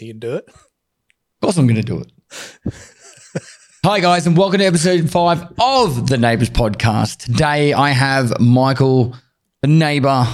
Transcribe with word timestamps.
You 0.00 0.12
can 0.12 0.20
do 0.20 0.36
it. 0.36 0.48
Of 0.48 1.40
course, 1.42 1.56
I'm 1.56 1.66
going 1.66 1.76
to 1.76 1.82
do 1.82 2.00
it. 2.00 2.12
Hi, 3.84 3.98
guys, 3.98 4.26
and 4.26 4.36
welcome 4.36 4.58
to 4.60 4.64
episode 4.64 5.10
five 5.10 5.42
of 5.58 6.08
the 6.08 6.16
Neighbours 6.16 6.50
Podcast. 6.50 7.24
Today, 7.24 7.72
I 7.72 7.90
have 7.90 8.38
Michael, 8.38 9.16
the 9.62 9.68
neighbour, 9.68 10.24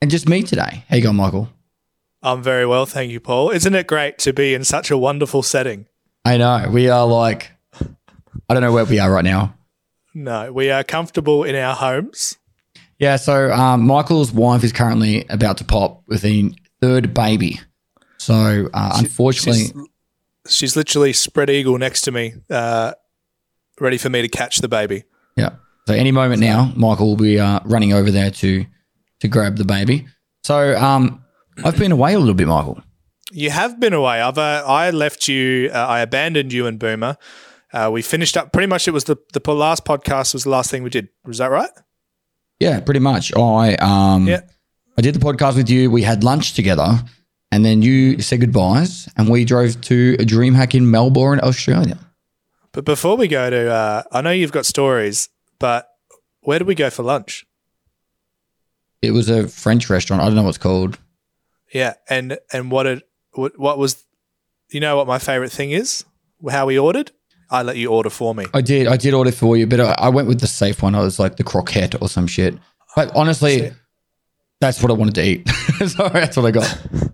and 0.00 0.10
just 0.10 0.28
me 0.28 0.42
today. 0.42 0.84
How 0.88 0.96
you 0.96 1.02
going, 1.02 1.16
Michael? 1.16 1.48
I'm 2.22 2.42
very 2.42 2.64
well, 2.64 2.86
thank 2.86 3.10
you, 3.10 3.18
Paul. 3.18 3.50
Isn't 3.50 3.74
it 3.74 3.88
great 3.88 4.18
to 4.18 4.32
be 4.32 4.54
in 4.54 4.62
such 4.62 4.90
a 4.90 4.98
wonderful 4.98 5.42
setting? 5.42 5.86
I 6.24 6.36
know 6.36 6.68
we 6.70 6.88
are 6.88 7.06
like, 7.06 7.50
I 8.48 8.54
don't 8.54 8.62
know 8.62 8.72
where 8.72 8.84
we 8.84 9.00
are 9.00 9.10
right 9.10 9.24
now. 9.24 9.56
No, 10.14 10.52
we 10.52 10.70
are 10.70 10.84
comfortable 10.84 11.42
in 11.42 11.56
our 11.56 11.74
homes. 11.74 12.36
Yeah, 13.00 13.16
so 13.16 13.50
um, 13.50 13.84
Michael's 13.84 14.30
wife 14.30 14.62
is 14.62 14.72
currently 14.72 15.24
about 15.28 15.56
to 15.58 15.64
pop 15.64 16.02
with 16.06 16.24
a 16.24 16.52
third 16.80 17.14
baby. 17.14 17.58
So 18.22 18.68
uh, 18.72 18.92
unfortunately, 18.96 19.64
She's, 20.46 20.54
she's 20.54 20.76
literally 20.76 21.12
spread 21.12 21.50
eagle 21.50 21.76
next 21.78 22.02
to 22.02 22.12
me, 22.12 22.34
uh, 22.50 22.92
ready 23.80 23.98
for 23.98 24.10
me 24.10 24.22
to 24.22 24.28
catch 24.28 24.58
the 24.58 24.68
baby. 24.68 25.04
yeah. 25.36 25.50
So 25.88 25.94
any 25.94 26.12
moment 26.12 26.40
now, 26.40 26.72
Michael 26.76 27.08
will 27.08 27.16
be 27.16 27.40
uh, 27.40 27.58
running 27.64 27.92
over 27.92 28.12
there 28.12 28.30
to 28.30 28.64
to 29.18 29.28
grab 29.28 29.56
the 29.56 29.64
baby. 29.64 30.06
So 30.44 30.76
um, 30.76 31.24
I've 31.64 31.76
been 31.76 31.90
away 31.90 32.14
a 32.14 32.20
little 32.20 32.34
bit, 32.34 32.46
Michael. 32.46 32.80
You 33.32 33.50
have 33.50 33.80
been 33.80 33.92
away. 33.92 34.20
I've 34.20 34.38
uh, 34.38 34.62
I 34.64 34.90
left 34.90 35.26
you. 35.26 35.70
Uh, 35.74 35.78
I 35.78 36.00
abandoned 36.00 36.52
you 36.52 36.68
and 36.68 36.78
Boomer. 36.78 37.16
Uh, 37.72 37.90
we 37.92 38.00
finished 38.02 38.36
up 38.36 38.52
pretty 38.52 38.68
much. 38.68 38.86
It 38.86 38.92
was 38.92 39.04
the 39.04 39.16
the 39.32 39.40
last 39.52 39.84
podcast 39.84 40.34
was 40.34 40.44
the 40.44 40.50
last 40.50 40.70
thing 40.70 40.84
we 40.84 40.90
did. 40.90 41.08
Was 41.24 41.38
that 41.38 41.50
right? 41.50 41.70
Yeah, 42.60 42.78
pretty 42.78 43.00
much. 43.00 43.34
I 43.36 43.74
um, 43.76 44.28
Yeah. 44.28 44.42
I 44.96 45.02
did 45.02 45.14
the 45.16 45.20
podcast 45.20 45.56
with 45.56 45.68
you. 45.68 45.90
We 45.90 46.02
had 46.02 46.22
lunch 46.22 46.52
together, 46.54 47.02
and 47.52 47.66
then 47.66 47.82
you 47.82 48.20
said 48.22 48.40
goodbyes, 48.40 49.10
and 49.16 49.28
we 49.28 49.44
drove 49.44 49.78
to 49.82 50.16
a 50.18 50.24
DreamHack 50.24 50.74
in 50.74 50.90
Melbourne, 50.90 51.38
Australia. 51.42 51.98
But 52.72 52.86
before 52.86 53.18
we 53.18 53.28
go 53.28 53.50
to, 53.50 53.70
uh, 53.70 54.02
I 54.10 54.22
know 54.22 54.30
you've 54.30 54.52
got 54.52 54.64
stories, 54.64 55.28
but 55.58 55.86
where 56.40 56.58
did 56.58 56.66
we 56.66 56.74
go 56.74 56.88
for 56.88 57.02
lunch? 57.02 57.44
It 59.02 59.10
was 59.10 59.28
a 59.28 59.48
French 59.48 59.90
restaurant. 59.90 60.22
I 60.22 60.26
don't 60.26 60.34
know 60.34 60.44
what 60.44 60.48
it's 60.48 60.58
called. 60.58 60.98
Yeah, 61.74 61.94
and 62.08 62.38
and 62.52 62.70
what 62.70 62.86
it 62.86 63.02
what, 63.34 63.58
what 63.58 63.76
was, 63.76 64.02
you 64.70 64.80
know, 64.80 64.96
what 64.96 65.06
my 65.06 65.18
favorite 65.18 65.52
thing 65.52 65.72
is? 65.72 66.06
How 66.50 66.64
we 66.64 66.78
ordered. 66.78 67.10
I 67.50 67.62
let 67.62 67.76
you 67.76 67.88
order 67.88 68.08
for 68.08 68.34
me. 68.34 68.46
I 68.54 68.62
did. 68.62 68.86
I 68.86 68.96
did 68.96 69.12
order 69.12 69.30
for 69.32 69.58
you, 69.58 69.66
but 69.66 69.78
I, 69.78 69.94
I 69.98 70.08
went 70.08 70.26
with 70.26 70.40
the 70.40 70.46
safe 70.46 70.82
one. 70.82 70.94
I 70.94 71.00
was 71.00 71.18
like 71.18 71.36
the 71.36 71.44
croquette 71.44 72.00
or 72.00 72.08
some 72.08 72.26
shit. 72.26 72.54
But 72.96 73.14
honestly, 73.14 73.72
that's 74.62 74.80
what 74.80 74.90
I 74.90 74.94
wanted 74.94 75.16
to 75.16 75.22
eat. 75.22 75.48
so 75.88 76.08
that's 76.08 76.36
what 76.36 76.46
I 76.46 76.50
got. 76.50 76.78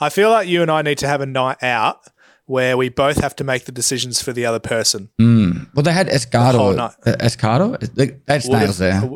I 0.00 0.08
feel 0.08 0.30
like 0.30 0.48
you 0.48 0.62
and 0.62 0.70
I 0.70 0.82
need 0.82 0.98
to 0.98 1.08
have 1.08 1.20
a 1.20 1.26
night 1.26 1.62
out 1.62 2.00
where 2.46 2.76
we 2.76 2.88
both 2.88 3.18
have 3.18 3.36
to 3.36 3.44
make 3.44 3.64
the 3.66 3.72
decisions 3.72 4.22
for 4.22 4.32
the 4.32 4.46
other 4.46 4.58
person. 4.58 5.10
Mm. 5.20 5.68
Well, 5.74 5.82
they 5.82 5.92
had 5.92 6.08
escargot. 6.08 6.76
night. 6.76 6.94
Uh, 7.04 7.12
escargot. 7.20 7.94
They- 7.94 8.18
That's 8.26 8.48
Would 8.48 8.58
nails 8.58 8.78
have- 8.78 9.02
there. 9.02 9.10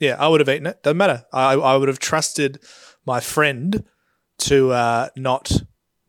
Yeah, 0.00 0.16
I 0.18 0.26
would 0.26 0.40
have 0.40 0.48
eaten 0.48 0.66
it. 0.66 0.82
Doesn't 0.82 0.96
matter. 0.96 1.24
I, 1.32 1.52
I 1.54 1.76
would 1.76 1.88
have 1.88 2.00
trusted 2.00 2.60
my 3.06 3.20
friend 3.20 3.84
to 4.38 4.72
uh, 4.72 5.08
not 5.16 5.52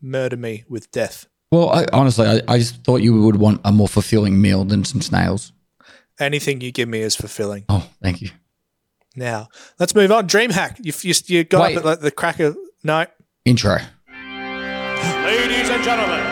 murder 0.02 0.36
me 0.36 0.64
with 0.68 0.90
death. 0.90 1.26
Well, 1.52 1.70
I, 1.70 1.86
honestly, 1.92 2.26
I, 2.26 2.40
I 2.48 2.58
just 2.58 2.82
thought 2.82 2.96
you 3.02 3.22
would 3.22 3.36
want 3.36 3.60
a 3.64 3.70
more 3.70 3.86
fulfilling 3.86 4.40
meal 4.42 4.64
than 4.64 4.84
some 4.84 5.00
snails. 5.00 5.52
Anything 6.18 6.60
you 6.60 6.72
give 6.72 6.88
me 6.88 7.00
is 7.00 7.14
fulfilling. 7.14 7.64
Oh, 7.68 7.88
thank 8.02 8.20
you. 8.20 8.30
Now, 9.14 9.48
let's 9.78 9.94
move 9.94 10.10
on. 10.10 10.26
Dreamhack. 10.28 10.84
You, 10.84 10.92
you, 11.08 11.14
you 11.26 11.44
got 11.44 11.62
Wait. 11.62 11.76
up 11.76 11.84
at 11.84 11.86
like, 11.86 12.00
the 12.00 12.10
crack 12.10 12.40
of. 12.40 12.56
No. 12.82 13.06
Intro. 13.44 13.78
Ladies 15.26 15.70
and 15.70 15.82
gentlemen, 15.82 16.22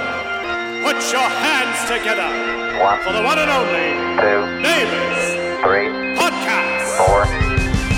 put 0.86 0.94
your 1.10 1.26
hands 1.26 1.82
together 1.90 2.30
One, 2.78 3.02
for 3.02 3.12
the 3.12 3.22
one 3.24 3.40
and 3.40 3.50
only 3.50 3.90
two, 4.22 4.40
Neighbors 4.62 5.34
three, 5.66 5.90
Podcast. 6.14 6.94
four. 6.94 7.24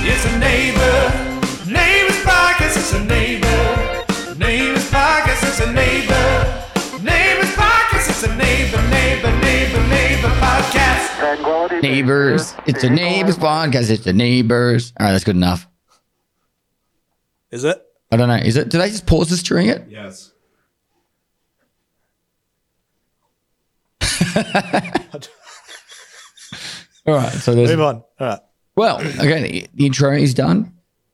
It's 0.08 0.24
a 0.24 0.38
neighbor, 0.38 0.96
neighbors 1.70 2.16
podcast. 2.24 2.78
It's 2.80 2.94
a 2.94 3.04
neighbor, 3.04 4.38
neighbors 4.38 4.90
podcast. 4.90 5.42
It's 5.46 5.60
a 5.60 5.70
neighbor, 5.70 6.64
neighbors 7.02 7.52
podcast. 7.52 8.08
It's 8.08 8.22
a 8.22 8.34
neighbor, 8.34 8.80
neighbor, 8.88 9.30
neighbor, 9.40 9.86
neighbor 9.88 10.28
podcast. 10.40 11.82
Neighbors. 11.82 12.54
It's 12.64 12.84
a 12.84 12.88
neighbors 12.88 13.36
podcast. 13.36 13.90
It's 13.90 14.04
the 14.04 14.14
neighbors. 14.14 14.94
All 14.98 15.04
right, 15.04 15.12
that's 15.12 15.24
good 15.24 15.36
enough. 15.36 15.68
Is 17.50 17.64
it? 17.64 17.82
I 18.10 18.16
don't 18.16 18.28
know. 18.28 18.36
Is 18.36 18.56
it? 18.56 18.70
Did 18.70 18.80
I 18.80 18.88
just 18.88 19.04
pause 19.04 19.28
this 19.28 19.42
during 19.42 19.68
it? 19.68 19.84
Yes. 19.90 20.32
All 27.06 27.14
right. 27.14 27.32
So 27.32 27.54
there's. 27.54 27.70
Move 27.70 27.80
on. 27.80 27.96
All 28.20 28.26
right. 28.26 28.40
Well, 28.76 29.00
okay. 29.00 29.66
The 29.74 29.86
intro 29.86 30.12
is 30.12 30.34
done. 30.34 30.72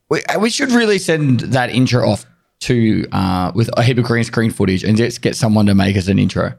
We, 0.09 0.23
uh, 0.25 0.39
we 0.39 0.51
should 0.51 0.73
really 0.73 0.99
send 0.99 1.41
that 1.41 1.71
intro 1.71 2.09
off 2.09 2.27
to 2.61 3.07
uh, 3.13 3.53
with 3.55 3.71
a 3.77 3.83
heap 3.83 3.99
of 3.99 4.05
green 4.05 4.25
screen 4.25 4.51
footage 4.51 4.85
and 4.85 4.97
just 4.97 5.23
get 5.23 5.37
someone 5.37 5.67
to 5.67 5.75
make 5.75 5.97
us 5.97 6.09
an 6.09 6.19
intro. 6.19 6.55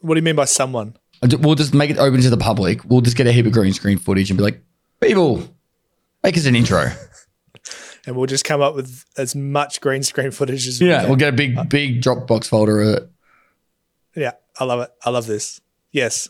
What 0.00 0.14
do 0.14 0.18
you 0.18 0.24
mean 0.24 0.36
by 0.36 0.44
someone? 0.44 0.96
Uh, 1.22 1.28
we'll 1.40 1.54
just 1.54 1.74
make 1.74 1.90
it 1.90 1.98
open 1.98 2.20
to 2.20 2.30
the 2.30 2.36
public. 2.36 2.84
We'll 2.84 3.00
just 3.00 3.16
get 3.16 3.26
a 3.26 3.32
heap 3.32 3.46
of 3.46 3.52
green 3.52 3.72
screen 3.72 3.98
footage 3.98 4.30
and 4.30 4.36
be 4.36 4.44
like, 4.44 4.62
people, 5.00 5.42
make 6.22 6.36
us 6.36 6.46
an 6.46 6.54
intro. 6.54 6.86
And 8.06 8.16
we'll 8.16 8.26
just 8.26 8.44
come 8.44 8.62
up 8.62 8.74
with 8.74 9.04
as 9.18 9.34
much 9.34 9.82
green 9.82 10.02
screen 10.02 10.30
footage 10.30 10.66
as 10.66 10.80
we 10.80 10.88
Yeah, 10.88 11.04
we'll 11.04 11.16
get 11.16 11.28
a 11.28 11.36
big, 11.36 11.58
uh, 11.58 11.64
big 11.64 12.00
Dropbox 12.00 12.46
folder 12.46 12.80
of 12.80 12.88
it. 12.88 13.10
Yeah, 14.16 14.32
I 14.58 14.64
love 14.64 14.80
it. 14.80 14.90
I 15.04 15.10
love 15.10 15.26
this. 15.26 15.60
Yes. 15.92 16.28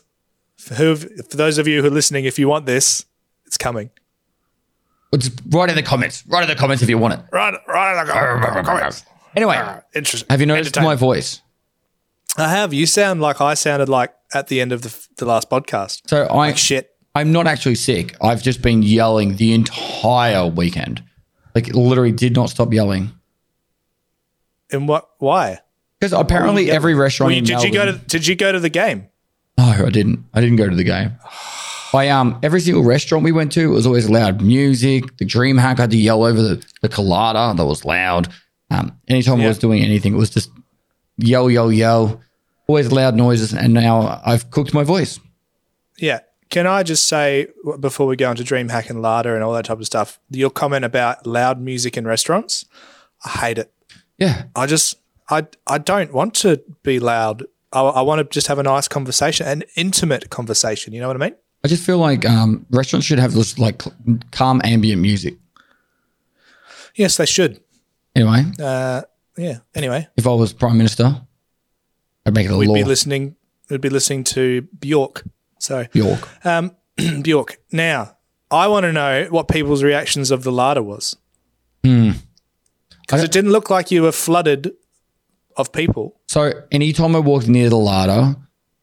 For, 0.57 0.75
who, 0.75 0.95
for 0.95 1.37
those 1.37 1.57
of 1.57 1.67
you 1.67 1.81
who 1.81 1.87
are 1.87 1.91
listening, 1.91 2.25
if 2.25 2.37
you 2.37 2.47
want 2.47 2.65
this, 2.65 3.05
it's 3.45 3.57
coming. 3.57 3.89
Or 5.11 5.19
just 5.19 5.39
write 5.49 5.69
in 5.69 5.75
the 5.75 5.83
comments. 5.83 6.23
Write 6.27 6.43
in 6.43 6.49
the 6.49 6.55
comments 6.55 6.83
if 6.83 6.89
you 6.89 6.97
want 6.97 7.15
it. 7.15 7.19
Right, 7.31 7.55
right. 7.67 8.05
the 8.05 8.63
comments. 8.63 9.03
Anyway, 9.35 9.57
Interesting. 9.95 10.27
have 10.29 10.39
you 10.39 10.45
noticed 10.45 10.79
my 10.79 10.95
voice? 10.95 11.41
I 12.37 12.49
have. 12.49 12.73
You 12.73 12.85
sound 12.85 13.21
like 13.21 13.41
I 13.41 13.53
sounded 13.53 13.89
like 13.89 14.13
at 14.33 14.47
the 14.47 14.61
end 14.61 14.71
of 14.71 14.81
the, 14.83 15.07
the 15.17 15.25
last 15.25 15.49
podcast. 15.49 16.07
So 16.07 16.25
I, 16.25 16.35
Like 16.35 16.57
shit. 16.57 16.91
I'm 17.15 17.31
not 17.31 17.47
actually 17.47 17.75
sick. 17.75 18.15
I've 18.21 18.43
just 18.43 18.61
been 18.61 18.83
yelling 18.83 19.37
the 19.37 19.53
entire 19.53 20.45
weekend. 20.47 21.03
Like 21.55 21.67
literally 21.73 22.11
did 22.11 22.35
not 22.35 22.49
stop 22.49 22.71
yelling. 22.71 23.11
And 24.71 24.87
what? 24.87 25.09
Why? 25.17 25.59
Because 25.99 26.13
apparently 26.13 26.67
Yeah. 26.67 26.73
every 26.73 26.93
restaurant 26.95 27.33
in 27.33 27.43
did 27.43 27.61
you 27.63 27.71
go 27.71 27.85
to? 27.85 27.93
Did 27.97 28.25
you 28.27 28.35
go 28.35 28.51
to 28.51 28.59
the 28.59 28.69
game? 28.69 29.07
No, 29.57 29.65
I 29.65 29.89
didn't. 29.89 30.23
I 30.33 30.39
didn't 30.41 30.55
go 30.57 30.69
to 30.69 30.75
the 30.75 30.83
game. 30.83 31.11
I 31.93 32.09
um 32.09 32.39
every 32.43 32.61
single 32.61 32.83
restaurant 32.83 33.23
we 33.23 33.31
went 33.31 33.51
to 33.53 33.61
it 33.61 33.67
was 33.73 33.85
always 33.85 34.09
loud 34.09 34.41
music. 34.41 35.17
The 35.17 35.25
DreamHack 35.25 35.77
had 35.79 35.91
to 35.91 35.97
yell 35.97 36.23
over 36.23 36.41
the, 36.41 36.65
the 36.81 36.89
colada 36.89 37.53
that 37.57 37.65
was 37.65 37.83
loud. 37.83 38.27
Um, 38.71 38.97
anytime 39.07 39.41
I 39.41 39.47
was 39.47 39.57
doing 39.57 39.81
anything, 39.83 40.13
it 40.13 40.17
was 40.17 40.29
just 40.29 40.51
yell, 41.17 41.49
yell, 41.49 41.71
yell. 41.71 42.21
Always 42.67 42.91
loud 42.91 43.15
noises, 43.15 43.51
and 43.51 43.73
now 43.73 44.21
I've 44.23 44.51
cooked 44.51 44.75
my 44.75 44.83
voice. 44.83 45.19
Yeah. 45.97 46.19
Can 46.51 46.67
I 46.67 46.83
just 46.83 47.07
say 47.07 47.47
before 47.79 48.05
we 48.07 48.15
go 48.15 48.29
into 48.29 48.43
DreamHack 48.43 48.89
and 48.91 49.01
Lada 49.01 49.33
and 49.33 49.43
all 49.43 49.53
that 49.53 49.65
type 49.65 49.79
of 49.79 49.85
stuff, 49.87 50.19
your 50.29 50.49
comment 50.51 50.85
about 50.85 51.25
loud 51.25 51.59
music 51.59 51.97
in 51.97 52.05
restaurants, 52.05 52.65
I 53.25 53.29
hate 53.29 53.57
it. 53.57 53.71
Yeah, 54.19 54.43
I 54.55 54.65
just 54.67 54.95
I 55.29 55.47
I 55.67 55.77
don't 55.77 56.13
want 56.13 56.33
to 56.35 56.61
be 56.83 56.99
loud. 56.99 57.43
I, 57.71 57.81
I 57.81 58.01
want 58.01 58.19
to 58.19 58.33
just 58.33 58.47
have 58.47 58.57
a 58.59 58.63
nice 58.63 58.87
conversation, 58.87 59.47
an 59.47 59.63
intimate 59.75 60.29
conversation. 60.29 60.93
You 60.93 61.01
know 61.01 61.07
what 61.07 61.17
I 61.21 61.25
mean? 61.27 61.35
I 61.63 61.67
just 61.67 61.83
feel 61.85 61.97
like 61.99 62.25
um, 62.25 62.65
restaurants 62.71 63.05
should 63.05 63.19
have 63.19 63.33
this 63.33 63.59
like 63.59 63.81
calm 64.31 64.61
ambient 64.63 65.01
music. 65.01 65.35
Yes, 66.95 67.17
they 67.17 67.25
should. 67.25 67.61
Anyway, 68.15 68.43
Uh, 68.59 69.03
yeah. 69.37 69.59
Anyway, 69.75 70.07
if 70.17 70.25
I 70.25 70.31
was 70.33 70.51
prime 70.53 70.77
minister, 70.77 71.21
I'd 72.25 72.33
make 72.33 72.45
it 72.47 72.51
a 72.51 72.57
we'd 72.57 72.67
law. 72.67 72.73
be 72.75 72.83
listening. 72.83 73.35
We'd 73.69 73.81
be 73.81 73.89
listening 73.89 74.23
to 74.25 74.63
Bjork. 74.79 75.23
So 75.59 75.85
Bjork. 75.93 76.27
um, 76.45 76.75
Bjork. 77.21 77.59
Now, 77.71 78.17
I 78.49 78.67
want 78.67 78.85
to 78.85 78.91
know 78.91 79.27
what 79.29 79.47
people's 79.47 79.83
reactions 79.83 80.31
of 80.31 80.43
the 80.43 80.51
Lada 80.51 80.81
was. 80.81 81.15
Hmm. 81.83 82.11
Because 83.01 83.23
it 83.23 83.31
didn't 83.31 83.51
look 83.51 83.69
like 83.69 83.91
you 83.91 84.01
were 84.03 84.11
flooded 84.11 84.71
of 85.59 85.71
people. 85.71 86.19
So 86.27 86.51
anytime 86.71 87.15
I 87.15 87.19
walked 87.19 87.47
near 87.47 87.69
the 87.69 87.77
Lada, 87.77 88.35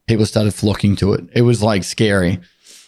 people 0.07 0.27
started 0.27 0.55
flocking 0.55 0.97
to 0.97 1.13
it. 1.15 1.25
It 1.35 1.43
was 1.43 1.63
like 1.63 1.85
scary. 1.85 2.39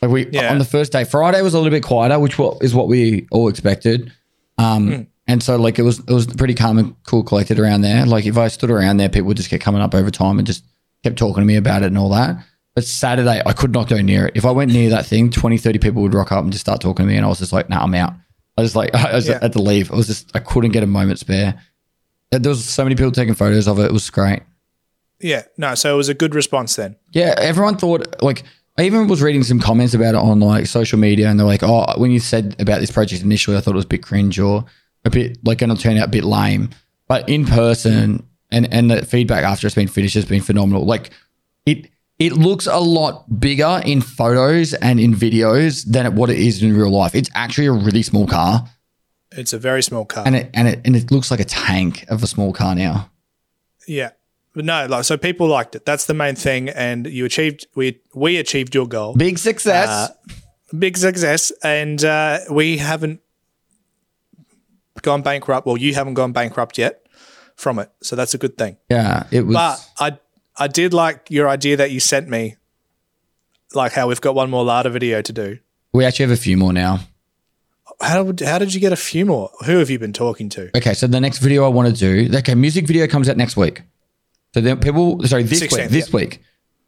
Like 0.03 0.11
we 0.11 0.27
Yeah. 0.31 0.51
on 0.53 0.59
the 0.59 0.65
first 0.65 0.93
day, 0.93 1.05
Friday 1.05 1.43
was 1.43 1.55
a 1.55 1.59
little 1.59 1.71
bit 1.77 1.83
quieter, 1.83 2.19
which 2.19 2.39
is 2.61 2.75
what 2.75 2.89
we 2.89 3.27
all 3.31 3.49
expected. 3.49 4.13
Um, 4.59 4.91
Hmm. 4.93 5.01
and 5.27 5.43
so 5.43 5.57
like 5.57 5.79
it 5.79 5.83
was 5.83 5.99
it 6.01 6.11
was 6.13 6.27
pretty 6.27 6.55
calm 6.55 6.79
and 6.79 6.95
cool 7.05 7.23
collected 7.23 7.59
around 7.59 7.81
there. 7.83 8.07
Like 8.07 8.27
if 8.27 8.37
I 8.39 8.49
stood 8.49 8.71
around 8.71 8.97
there, 8.99 9.09
people 9.09 9.27
would 9.29 9.37
just 9.37 9.51
kept 9.51 9.63
coming 9.63 9.81
up 9.83 9.95
over 9.95 10.11
time 10.11 10.39
and 10.39 10.47
just 10.47 10.65
kept 11.05 11.17
talking 11.17 11.43
to 11.43 11.47
me 11.47 11.57
about 11.57 11.83
it 11.83 11.87
and 11.87 11.99
all 11.99 12.11
that. 12.11 12.37
But 12.75 12.85
Saturday, 12.85 13.43
I 13.45 13.53
could 13.55 13.73
not 13.73 13.89
go 13.89 14.01
near 14.01 14.27
it. 14.27 14.33
If 14.37 14.45
I 14.45 14.53
went 14.53 14.73
near 14.73 14.91
that 14.91 15.05
thing, 15.07 15.31
20, 15.31 15.59
30 15.59 15.79
people 15.81 16.03
would 16.03 16.15
rock 16.15 16.31
up 16.31 16.45
and 16.45 16.53
just 16.53 16.65
start 16.65 16.81
talking 16.81 17.05
to 17.07 17.11
me. 17.11 17.17
And 17.17 17.25
I 17.25 17.29
was 17.29 17.39
just 17.41 17.53
like, 17.53 17.69
nah, 17.69 17.83
I'm 17.83 17.95
out. 17.95 18.13
I 18.57 18.63
was 18.63 18.77
like, 18.77 18.95
I 18.95 19.15
was 19.15 19.27
Yeah. 19.29 19.39
at 19.43 19.53
the 19.53 19.61
leave. 19.63 19.91
I 19.93 19.97
was 19.97 20.07
just, 20.07 20.31
I 20.35 20.39
couldn't 20.39 20.71
get 20.71 20.85
a 20.85 20.87
moment 20.87 21.19
spare. 21.19 21.61
There 22.31 22.51
was 22.51 22.65
so 22.65 22.85
many 22.85 22.95
people 22.95 23.13
taking 23.13 23.35
photos 23.35 23.67
of 23.67 23.79
it. 23.79 23.87
It 23.87 23.93
was 23.93 24.11
great. 24.11 24.43
Yeah, 25.21 25.43
no. 25.57 25.75
So 25.75 25.93
it 25.93 25.97
was 25.97 26.09
a 26.09 26.15
good 26.15 26.35
response 26.35 26.77
then. 26.77 26.97
Yeah, 27.13 27.35
everyone 27.39 27.77
thought 27.77 28.23
like 28.23 28.45
I 28.77 28.83
even 28.83 29.09
was 29.09 29.21
reading 29.21 29.43
some 29.43 29.59
comments 29.59 29.95
about 29.95 30.15
it 30.15 30.19
on 30.19 30.39
like 30.41 30.67
social 30.67 30.99
media, 30.99 31.29
and 31.29 31.39
they're 31.39 31.47
like, 31.47 31.63
"Oh, 31.63 31.87
when 31.97 32.11
you 32.11 32.21
said 32.21 32.55
about 32.61 32.81
this 32.81 32.91
project 32.91 33.23
initially, 33.23 33.57
I 33.57 33.61
thought 33.61 33.73
it 33.73 33.77
was 33.77 33.85
a 33.85 33.89
bit 33.89 34.03
cringe 34.03 34.39
or 34.39 34.65
a 35.05 35.11
bit 35.11 35.39
like 35.45 35.59
going 35.59 35.75
to 35.75 35.83
turn 35.83 35.97
out 35.97 36.09
a 36.09 36.11
bit 36.11 36.25
lame." 36.25 36.71
But 37.09 37.29
in 37.29 37.45
person, 37.47 38.27
and 38.51 38.73
and 38.73 38.91
the 38.91 39.05
feedback 39.05 39.45
after 39.45 39.67
it's 39.67 39.75
been 39.75 39.89
finished 39.89 40.15
has 40.15 40.25
been 40.25 40.43
phenomenal. 40.43 40.85
Like 40.85 41.11
it 41.67 41.91
it 42.19 42.35
looks 42.35 42.67
a 42.67 42.79
lot 42.79 43.41
bigger 43.41 43.81
in 43.85 44.01
photos 44.01 44.75
and 44.75 45.01
in 45.01 45.15
videos 45.15 45.85
than 45.85 46.15
what 46.15 46.31
it 46.31 46.39
is 46.39 46.63
in 46.63 46.77
real 46.77 46.91
life. 46.91 47.15
It's 47.15 47.31
actually 47.35 47.67
a 47.67 47.73
really 47.73 48.03
small 48.03 48.27
car, 48.27 48.69
It's 49.39 49.53
a 49.53 49.59
very 49.59 49.83
small 49.83 50.05
car. 50.05 50.25
and 50.27 50.35
it 50.37 50.51
and 50.53 50.67
it 50.69 50.81
and 50.85 50.97
it 50.97 51.11
looks 51.11 51.31
like 51.31 51.41
a 51.41 51.45
tank 51.45 52.05
of 52.09 52.23
a 52.23 52.27
small 52.27 52.53
car 52.53 52.75
now. 52.75 53.11
yeah, 53.87 54.11
but 54.55 54.65
no, 54.65 54.87
like 54.87 55.05
so 55.05 55.17
people 55.17 55.47
liked 55.47 55.75
it. 55.77 55.85
That's 55.85 56.07
the 56.07 56.15
main 56.15 56.35
thing, 56.35 56.69
and 56.69 57.07
you 57.07 57.25
achieved. 57.25 57.67
We 57.75 58.01
we 58.15 58.37
achieved 58.39 58.75
your 58.75 58.87
goal. 58.89 59.15
Big 59.15 59.39
success. 59.39 59.89
Uh, 59.89 60.09
big 60.77 60.97
success, 60.97 61.53
and 61.63 62.03
uh, 62.05 62.41
we 62.51 62.79
haven't 62.79 63.21
gone 65.03 65.23
bankrupt. 65.23 65.67
Well, 65.67 65.77
you 65.77 65.95
haven't 65.95 66.15
gone 66.15 66.33
bankrupt 66.33 66.77
yet 66.79 67.07
from 67.57 67.79
it, 67.79 67.91
so 68.03 68.17
that's 68.17 68.35
a 68.35 68.39
good 68.39 68.59
thing. 68.59 68.77
yeah, 68.91 69.27
it 69.31 69.43
was. 69.47 69.55
But 69.55 69.91
I 70.01 70.19
I 70.57 70.67
did 70.69 70.93
like 70.93 71.31
your 71.31 71.49
idea 71.49 71.77
that 71.77 71.91
you 71.93 72.01
sent 72.01 72.29
me, 72.29 72.57
like 73.75 73.93
how 73.93 74.09
we've 74.09 74.21
got 74.21 74.35
one 74.35 74.51
more 74.51 74.65
Lada 74.65 74.91
video 74.91 75.23
to 75.23 75.33
do. 75.33 75.59
we 75.93 76.05
actually 76.05 76.25
have 76.25 76.39
a 76.39 76.43
few 76.43 76.57
more 76.57 76.73
now. 76.73 77.01
How 78.01 78.23
would- 78.23 78.41
how 78.41 78.59
did 78.59 78.75
you 78.75 78.81
get 78.81 78.93
a 78.93 78.97
few 78.97 79.27
more? 79.27 79.51
Who 79.65 79.79
have 79.79 79.91
you 79.91 79.99
been 79.99 80.13
talking 80.13 80.49
to? 80.51 80.71
Okay, 80.77 80.95
so 80.95 81.07
the 81.07 81.21
next 81.21 81.39
video 81.39 81.65
I 81.65 81.69
want 81.69 81.89
to 81.89 81.95
do, 82.29 82.37
okay, 82.39 82.55
music 82.55 82.87
video 82.87 83.07
comes 83.09 83.29
out 83.29 83.37
next 83.37 83.57
week. 83.57 83.83
So 84.55 84.61
then 84.61 84.79
people, 84.79 85.21
sorry, 85.27 85.43
this 85.43 85.61
16th, 85.61 85.77
week, 85.83 85.91
this 85.91 86.09
yeah. 86.09 86.17
week. 86.17 86.41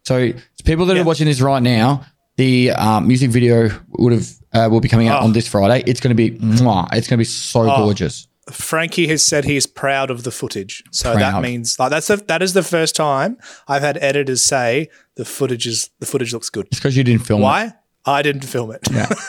So 0.03 0.31
people 0.63 0.85
that 0.85 0.95
Yeah. 0.95 1.01
are 1.01 1.05
watching 1.05 1.27
this 1.27 1.41
right 1.41 1.61
now, 1.61 2.05
the 2.37 2.71
um, 2.71 3.07
music 3.07 3.29
video 3.29 3.69
would 3.99 4.13
have 4.13 4.27
uh, 4.53 4.67
will 4.69 4.81
be 4.81 4.89
coming 4.89 5.07
out 5.07 5.21
Oh. 5.21 5.25
on 5.25 5.33
this 5.33 5.47
Friday. 5.47 5.81
It's 5.85 5.99
going 6.01 6.09
to 6.09 6.15
be, 6.15 6.31
mwah, 6.39 6.87
it's 6.93 7.07
going 7.07 7.17
to 7.17 7.21
be 7.21 7.23
so 7.23 7.65
gorgeous. 7.65 8.27
Frankie 8.49 9.07
has 9.07 9.23
said 9.23 9.45
he's 9.45 9.65
proud 9.65 10.09
of 10.09 10.23
the 10.23 10.31
footage, 10.31 10.83
so 10.91 11.13
that 11.13 11.41
means 11.41 11.77
like 11.79 11.89
that's 11.91 12.07
the, 12.07 12.17
that 12.17 12.41
is 12.41 12.51
the 12.53 12.63
first 12.63 12.95
time 12.95 13.37
I've 13.67 13.81
had 13.83 13.97
editors 14.01 14.41
say 14.41 14.89
the 15.15 15.23
footage 15.23 15.67
is 15.67 15.89
the 15.99 16.05
footage 16.05 16.33
looks 16.33 16.49
good. 16.49 16.65
It's 16.67 16.79
because 16.79 16.97
you 16.97 17.03
didn't 17.03 17.25
film 17.25 17.41
it. 17.41 17.43
Why? 17.43 17.73
I 18.05 18.21
didn't 18.23 18.43
film 18.45 18.71
it. 18.71 18.81
Yeah. 18.91 19.07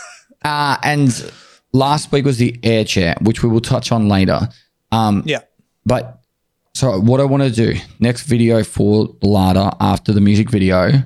Uh, 0.44 0.76
and 0.82 1.32
last 1.73 2.13
week 2.13 2.25
was 2.25 2.39
the 2.39 2.59
air 2.63 2.85
chair, 2.85 3.17
which 3.21 3.43
we 3.43 3.49
will 3.49 3.61
touch 3.61 3.93
on 3.93 4.09
later. 4.09 4.49
Um, 4.91 5.23
yeah. 5.27 5.41
But 5.85 6.23
so 6.75 6.99
what 7.01 7.21
I 7.21 7.25
want 7.25 7.43
to 7.43 7.51
do 7.51 7.75
next 7.99 8.23
video 8.23 8.63
for 8.65 9.15
Lada 9.23 9.77
after 9.81 10.13
the 10.13 10.21
music 10.21 10.51
video, 10.51 11.03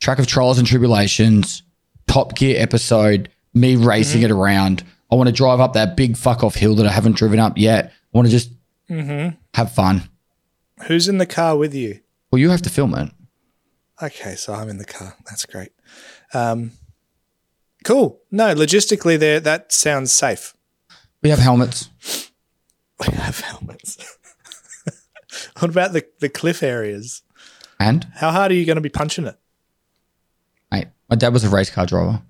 track 0.00 0.18
of 0.18 0.26
trials 0.26 0.58
and 0.58 0.66
tribulations, 0.66 1.62
Top 2.06 2.34
Gear 2.36 2.60
episode, 2.60 3.30
me 3.54 3.76
racing 3.76 4.22
it 4.22 4.30
around. 4.30 4.84
I 5.10 5.14
want 5.14 5.28
to 5.28 5.32
drive 5.32 5.60
up 5.60 5.74
that 5.74 5.96
big 5.96 6.16
fuck 6.16 6.42
off 6.42 6.54
hill 6.54 6.74
that 6.76 6.86
I 6.86 6.92
haven't 6.92 7.16
driven 7.16 7.38
up 7.38 7.56
yet. 7.56 7.86
I 7.86 8.18
want 8.18 8.26
to 8.26 8.32
just 8.32 8.50
mm-hmm. 8.90 9.36
have 9.54 9.72
fun. 9.72 10.08
Who's 10.86 11.08
in 11.08 11.18
the 11.18 11.26
car 11.26 11.56
with 11.56 11.74
you? 11.74 12.00
Well, 12.30 12.40
you 12.40 12.50
have 12.50 12.62
to 12.62 12.70
film 12.70 12.94
it. 12.94 13.10
Okay, 14.02 14.34
so 14.34 14.52
I'm 14.52 14.68
in 14.68 14.78
the 14.78 14.84
car. 14.84 15.16
That's 15.26 15.46
great. 15.46 15.70
Um, 16.34 16.72
cool. 17.86 18.20
No, 18.30 18.54
logistically, 18.54 19.18
there 19.18 19.40
that 19.40 19.72
sounds 19.72 20.12
safe. 20.12 20.54
We 21.22 21.30
have 21.30 21.38
helmets. 21.38 21.88
We 23.00 23.14
have 23.14 23.40
helmets. 23.40 23.96
what 25.58 25.70
about 25.70 25.92
the 25.92 26.06
the 26.20 26.28
cliff 26.28 26.62
areas? 26.62 27.22
And, 27.78 28.06
How 28.14 28.30
hard 28.30 28.52
are 28.52 28.54
you 28.54 28.64
going 28.64 28.76
to 28.76 28.80
be 28.82 28.88
punching 28.88 29.26
it? 29.26 29.36
mate, 30.72 30.88
my 31.10 31.16
dad 31.16 31.32
was 31.34 31.44
a 31.44 31.50
race 31.50 31.68
car 31.68 31.84
driver. 31.84 32.22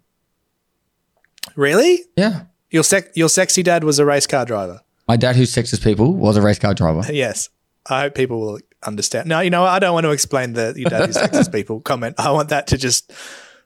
Really? 1.55 2.01
Yeah. 2.17 2.43
Your 2.71 2.83
sec- 2.83 3.17
your 3.17 3.29
sexy 3.29 3.63
dad 3.63 3.85
was 3.85 3.99
a 3.99 4.05
race 4.05 4.27
car 4.27 4.45
driver. 4.45 4.81
My 5.07 5.17
dad, 5.17 5.37
who 5.37 5.47
sexes 5.47 5.79
people, 5.79 6.13
was 6.15 6.37
a 6.37 6.43
race 6.43 6.59
car 6.59 6.75
driver. 6.75 7.03
Yes. 7.13 7.49
I 7.89 8.01
hope 8.01 8.17
people 8.17 8.41
will 8.41 8.59
understand. 8.83 9.29
No, 9.29 9.39
you 9.39 9.51
know. 9.51 9.63
I 9.63 9.79
don't 9.79 9.95
want 9.95 10.05
to 10.05 10.11
explain 10.11 10.55
the 10.55 10.75
your 10.77 10.91
dad 10.91 11.07
who 11.07 11.13
sexist 11.13 11.53
people 11.53 11.79
comment. 11.91 12.17
I 12.19 12.33
want 12.33 12.49
that 12.49 12.67
to 12.69 12.77
just 12.77 13.13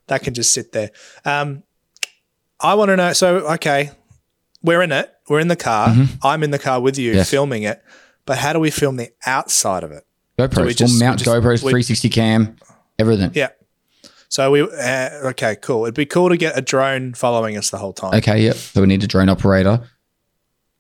that 0.09 0.23
can 0.23 0.35
just 0.35 0.53
sit 0.53 0.73
there. 0.73 0.91
Um, 1.25 1.63
I 2.62 2.75
want 2.75 2.89
to 2.91 2.97
know. 2.97 3.12
So, 3.12 3.37
okay, 3.55 3.91
we're 4.62 4.83
in 4.83 4.93
it. 4.93 5.12
We're 5.29 5.41
in 5.41 5.49
the 5.49 5.57
car. 5.57 5.95
I'm 6.23 6.43
in 6.43 6.51
the 6.51 6.59
car 6.59 6.81
with 6.81 6.99
you, 6.99 7.11
Mm-hmm. 7.11 7.19
Yes. 7.19 7.31
filming 7.31 7.62
it. 7.62 7.83
But 8.27 8.39
how 8.39 8.53
do 8.53 8.61
we 8.61 8.71
film 8.71 8.97
the 8.97 9.11
outside 9.27 9.83
of 9.85 9.93
it? 9.93 10.05
GoPros. 10.39 10.67
we 10.67 10.75
just- 10.75 10.93
we'll 10.95 11.01
mount 11.09 11.21
we 11.21 11.25
just- 11.25 11.37
GoPros, 11.37 11.62
we- 11.62 11.71
360 11.73 12.09
cam, 12.11 12.57
everything. 12.99 13.31
Yeah. 13.35 13.49
So 14.29 14.51
we 14.53 14.62
uh, 14.62 15.29
okay, 15.31 15.57
cool. 15.57 15.85
It'd 15.85 15.95
be 15.95 16.07
cool 16.07 16.29
to 16.29 16.37
get 16.37 16.57
a 16.57 16.62
drone 16.62 17.15
following 17.15 17.57
us 17.57 17.71
the 17.71 17.79
whole 17.79 17.93
time. 17.93 18.15
Okay, 18.15 18.43
yep. 18.45 18.55
So 18.57 18.81
we 18.83 18.87
need 18.87 19.03
a 19.03 19.09
drone 19.09 19.29
operator. 19.29 19.83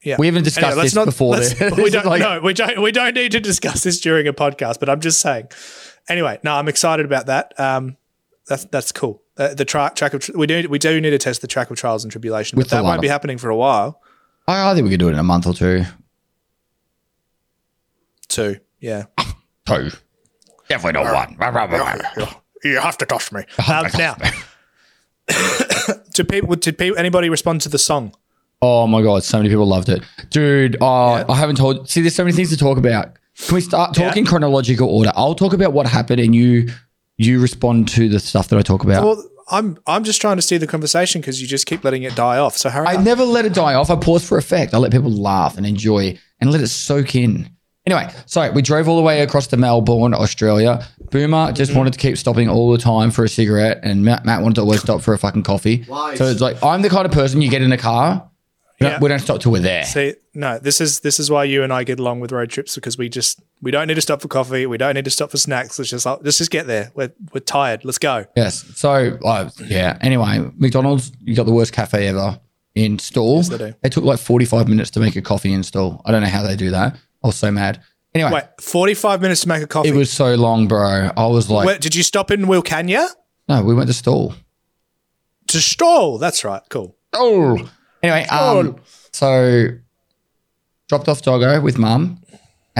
Yeah. 0.04 0.16
We 0.18 0.26
haven't 0.26 0.44
discussed 0.44 0.66
Anyway, 0.68 0.82
this 0.84 0.94
not- 0.94 1.06
before. 1.06 1.36
this. 1.36 1.58
we 1.76 1.90
don't 1.90 2.06
like- 2.06 2.20
no, 2.20 2.40
we 2.40 2.54
don't 2.54 2.80
we 2.80 2.92
don't 2.92 3.14
need 3.14 3.32
to 3.32 3.40
discuss 3.40 3.82
this 3.82 4.00
during 4.00 4.26
a 4.28 4.32
podcast, 4.32 4.78
but 4.80 4.88
I'm 4.88 5.00
just 5.00 5.20
saying. 5.20 5.48
Anyway, 6.08 6.38
no, 6.44 6.52
I'm 6.54 6.68
excited 6.68 7.04
about 7.04 7.26
that. 7.26 7.52
Um, 7.58 7.96
that's 8.46 8.64
that's 8.66 8.92
cool. 8.92 9.22
Uh, 9.40 9.54
the 9.54 9.64
tra- 9.64 9.90
track 9.94 10.12
of 10.12 10.20
tr- 10.20 10.36
we 10.36 10.46
do 10.46 10.68
we 10.68 10.78
do 10.78 11.00
need 11.00 11.10
to 11.10 11.18
test 11.18 11.40
the 11.40 11.46
track 11.46 11.70
of 11.70 11.76
trials 11.78 12.04
and 12.04 12.10
tribulation, 12.12 12.58
With 12.58 12.66
but 12.66 12.76
the 12.76 12.82
that 12.82 12.84
won't 12.86 13.00
be 13.00 13.08
happening 13.08 13.38
for 13.38 13.48
a 13.48 13.56
while. 13.56 14.02
I, 14.46 14.70
I 14.70 14.74
think 14.74 14.84
we 14.84 14.90
could 14.90 15.00
do 15.00 15.08
it 15.08 15.12
in 15.12 15.18
a 15.18 15.22
month 15.22 15.46
or 15.46 15.54
two. 15.54 15.84
Two, 18.28 18.58
yeah. 18.80 19.04
Two. 19.66 19.90
Definitely 20.68 21.02
not 21.02 21.14
one. 21.14 21.36
You 22.62 22.78
have 22.80 22.98
to 22.98 23.06
trust 23.06 23.32
me. 23.32 23.44
Um, 23.68 23.86
now, 23.96 24.16
did 26.12 26.28
people 26.28 26.54
did 26.56 26.76
people 26.76 26.98
anybody 26.98 27.30
respond 27.30 27.62
to 27.62 27.70
the 27.70 27.78
song? 27.78 28.14
Oh 28.60 28.86
my 28.86 29.00
god, 29.00 29.24
so 29.24 29.38
many 29.38 29.48
people 29.48 29.66
loved 29.66 29.88
it, 29.88 30.02
dude. 30.28 30.76
Oh, 30.82 31.24
I 31.28 31.34
haven't 31.34 31.56
told. 31.56 31.88
See, 31.88 32.02
there's 32.02 32.14
so 32.14 32.24
many 32.24 32.36
things 32.36 32.50
to 32.50 32.58
talk 32.58 32.76
about. 32.76 33.16
Can 33.38 33.54
we 33.54 33.62
start 33.62 33.94
talking 33.94 34.26
chronological 34.26 34.88
order? 34.88 35.12
I'll 35.14 35.34
talk 35.34 35.54
about 35.54 35.72
what 35.72 35.86
happened, 35.86 36.20
and 36.20 36.34
you 36.34 36.68
you 37.20 37.38
respond 37.38 37.86
to 37.88 38.08
the 38.08 38.18
stuff 38.18 38.48
that 38.48 38.58
I 38.58 38.62
talk 38.62 38.82
about. 38.82 39.04
Well, 39.04 39.30
I'm 39.50 39.78
I'm 39.86 40.04
just 40.04 40.20
trying 40.20 40.36
to 40.36 40.42
steer 40.42 40.58
the 40.58 40.66
conversation 40.66 41.20
because 41.20 41.40
you 41.42 41.46
just 41.46 41.66
keep 41.66 41.84
letting 41.84 42.02
it 42.02 42.14
die 42.14 42.38
off. 42.38 42.56
So 42.56 42.70
hurry 42.70 42.86
I 42.86 42.94
up. 42.94 43.04
never 43.04 43.24
let 43.24 43.44
it 43.44 43.52
die 43.52 43.74
off. 43.74 43.90
I 43.90 43.96
pause 43.96 44.26
for 44.26 44.38
effect. 44.38 44.72
I 44.72 44.78
let 44.78 44.90
people 44.90 45.10
laugh 45.10 45.58
and 45.58 45.66
enjoy 45.66 46.18
and 46.40 46.50
let 46.50 46.62
it 46.62 46.68
soak 46.68 47.14
in. 47.14 47.50
Anyway, 47.84 48.10
so 48.26 48.50
we 48.52 48.62
drove 48.62 48.88
all 48.88 48.96
the 48.96 49.02
way 49.02 49.20
across 49.20 49.48
to 49.48 49.56
Melbourne, 49.56 50.14
Australia. 50.14 50.86
Boomer 51.10 51.52
just 51.52 51.74
wanted 51.74 51.92
to 51.92 51.98
keep 51.98 52.16
stopping 52.16 52.48
all 52.48 52.70
the 52.72 52.78
time 52.78 53.10
for 53.10 53.24
a 53.24 53.28
cigarette, 53.28 53.80
and 53.82 54.04
Matt, 54.04 54.24
Matt 54.24 54.42
wanted 54.42 54.56
to 54.56 54.60
always 54.60 54.80
stop 54.80 55.00
for 55.00 55.12
a 55.12 55.18
fucking 55.18 55.42
coffee. 55.42 55.84
So 55.84 56.24
it's 56.26 56.40
like 56.40 56.62
I'm 56.62 56.82
the 56.82 56.90
kind 56.90 57.04
of 57.04 57.12
person 57.12 57.42
you 57.42 57.50
get 57.50 57.62
in 57.62 57.72
a 57.72 57.78
car. 57.78 58.30
We 58.80 58.86
don't, 58.86 59.02
we 59.02 59.08
don't 59.08 59.18
stop 59.18 59.40
till 59.42 59.52
we're 59.52 59.60
there. 59.60 59.84
See, 59.84 60.14
no, 60.32 60.58
this 60.58 60.80
is 60.80 61.00
this 61.00 61.20
is 61.20 61.30
why 61.30 61.44
you 61.44 61.62
and 61.62 61.72
I 61.72 61.84
get 61.84 62.00
along 62.00 62.20
with 62.20 62.32
road 62.32 62.48
trips 62.48 62.76
because 62.76 62.96
we 62.96 63.10
just 63.10 63.42
we 63.62 63.70
don't 63.70 63.88
need 63.88 63.94
to 63.94 64.00
stop 64.00 64.22
for 64.22 64.28
coffee, 64.28 64.66
we 64.66 64.78
don't 64.78 64.94
need 64.94 65.04
to 65.04 65.10
stop 65.10 65.30
for 65.30 65.36
snacks. 65.36 65.78
Let's 65.78 65.90
just 65.90 66.06
let's 66.06 66.38
just 66.38 66.50
get 66.50 66.66
there. 66.66 66.90
We're 66.94 67.12
we're 67.32 67.40
tired. 67.40 67.84
Let's 67.84 67.98
go. 67.98 68.26
Yes. 68.36 68.64
So 68.76 69.18
uh, 69.24 69.50
yeah. 69.64 69.98
Anyway, 70.00 70.50
McDonald's, 70.56 71.12
you 71.20 71.34
got 71.34 71.46
the 71.46 71.52
worst 71.52 71.72
cafe 71.72 72.06
ever 72.08 72.40
install. 72.74 73.42
they 73.42 73.58
do. 73.58 73.74
It 73.82 73.92
took 73.92 74.04
like 74.04 74.18
45 74.18 74.68
minutes 74.68 74.90
to 74.92 75.00
make 75.00 75.16
a 75.16 75.22
coffee 75.22 75.52
install. 75.52 76.00
I 76.04 76.12
don't 76.12 76.22
know 76.22 76.28
how 76.28 76.42
they 76.42 76.56
do 76.56 76.70
that. 76.70 76.94
I 77.22 77.26
was 77.26 77.36
so 77.36 77.50
mad. 77.50 77.82
Anyway, 78.14 78.32
Wait, 78.32 78.44
forty 78.60 78.94
five 78.94 79.20
minutes 79.22 79.42
to 79.42 79.48
make 79.48 79.62
a 79.62 79.68
coffee. 79.68 79.88
it 79.88 79.94
was 79.94 80.10
so 80.10 80.34
long, 80.34 80.66
bro. 80.66 81.10
I 81.16 81.26
was 81.26 81.48
like, 81.48 81.80
did 81.80 81.94
you 81.94 82.02
stop 82.02 82.32
in 82.32 82.42
Wilcannia 82.42 83.06
no, 83.48 83.62
we 83.64 83.74
went 83.74 83.88
to 83.88 83.92
stall. 83.92 84.34
to 85.48 85.60
stall? 85.60 86.18
That's 86.18 86.44
right. 86.44 86.62
Cool. 86.70 86.96
Oh. 87.12 87.70
Anyway, 88.02 88.24
um, 88.26 88.76
so 89.12 89.68
dropped 90.88 91.08
off 91.08 91.22
Doggo 91.22 91.60
with 91.60 91.76
mum, 91.78 92.20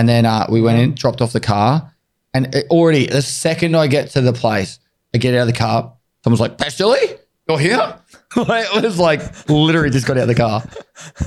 and 0.01 0.09
then 0.09 0.25
uh, 0.25 0.47
we 0.49 0.63
went 0.63 0.79
in, 0.79 0.95
dropped 0.95 1.21
off 1.21 1.35
the 1.35 1.41
car, 1.41 1.93
and 2.33 2.55
it 2.55 2.67
already 2.71 3.07
the 3.07 3.21
second 3.21 3.77
I 3.77 3.87
get 3.87 4.09
to 4.13 4.23
the 4.23 4.33
place, 4.33 4.79
I 5.15 5.19
get 5.19 5.35
out 5.35 5.43
of 5.43 5.47
the 5.49 5.53
car, 5.53 5.93
someone's 6.25 6.41
like, 6.41 6.57
"Pestily, 6.57 7.19
you're 7.47 7.59
here." 7.59 7.97
It 8.37 8.83
was 8.85 8.99
like 8.99 9.21
literally 9.51 9.91
just 9.91 10.07
got 10.07 10.17
out 10.17 10.23
of 10.23 10.29
the 10.29 10.37
car. 10.37 10.63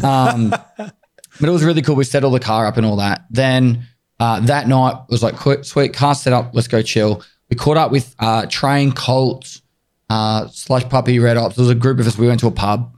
Um, 0.02 0.50
but 0.78 1.50
it 1.50 1.52
was 1.52 1.64
really 1.64 1.82
cool. 1.82 1.96
We 1.96 2.06
set 2.06 2.24
all 2.24 2.32
the 2.32 2.40
car 2.40 2.66
up 2.66 2.78
and 2.78 2.86
all 2.86 2.96
that. 2.96 3.26
Then 3.30 3.86
uh, 4.22 4.40
that 4.40 4.68
night 4.68 4.96
was 5.10 5.22
like, 5.22 5.36
"Quick, 5.36 5.66
sweet, 5.66 5.94
car 5.94 6.16
set 6.16 6.34
up, 6.34 6.52
let's 6.54 6.68
go 6.68 6.82
chill. 6.82 7.22
We 7.52 7.58
caught 7.58 7.78
up 7.78 7.92
with 7.92 8.16
uh, 8.18 8.48
Train 8.50 8.94
Colts, 8.94 9.62
uh, 10.10 10.48
Slush 10.48 10.88
Puppy, 10.90 11.20
Red 11.20 11.38
Ops. 11.38 11.58
There 11.58 11.64
was 11.64 11.70
a 11.70 11.76
group 11.76 12.00
of 12.00 12.08
us. 12.08 12.18
We 12.18 12.26
went 12.26 12.40
to 12.40 12.48
a 12.48 12.52
pub. 12.52 12.90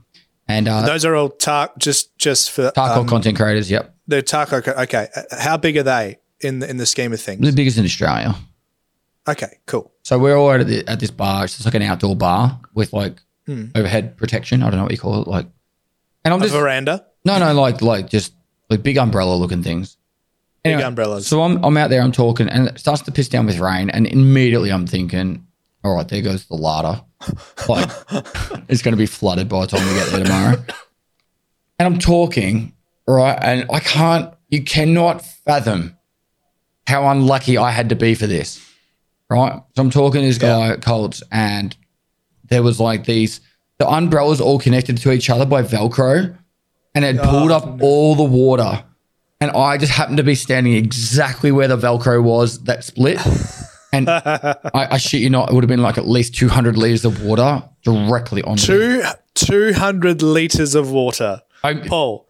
And 0.48 0.68
uh, 0.68 0.86
Those 0.86 1.04
are 1.04 1.16
all 1.16 1.28
tar- 1.28 1.72
just 1.76 2.16
just 2.16 2.52
for 2.52 2.70
Tarkov 2.70 2.98
um, 2.98 3.06
content 3.08 3.36
creators, 3.36 3.68
yep. 3.68 3.95
They're 4.06 4.22
Tarkov. 4.22 4.66
Okay, 4.84 5.08
Uh, 5.16 5.22
how 5.38 5.56
big 5.56 5.76
are 5.76 5.82
they 5.82 6.18
in 6.40 6.60
the 6.60 6.68
in 6.70 6.76
the 6.76 6.86
scheme 6.86 7.12
of 7.12 7.20
things? 7.20 7.40
The 7.40 7.52
biggest 7.52 7.78
in 7.78 7.84
Australia. 7.84 8.34
Okay, 9.28 9.58
cool. 9.66 9.92
So 10.02 10.18
we're 10.18 10.36
all 10.36 10.52
at, 10.52 10.64
the, 10.66 10.86
at 10.88 11.00
this 11.00 11.10
bar. 11.10 11.44
It's 11.44 11.54
just 11.56 11.64
like 11.64 11.74
an 11.74 11.82
outdoor 11.82 12.14
bar 12.14 12.60
with 12.74 12.92
like 12.92 13.20
overhead 13.48 14.16
protection. 14.16 14.62
I 14.62 14.70
don't 14.70 14.76
know 14.78 14.84
what 14.84 14.92
you 14.92 14.98
call 14.98 15.22
it. 15.22 15.28
Like, 15.28 15.46
and 16.24 16.32
I'm 16.34 16.40
A 16.40 16.44
just 16.44 16.54
veranda. 16.54 17.04
no, 17.24 17.38
no, 17.38 17.52
like 17.60 17.82
like 17.82 18.08
just 18.10 18.32
like 18.70 18.82
big 18.82 18.96
umbrella 18.96 19.34
looking 19.36 19.62
things. 19.62 19.96
Big 20.62 20.80
umbrellas. 20.80 21.26
So 21.28 21.42
I'm 21.42 21.64
I'm 21.64 21.76
out 21.76 21.90
there, 21.90 22.02
I'm 22.02 22.12
talking, 22.12 22.48
and 22.48 22.68
it 22.68 22.78
starts 22.80 23.02
to 23.02 23.12
piss 23.12 23.28
down 23.28 23.46
with 23.46 23.58
rain, 23.58 23.88
and 23.90 24.06
immediately 24.06 24.70
I'm 24.70 24.86
thinking, 24.86 25.46
all 25.84 25.94
right, 25.94 26.06
there 26.08 26.22
goes 26.22 26.46
the 26.46 26.54
Lada. 26.56 27.04
Like 27.68 27.88
it's 28.68 28.82
going 28.82 28.92
to 28.92 28.96
be 28.98 29.06
flooded 29.06 29.48
by 29.48 29.60
the 29.62 29.66
time 29.68 29.86
we 29.88 29.94
get 29.94 30.08
there 30.10 30.24
tomorrow. 30.24 30.64
And 31.78 31.86
I'm 31.94 31.98
talking, 32.00 32.72
right, 33.14 33.38
and 33.40 33.66
I 33.70 33.80
can't, 33.80 34.32
you 34.48 34.62
cannot 34.62 35.24
fathom 35.24 35.96
how 36.86 37.08
unlucky 37.08 37.58
I 37.58 37.70
had 37.70 37.88
to 37.90 37.96
be 37.96 38.14
for 38.14 38.26
this, 38.26 38.64
right? 39.30 39.62
So 39.74 39.82
I'm 39.82 39.90
talking 39.90 40.22
to 40.22 40.26
this 40.26 40.38
guy 40.38 40.70
at 40.70 40.82
Colts, 40.82 41.22
and 41.30 41.76
there 42.44 42.62
was 42.62 42.80
like 42.80 43.04
these, 43.04 43.40
the 43.78 43.88
umbrellas 43.88 44.40
all 44.40 44.58
connected 44.58 44.98
to 44.98 45.12
each 45.12 45.30
other 45.30 45.46
by 45.46 45.62
Velcro, 45.62 46.36
and 46.94 47.04
it 47.04 47.18
oh, 47.18 47.30
pulled 47.30 47.50
up 47.50 47.80
all 47.82 48.14
the 48.14 48.24
water. 48.24 48.84
And 49.40 49.50
I 49.50 49.76
just 49.76 49.92
happened 49.92 50.16
to 50.16 50.22
be 50.22 50.34
standing 50.34 50.72
exactly 50.72 51.52
where 51.52 51.68
the 51.68 51.76
Velcro 51.76 52.22
was 52.22 52.64
that 52.64 52.84
split. 52.84 53.18
And 53.92 54.10
I, 54.10 54.56
I 54.74 54.98
shit 54.98 55.22
you 55.22 55.30
not, 55.30 55.48
it 55.48 55.54
would 55.54 55.64
have 55.64 55.68
been 55.68 55.80
like 55.80 55.96
at 55.96 56.06
least 56.06 56.34
200 56.34 56.76
liters 56.76 57.04
of 57.06 57.22
water 57.22 57.66
directly 57.82 58.42
on 58.42 58.56
Two 58.58 59.02
two 59.34 59.72
hundred 59.72 60.22
liters 60.22 60.74
of 60.74 60.90
water. 60.90 61.42
I, 61.62 61.74
Paul, 61.74 62.28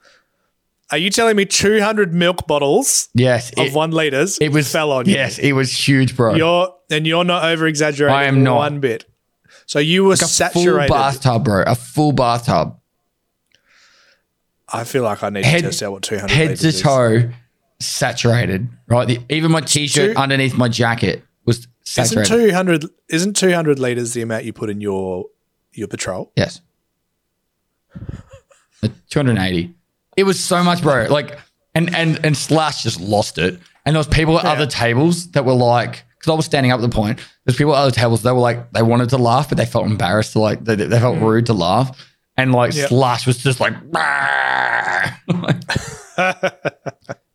are 0.91 0.99
you 0.99 1.11
telling 1.11 1.37
me 1.37 1.45
two 1.45 1.81
hundred 1.81 2.15
milk 2.15 2.47
bottles 2.47 3.09
yes, 3.15 3.51
of 3.53 3.67
it, 3.67 3.73
one 3.75 3.91
liters 3.91 4.39
it 4.39 4.53
was 4.53 4.71
fell 4.71 4.93
on 4.93 5.07
you? 5.07 5.15
Yes, 5.15 5.39
it 5.39 5.53
was 5.53 5.73
huge, 5.73 6.17
bro. 6.17 6.35
You're 6.35 6.75
and 6.91 7.07
you're 7.07 7.25
not 7.25 7.45
over 7.45 7.67
exaggerating. 7.67 8.17
I 8.17 8.25
am 8.25 8.43
not. 8.45 8.57
one 8.57 8.81
bit. 8.81 9.05
So 9.67 9.79
you 9.81 10.05
were 10.05 10.17
saturated. 10.17 10.71
a 10.71 10.87
full 10.87 10.89
bathtub, 10.89 11.45
bro. 11.45 11.65
A 11.67 11.75
full 11.75 12.13
bathtub, 12.13 12.79
I 14.73 14.85
feel 14.85 15.03
like 15.03 15.23
I 15.23 15.31
need 15.31 15.45
Head- 15.45 15.59
to 15.63 15.67
test 15.69 15.83
out 15.83 15.93
what 15.93 16.03
two 16.03 16.19
hundred 16.19 16.35
head 16.35 16.49
liters 16.51 16.61
to 16.61 16.69
is. 16.69 16.83
toe, 16.83 17.31
saturated. 17.81 18.69
Right, 18.87 19.09
the, 19.09 19.21
even 19.29 19.51
my 19.51 19.61
t-shirt 19.63 20.15
Two- 20.15 20.21
underneath 20.21 20.57
my 20.57 20.69
jacket 20.69 21.25
was 21.45 21.67
saturated. 21.83 22.33
Isn't 22.33 22.39
two 22.39 22.55
hundred? 22.55 22.85
Isn't 23.09 23.37
two 23.37 23.53
hundred 23.53 23.81
liters 23.81 24.13
the 24.13 24.23
amount 24.23 24.45
you 24.45 24.53
put 24.53 24.71
in 24.71 24.81
your 24.81 25.27
your 25.73 25.89
patrol? 25.89 26.31
Yes. 26.37 26.61
Uh, 28.83 28.89
280. 29.11 29.75
It 30.17 30.25
was 30.25 30.43
so 30.43 30.65
much, 30.65 30.83
bro. 30.83 31.07
Like, 31.11 31.39
and 31.75 31.95
and 31.95 32.19
and 32.25 32.37
Slush 32.37 32.83
just 32.83 33.01
lost 33.01 33.39
it. 33.39 33.61
And 33.85 33.95
there 33.95 34.01
was 34.01 34.09
people 34.09 34.39
at 34.39 34.45
Yeah. 34.45 34.53
other 34.53 34.67
tables 34.67 35.31
that 35.33 35.45
were 35.45 35.53
like, 35.55 36.05
because 36.19 36.33
I 36.33 36.35
was 36.35 36.47
standing 36.47 36.73
up 36.73 36.79
at 36.79 36.83
the 36.83 36.89
point. 36.89 37.21
There's 37.45 37.57
people 37.57 37.77
at 37.77 37.81
other 37.83 37.91
tables. 37.93 38.23
They 38.23 38.33
were 38.33 38.41
like, 38.41 38.73
they 38.73 38.83
wanted 38.83 39.11
to 39.11 39.19
laugh, 39.19 39.49
but 39.49 39.59
they 39.59 39.67
felt 39.67 39.87
embarrassed 39.87 40.33
to 40.33 40.41
like, 40.41 40.65
they, 40.65 40.75
they 40.75 40.99
felt 40.99 41.21
rude 41.21 41.47
to 41.47 41.53
laugh. 41.53 41.97
And 42.37 42.53
like 42.53 42.73
Mm. 42.73 42.77
Yeah. 42.79 42.87
Slush 42.89 43.27
was 43.27 43.39
just 43.39 43.61
like, 43.61 43.75
but 46.17 46.83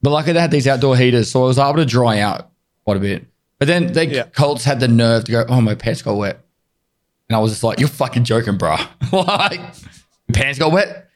luckily 0.04 0.34
they 0.34 0.42
had 0.42 0.52
these 0.52 0.68
outdoor 0.68 0.98
heaters, 0.98 1.32
so 1.32 1.44
I 1.44 1.48
was 1.48 1.60
able 1.60 1.76
to 1.76 1.86
dry 1.86 2.20
out 2.20 2.50
quite 2.84 2.98
a 2.98 3.00
bit. 3.00 3.26
But 3.60 3.68
then 3.68 3.94
they 3.94 4.08
Yeah. 4.08 4.24
Colts 4.24 4.64
had 4.66 4.80
the 4.80 4.88
nerve 4.88 5.26
to 5.26 5.32
go, 5.32 5.46
oh 5.48 5.62
my 5.62 5.76
pants 5.76 6.02
got 6.02 6.18
wet, 6.18 6.44
and 7.30 7.36
I 7.36 7.40
was 7.40 7.52
just 7.52 7.64
like, 7.64 7.80
you're 7.80 7.90
fucking 7.90 8.24
joking, 8.24 8.58
bro. 8.58 8.78
like, 9.12 9.62
pants 10.34 10.60
got 10.60 10.72
wet. 10.72 11.10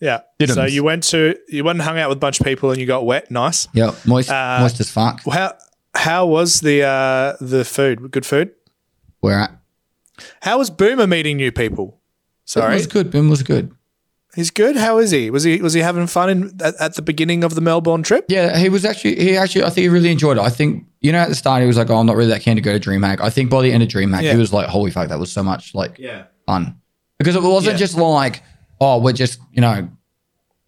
Yeah. 0.00 0.20
Didn't. 0.38 0.54
So 0.54 0.64
you 0.64 0.84
went 0.84 1.02
to 1.04 1.36
you 1.48 1.64
went 1.64 1.76
and 1.80 1.82
hung 1.88 1.98
out 1.98 2.08
with 2.08 2.18
a 2.18 2.20
bunch 2.20 2.40
of 2.40 2.46
people 2.46 2.70
and 2.70 2.80
you 2.80 2.86
got 2.86 3.04
wet. 3.04 3.30
Nice. 3.30 3.66
Yeah, 3.72 3.92
moist, 4.06 4.30
Uh, 4.30 4.58
moist 4.60 4.78
as 4.80 4.90
fuck. 4.90 5.22
How 5.30 5.54
how 5.94 6.26
was 6.26 6.60
the 6.60 6.82
uh, 6.84 7.36
the 7.40 7.64
food? 7.64 8.10
Good 8.10 8.24
food. 8.26 8.52
Where 9.20 9.40
at? 9.40 9.52
How 10.42 10.58
was 10.58 10.70
Boomer 10.70 11.06
meeting 11.06 11.36
new 11.36 11.50
people? 11.52 11.98
It 12.46 12.50
Sorry, 12.50 12.74
was 12.74 12.86
good. 12.86 13.10
Boom 13.10 13.28
was 13.28 13.42
good. 13.42 13.72
he's 14.34 14.50
good. 14.50 14.76
How 14.76 14.98
is 14.98 15.10
he? 15.10 15.30
Was 15.30 15.42
he 15.44 15.60
was 15.60 15.72
he 15.74 15.80
having 15.80 16.06
fun 16.06 16.30
in, 16.30 16.58
at, 16.62 16.74
at 16.80 16.94
the 16.94 17.02
beginning 17.02 17.42
of 17.44 17.54
the 17.54 17.60
Melbourne 17.60 18.02
trip? 18.02 18.26
Yeah, 18.28 18.56
he 18.56 18.68
was 18.68 18.84
actually. 18.84 19.16
He 19.16 19.36
actually. 19.36 19.64
I 19.64 19.70
think 19.70 19.82
he 19.82 19.88
really 19.88 20.10
enjoyed 20.12 20.36
it. 20.38 20.42
I 20.42 20.48
think 20.50 20.86
you 21.00 21.10
know 21.12 21.18
at 21.18 21.28
the 21.28 21.34
start 21.34 21.60
he 21.62 21.66
was 21.66 21.76
like, 21.76 21.90
"Oh, 21.90 21.96
I'm 21.96 22.06
not 22.06 22.16
really 22.16 22.30
that 22.30 22.42
keen 22.42 22.54
to 22.56 22.62
go 22.62 22.78
to 22.78 22.90
DreamHack." 22.90 23.20
I 23.20 23.30
think 23.30 23.50
by 23.50 23.62
the 23.62 23.72
end 23.72 23.82
of 23.82 23.88
DreamHack, 23.88 24.22
Yeah. 24.22 24.32
he 24.32 24.38
was 24.38 24.52
like, 24.52 24.68
"Holy 24.68 24.90
fuck, 24.92 25.08
that 25.08 25.18
was 25.18 25.32
so 25.32 25.42
much 25.42 25.74
like 25.74 25.98
Yeah. 25.98 26.24
fun," 26.46 26.76
because 27.18 27.34
it 27.36 27.42
wasn't 27.42 27.74
Yeah. 27.74 27.78
just 27.78 27.96
like, 27.96 28.42
"Oh, 28.80 29.00
we're 29.00 29.12
just 29.12 29.40
you 29.52 29.60
know 29.60 29.88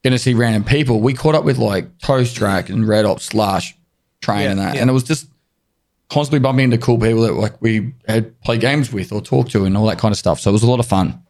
going 0.02 0.12
to 0.12 0.18
see 0.18 0.34
random 0.34 0.64
people." 0.64 1.00
We 1.00 1.14
caught 1.14 1.34
up 1.34 1.44
with 1.44 1.58
like 1.58 1.98
Toast 1.98 2.36
Track 2.36 2.68
and 2.68 2.86
Red 2.86 3.04
Ops 3.04 3.24
Slash 3.24 3.76
Train 4.20 4.42
Yeah, 4.42 4.50
and 4.50 4.60
that, 4.60 4.74
yeah. 4.74 4.80
and 4.82 4.90
it 4.90 4.92
was 4.92 5.04
just 5.04 5.28
constantly 6.10 6.40
bumping 6.40 6.64
into 6.64 6.78
cool 6.78 6.98
people 6.98 7.20
that 7.22 7.34
like 7.34 7.60
we 7.62 7.94
had 8.08 8.38
played 8.42 8.60
games 8.60 8.92
with 8.92 9.12
or 9.12 9.20
talked 9.20 9.50
to 9.52 9.64
and 9.64 9.76
all 9.76 9.86
that 9.86 9.98
kind 9.98 10.12
of 10.12 10.18
stuff. 10.18 10.40
So 10.40 10.50
it 10.50 10.52
was 10.52 10.62
a 10.62 10.70
lot 10.70 10.80
of 10.80 10.86
fun. 10.86 11.22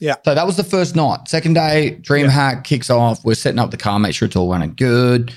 Yeah. 0.00 0.14
So 0.24 0.34
that 0.34 0.46
was 0.46 0.56
the 0.56 0.64
first 0.64 0.94
night. 0.94 1.26
Second 1.28 1.54
day, 1.54 1.98
DreamHack 2.02 2.62
kicks 2.64 2.88
off. 2.90 3.24
We're 3.24 3.34
setting 3.34 3.58
up 3.58 3.70
the 3.72 3.76
car, 3.76 3.98
make 3.98 4.14
sure 4.14 4.26
it's 4.26 4.36
all 4.36 4.50
running 4.50 4.74
good. 4.74 5.32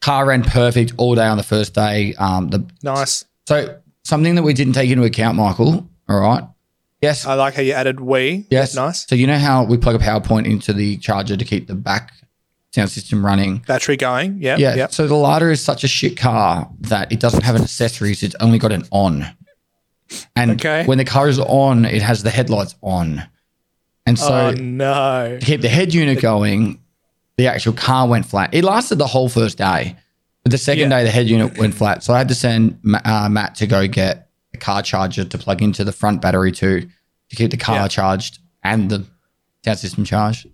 Car 0.00 0.26
ran 0.26 0.42
perfect 0.44 0.92
all 0.98 1.14
day 1.14 1.26
on 1.26 1.36
the 1.36 1.42
first 1.42 1.74
day. 1.74 2.14
Um, 2.18 2.48
the 2.48 2.64
Nice. 2.82 3.24
so 3.48 3.76
something 4.04 4.34
that 4.36 4.42
we 4.42 4.52
didn't 4.54 4.74
take 4.74 4.90
into 4.90 5.02
account, 5.04 5.36
Michael. 5.36 5.88
All 6.08 6.20
right. 6.20 6.44
Yes. 7.04 7.26
I 7.26 7.34
like 7.34 7.54
how 7.54 7.62
you 7.62 7.72
added 7.72 8.00
we. 8.00 8.46
yes. 8.50 8.74
Nice. 8.74 9.06
So 9.06 9.14
you 9.14 9.26
know 9.26 9.38
how 9.38 9.64
we 9.64 9.76
plug 9.76 9.94
a 9.94 9.98
PowerPoint 9.98 10.46
into 10.46 10.72
the 10.72 10.96
charger 10.98 11.36
to 11.36 11.44
keep 11.44 11.66
the 11.68 11.74
back 11.74 12.12
sound 12.74 12.90
system 12.90 13.24
running. 13.24 13.58
Battery 13.66 13.96
going. 13.96 14.38
Yeah. 14.40 14.56
Yeah. 14.58 14.74
Yeah. 14.74 14.86
So 14.88 15.06
the 15.06 15.14
Lada 15.14 15.48
is 15.50 15.60
such 15.60 15.84
a 15.84 15.88
shit 15.88 16.16
car 16.16 16.68
that 16.80 17.12
it 17.12 17.20
doesn't 17.20 17.42
have 17.44 17.54
an 17.54 17.62
accessories. 17.62 18.22
It's 18.22 18.34
only 18.40 18.58
got 18.58 18.72
an 18.72 18.84
on. 18.90 19.26
And 20.36 20.52
Okay. 20.52 20.84
when 20.84 20.98
the 20.98 21.04
car 21.04 21.28
is 21.28 21.38
on, 21.38 21.84
it 21.84 22.02
has 22.02 22.22
the 22.22 22.30
headlights 22.30 22.74
on. 22.82 23.22
And 24.06 24.18
so 24.18 24.32
oh 24.34 24.50
no. 24.52 25.38
to 25.40 25.46
keep 25.46 25.60
the 25.62 25.68
head 25.68 25.94
unit 25.94 26.20
going, 26.20 26.80
the 27.36 27.46
actual 27.48 27.72
car 27.72 28.06
went 28.08 28.26
flat. 28.26 28.52
It 28.54 28.64
lasted 28.64 28.96
the 28.96 29.06
whole 29.06 29.28
first 29.28 29.56
day. 29.58 29.96
But 30.42 30.52
the 30.52 30.58
second 30.58 30.90
Yeah. 30.90 30.98
day, 30.98 31.04
the 31.04 31.10
head 31.10 31.26
unit 31.28 31.56
went 31.58 31.74
flat. 31.74 32.02
So 32.02 32.12
I 32.12 32.18
had 32.18 32.28
to 32.28 32.34
send 32.34 32.78
uh, 33.04 33.28
Matt 33.30 33.54
to 33.56 33.66
go 33.66 33.86
get 33.88 34.23
car 34.64 34.82
charger 34.82 35.24
to 35.24 35.38
plug 35.38 35.60
into 35.62 35.84
the 35.84 35.92
front 35.92 36.20
battery 36.22 36.52
to, 36.52 36.80
to 37.30 37.36
keep 37.36 37.50
the 37.50 37.56
car 37.56 37.76
Yeah. 37.76 37.88
charged 37.88 38.38
and 38.62 38.90
the 38.90 39.04
sound 39.64 39.78
system 39.78 40.04
charged. 40.04 40.46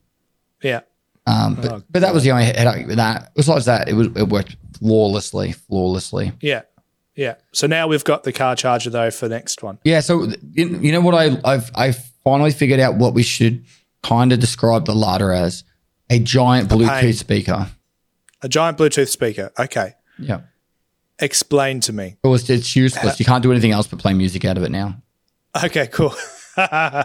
Yeah. 0.63 0.81
Um, 1.27 1.55
but, 1.55 1.73
Oh, 1.73 1.83
but 1.91 2.01
that 2.01 2.13
was 2.15 2.25
the 2.25 2.33
only 2.33 2.45
headache 2.45 2.87
with 2.87 2.97
that. 2.97 3.33
Besides 3.35 3.67
that, 3.67 3.89
it 3.89 3.95
was 3.95 4.09
it 4.17 4.29
worked 4.29 4.57
flawlessly, 4.79 5.53
flawlessly. 5.53 6.33
Yeah. 6.41 6.63
Yeah. 7.15 7.35
So 7.53 7.67
now 7.67 7.87
we've 7.87 8.05
got 8.05 8.25
the 8.25 8.33
car 8.33 8.57
charger 8.57 8.91
though 8.91 9.11
for 9.11 9.29
next 9.29 9.63
one. 9.63 9.79
Yeah. 9.85 10.01
So 10.01 10.29
you, 10.53 10.93
know 10.93 11.01
what 11.01 11.15
I 11.15 11.39
I've 11.45 11.71
I 11.75 11.93
finally 12.25 12.51
figured 12.53 12.81
out 12.81 12.97
what 12.97 13.15
we 13.15 13.23
should 13.23 13.65
kind 14.03 14.33
of 14.33 14.41
describe 14.41 14.87
the 14.87 14.95
Lada 14.95 15.27
as 15.37 15.65
a 16.09 16.19
giant 16.19 16.69
Bluetooth 16.69 17.01
pain. 17.01 17.13
speaker. 17.13 17.71
A 18.43 18.49
giant 18.49 18.79
Bluetooth 18.79 19.09
speaker. 19.09 19.51
Okay. 19.59 19.93
Yeah. 20.19 20.41
Explain 21.21 21.81
to 21.81 21.93
me. 21.93 22.17
It 22.23 22.29
was 22.29 22.49
it's 22.51 22.75
useless. 22.75 23.19
You 23.21 23.27
can't 23.27 23.43
do 23.43 23.51
anything 23.53 23.73
else 23.73 23.87
but 23.87 23.99
play 23.99 24.15
music 24.15 24.45
out 24.45 24.57
of 24.57 24.63
it 24.63 24.71
now. 24.71 24.97
Okay. 25.65 25.87
Cool. 25.89 26.15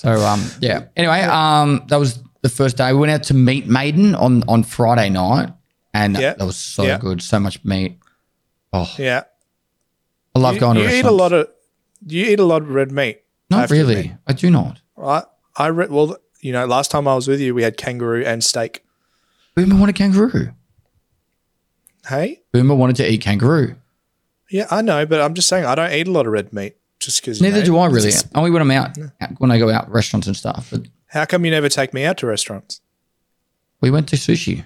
So 0.00 0.12
um 0.12 0.40
yeah. 0.60 0.84
Anyway, 0.96 1.22
um 1.22 1.82
that 1.88 1.96
was 1.98 2.20
the 2.42 2.48
first 2.48 2.76
day. 2.76 2.92
We 2.92 3.00
went 3.00 3.10
out 3.12 3.24
to 3.24 3.34
meet 3.34 3.66
Meatmaiden 3.66 4.16
on 4.20 4.44
on 4.48 4.62
Friday 4.62 5.10
night, 5.10 5.50
and 5.92 6.16
Yeah. 6.16 6.34
that 6.34 6.44
was 6.44 6.56
so 6.56 6.84
Yeah. 6.84 6.98
good. 6.98 7.20
So 7.20 7.40
much 7.40 7.64
meat. 7.64 7.98
Oh, 8.72 8.88
yeah. 8.96 9.24
I 10.36 10.38
love 10.38 10.54
you, 10.54 10.60
going 10.60 10.76
to 10.76 10.82
you 10.82 10.88
eat 10.88 11.04
a 11.04 11.10
lot 11.10 11.32
of 11.32 11.48
you 12.06 12.26
eat 12.26 12.38
a 12.38 12.44
lot 12.44 12.62
of 12.62 12.68
red 12.70 12.92
meat. 12.92 13.22
Not 13.50 13.70
really. 13.70 14.14
I 14.26 14.32
do 14.34 14.50
not. 14.50 14.80
I 15.02 15.24
I 15.56 15.66
re- 15.66 15.88
well, 15.90 16.16
you 16.40 16.52
know, 16.52 16.64
last 16.66 16.92
time 16.92 17.08
I 17.08 17.14
was 17.16 17.26
with 17.26 17.40
you, 17.40 17.52
we 17.54 17.64
had 17.64 17.76
kangaroo 17.76 18.22
and 18.24 18.44
steak. 18.44 18.84
Boomer 19.56 19.74
wanted 19.74 19.96
kangaroo. 19.96 20.52
Hey, 22.08 22.40
Boomer 22.52 22.74
wanted 22.74 22.96
to 22.96 23.10
eat 23.10 23.20
kangaroo. 23.20 23.76
yeah, 24.50 24.66
I 24.70 24.82
know, 24.82 25.04
but 25.06 25.20
I'm 25.20 25.34
just 25.34 25.48
saying 25.48 25.64
I 25.64 25.74
don't 25.74 25.92
eat 25.92 26.08
a 26.08 26.10
lot 26.10 26.26
of 26.26 26.32
red 26.32 26.52
meat 26.52 26.76
just 27.00 27.20
because. 27.20 27.40
Neither 27.42 27.62
do 27.64 27.76
I 27.78 27.86
really. 27.86 28.12
Only 28.34 28.50
when 28.50 28.62
I'm 28.62 28.70
out, 28.70 28.96
when 29.38 29.50
I 29.50 29.58
go 29.58 29.70
out 29.70 29.90
restaurants 29.90 30.26
and 30.26 30.36
stuff. 30.36 30.68
But 30.70 30.88
How 31.08 31.24
come 31.26 31.44
you 31.44 31.50
never 31.50 31.68
take 31.68 31.92
me 31.92 32.04
out 32.04 32.18
to 32.18 32.26
restaurants? 32.26 32.80
we 33.80 33.90
went 33.90 34.08
to 34.08 34.16
sushi. 34.16 34.64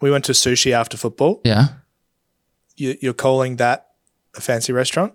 We 0.00 0.10
went 0.10 0.24
to 0.26 0.32
sushi 0.32 0.72
after 0.72 0.96
football. 0.96 1.40
Yeah. 1.44 1.66
You, 2.76 2.96
you're 3.02 3.12
calling 3.12 3.56
that 3.56 3.88
a 4.34 4.40
fancy 4.40 4.72
restaurant? 4.72 5.12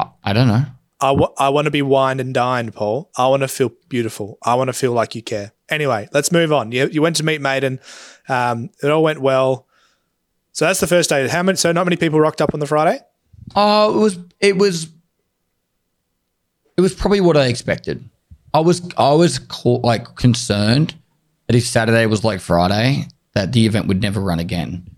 I, 0.00 0.08
I 0.24 0.32
don't 0.32 0.48
know. 0.48 0.64
I, 0.98 1.08
w- 1.08 1.34
I 1.36 1.50
want 1.50 1.66
to 1.66 1.70
be 1.70 1.82
wined 1.82 2.20
and 2.22 2.32
dined, 2.32 2.72
Paul. 2.74 3.10
I 3.18 3.26
want 3.28 3.42
to 3.42 3.48
feel 3.48 3.70
beautiful. 3.90 4.38
I 4.42 4.54
want 4.54 4.68
to 4.68 4.72
feel 4.72 4.92
like 4.92 5.14
you 5.14 5.22
care. 5.22 5.52
Anyway, 5.68 6.08
let's 6.12 6.32
move 6.32 6.52
on. 6.54 6.72
You, 6.72 6.88
you 6.88 7.02
went 7.02 7.16
to 7.16 7.22
meet 7.24 7.42
Maiden. 7.42 7.80
Um, 8.28 8.70
it 8.82 8.90
all 8.90 9.02
went 9.02 9.20
well. 9.20 9.66
So 10.52 10.64
that's 10.64 10.80
the 10.80 10.86
first 10.86 11.10
day. 11.10 11.28
How 11.28 11.42
many? 11.42 11.56
So 11.56 11.70
not 11.72 11.84
many 11.84 11.96
people 11.96 12.18
rocked 12.20 12.40
up 12.40 12.54
on 12.54 12.60
the 12.60 12.66
Friday. 12.66 12.98
Oh, 13.54 13.96
it 13.96 14.00
was 14.00 14.18
it 14.40 14.56
was 14.58 14.88
it 16.76 16.80
was 16.80 16.94
probably 16.94 17.20
what 17.20 17.36
I 17.36 17.46
expected. 17.46 18.08
I 18.54 18.60
was 18.60 18.82
I 18.96 19.12
was 19.12 19.38
co- 19.38 19.80
like 19.82 20.14
concerned 20.16 20.94
that 21.46 21.56
if 21.56 21.64
Saturday 21.66 22.06
was 22.06 22.24
like 22.24 22.40
Friday, 22.40 23.06
that 23.34 23.52
the 23.52 23.66
event 23.66 23.86
would 23.86 24.00
never 24.02 24.20
run 24.20 24.38
again. 24.38 24.88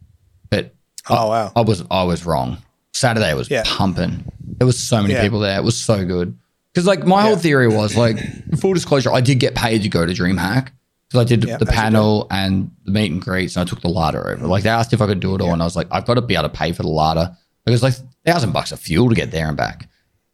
But 0.51 0.75
Oh 1.11 1.29
wow! 1.29 1.53
I 1.57 1.61
was 1.63 1.85
I 1.91 2.05
was 2.05 2.25
wrong. 2.25 2.59
Saturday 2.93 3.35
was 3.35 3.51
Yeah. 3.51 3.63
pumping. 3.67 4.25
There 4.59 4.67
was 4.67 4.79
so 4.79 5.01
many 5.03 5.15
Yeah. 5.15 5.23
people 5.23 5.41
there. 5.41 5.59
It 5.59 5.65
was 5.65 5.77
so 5.81 6.05
good. 6.05 6.37
Because 6.73 6.87
like 6.87 7.05
my 7.07 7.23
whole 7.23 7.37
theory 7.37 7.69
was 7.69 7.97
like 7.97 8.19
full 8.61 8.75
disclosure, 8.75 9.13
I 9.13 9.21
did 9.21 9.39
get 9.41 9.55
paid 9.55 9.83
to 9.83 9.89
go 9.89 10.05
to 10.07 10.13
DreamHack. 10.13 10.69
Because 11.09 11.23
I 11.23 11.25
did 11.25 11.45
Yeah, 11.45 11.57
the 11.57 11.65
panel 11.67 12.27
and 12.31 12.71
the 12.85 12.91
meet 12.93 13.11
and 13.11 13.21
greets, 13.23 13.57
and 13.57 13.67
I 13.67 13.71
took 13.71 13.81
the 13.81 13.89
Lada 13.89 14.19
over. 14.19 14.47
Like 14.47 14.63
they 14.63 14.69
asked 14.69 14.93
if 14.93 15.01
I 15.01 15.07
could 15.07 15.21
do 15.21 15.35
it 15.35 15.41
all, 15.41 15.53
and 15.53 15.63
I 15.63 15.65
was 15.65 15.75
like, 15.77 15.87
I've 15.91 16.05
got 16.05 16.15
to 16.15 16.21
be 16.23 16.35
able 16.35 16.45
to 16.45 16.49
pay 16.51 16.73
for 16.73 16.83
the 16.83 16.89
Lada 16.91 17.37
because 17.65 17.83
like 17.83 17.95
thousand 18.27 18.53
bucks 18.53 18.73
of 18.73 18.79
fuel 18.81 19.09
to 19.09 19.15
get 19.15 19.31
there 19.31 19.49
and 19.49 19.57
back. 19.57 19.89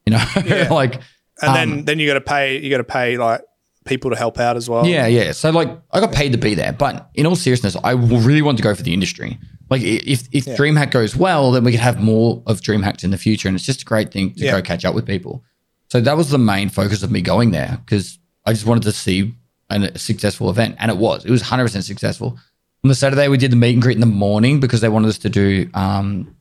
You 0.06 0.12
know, 0.12 0.24
Yeah. 0.44 0.68
like 0.72 0.94
And 1.42 1.54
then 1.54 1.72
um, 1.72 1.84
then 1.84 1.98
you 2.00 2.06
got 2.08 2.14
to 2.14 2.20
pay. 2.20 2.58
You 2.60 2.70
got 2.70 2.78
to 2.78 2.84
pay 2.84 3.16
like 3.18 3.42
people 3.84 4.10
to 4.10 4.16
help 4.16 4.38
out 4.40 4.56
as 4.56 4.68
well. 4.68 4.86
Yeah, 4.86 5.06
yeah. 5.06 5.30
So 5.32 5.50
like, 5.50 5.68
I 5.92 6.00
got 6.00 6.12
paid 6.12 6.32
to 6.32 6.38
be 6.38 6.54
there, 6.54 6.72
but 6.72 7.10
in 7.14 7.26
all 7.26 7.36
seriousness, 7.36 7.76
I 7.84 7.92
really 7.92 8.42
want 8.42 8.56
to 8.58 8.64
go 8.64 8.74
for 8.74 8.82
the 8.82 8.94
industry. 8.94 9.38
Like, 9.70 9.82
if 9.82 10.26
if 10.32 10.46
Yeah. 10.46 10.56
DreamHack 10.56 10.90
goes 10.90 11.14
well, 11.16 11.52
then 11.52 11.64
we 11.64 11.70
could 11.70 11.80
have 11.80 12.00
more 12.00 12.42
of 12.46 12.60
DreamHacks 12.62 13.04
in 13.04 13.10
the 13.12 13.18
future, 13.18 13.46
and 13.48 13.54
it's 13.56 13.64
just 13.64 13.82
a 13.82 13.84
great 13.84 14.10
thing 14.12 14.32
to 14.34 14.40
Yeah. 14.44 14.52
go 14.52 14.62
catch 14.62 14.84
up 14.84 14.94
with 14.94 15.06
people. 15.06 15.44
So 15.88 16.00
that 16.00 16.16
was 16.16 16.30
the 16.30 16.38
main 16.38 16.68
focus 16.70 17.02
of 17.02 17.10
me 17.10 17.20
going 17.20 17.52
there 17.52 17.78
because 17.84 18.18
I 18.44 18.52
just 18.52 18.66
wanted 18.66 18.82
to 18.84 18.92
see 18.92 19.34
a 19.70 19.98
successful 19.98 20.50
event, 20.50 20.76
and 20.78 20.90
it 20.90 20.96
was. 20.96 21.24
It 21.24 21.30
was 21.30 21.42
hundred 21.42 21.64
percent 21.64 21.84
successful. 21.84 22.38
On 22.84 22.88
the 22.88 22.94
Saturday, 22.94 23.28
we 23.28 23.38
did 23.38 23.50
the 23.50 23.56
meet 23.56 23.72
and 23.72 23.82
greet 23.82 23.96
in 23.96 24.00
the 24.00 24.06
morning 24.06 24.60
because 24.60 24.80
they 24.80 24.88
wanted 24.88 25.08
us 25.08 25.18
to 25.18 25.30
do. 25.30 25.68
Um, 25.74 26.36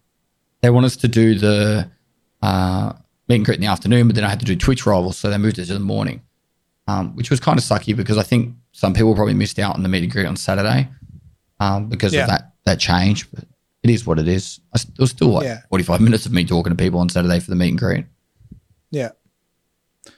they 0.62 0.70
wanted 0.70 0.88
us 0.88 0.98
to 0.98 1.08
do 1.08 1.36
the 1.39 1.89
uh, 2.42 2.94
meet 3.27 3.36
and 3.38 3.46
greet 3.46 3.56
in 3.56 3.62
the 3.62 3.68
afternoon, 3.68 4.08
but 4.08 4.15
then 4.15 4.24
I 4.25 4.30
had 4.30 4.39
to 4.39 4.46
do 4.46 4.56
Twitch 4.56 4.86
rivals, 4.86 5.18
so 5.18 5.30
they 5.30 5.38
moved 5.38 5.58
it 5.60 5.65
to 5.65 5.74
the 5.74 5.80
morning 5.80 6.22
um, 6.88 7.15
which 7.15 7.30
was 7.30 7.39
kind 7.39 7.58
of 7.58 7.63
sucky 7.63 7.96
because 7.96 8.18
I 8.18 8.24
think 8.24 8.56
some 8.74 8.94
people 8.94 9.15
probably 9.15 9.34
missed 9.34 9.58
out 9.60 9.75
on 9.75 9.84
the 9.84 9.89
meet 9.89 10.03
and 10.03 10.12
greet 10.12 10.25
on 10.25 10.36
Saturday 10.36 10.89
um, 11.60 11.88
because 11.88 12.13
Yeah. 12.13 12.24
of 12.24 12.27
that 12.30 12.53
that 12.65 12.80
change. 12.80 13.30
But 13.32 13.46
it 13.84 13.89
is 13.89 14.06
what 14.06 14.20
it 14.20 14.27
is. 14.27 14.60
It 14.75 14.86
was 15.00 15.12
still 15.12 15.30
like 15.30 15.46
Yeah. 15.46 15.62
45 15.70 16.01
minutes 16.01 16.25
of 16.25 16.32
me 16.34 16.46
talking 16.46 16.72
to 16.72 16.75
people 16.75 17.00
on 17.00 17.10
Saturday 17.10 17.39
for 17.39 17.50
the 17.51 17.56
meet 17.56 17.70
and 17.70 17.77
greet. 17.77 18.06
Yeah. 18.92 19.12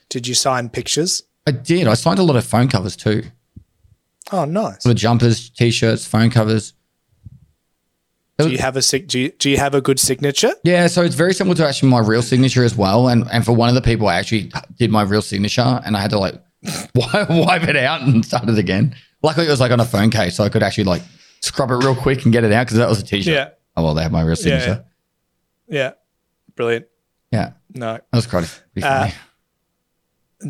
Did 0.10 0.28
you 0.28 0.34
sign 0.34 0.70
pictures? 0.70 1.24
I 1.48 1.52
did. 1.52 1.88
I 1.88 1.94
signed 1.94 2.20
a 2.20 2.24
lot 2.24 2.36
of 2.36 2.46
phone 2.46 2.68
covers 2.68 2.96
too. 2.96 3.24
Oh, 4.32 4.46
nice. 4.46 4.82
For 4.82 4.88
the 4.90 4.96
jumpers, 4.96 5.50
t-shirts, 5.52 6.06
phone 6.06 6.30
covers. 6.32 6.74
Do 8.38 8.50
you 8.50 8.58
have 8.58 8.76
a 8.76 8.82
do 8.82 9.20
you, 9.20 9.30
do 9.32 9.50
you 9.50 9.58
have 9.58 9.74
a 9.76 9.82
good 9.82 9.98
signature? 10.00 10.52
Yeah, 10.66 10.88
so 10.88 11.04
it's 11.04 11.16
very 11.16 11.34
similar 11.34 11.56
to 11.56 11.66
actually 11.68 11.90
my 11.90 12.00
real 12.00 12.22
signature 12.22 12.66
as 12.66 12.76
well. 12.76 13.08
And 13.08 13.26
and 13.32 13.46
for 13.46 13.54
one 13.54 13.70
of 13.70 13.76
the 13.76 13.82
people, 13.82 14.08
I 14.10 14.16
actually 14.16 14.52
did 14.78 14.92
my 14.92 15.04
real 15.04 15.22
signature, 15.22 15.82
and 15.86 15.96
I 15.96 16.02
had 16.02 16.10
to 16.10 16.20
like 16.20 16.34
wipe, 16.96 17.64
it 17.64 17.78
out 17.78 18.02
and 18.02 18.26
start 18.26 18.50
it 18.50 18.58
again. 18.58 18.94
Luckily, 19.24 19.48
it 19.48 19.50
was 19.50 19.62
like 19.62 19.72
on 19.72 19.80
a 19.80 19.86
phone 19.86 20.10
case, 20.10 20.36
so 20.36 20.44
I 20.44 20.50
could 20.50 20.64
actually 20.64 20.84
like 20.84 21.02
scrub 21.40 21.72
it 21.72 21.76
real 21.76 21.96
quick 21.96 22.26
and 22.26 22.34
get 22.34 22.44
it 22.44 22.52
out 22.52 22.66
because 22.66 22.78
that 22.78 22.90
was 22.90 23.00
a 23.00 23.04
t-shirt. 23.06 23.34
Yeah. 23.34 23.50
Oh 23.78 23.84
well, 23.84 23.94
they 23.94 24.04
have 24.04 24.12
my 24.12 24.22
real 24.22 24.30
Yeah. 24.32 24.36
signature. 24.36 24.86
Yeah. 25.70 25.92
Brilliant. 26.56 26.88
Yeah, 27.32 27.52
No. 27.74 27.94
that 27.94 28.04
was 28.12 28.28
quite 28.28 28.44
Uh. 28.84 29.10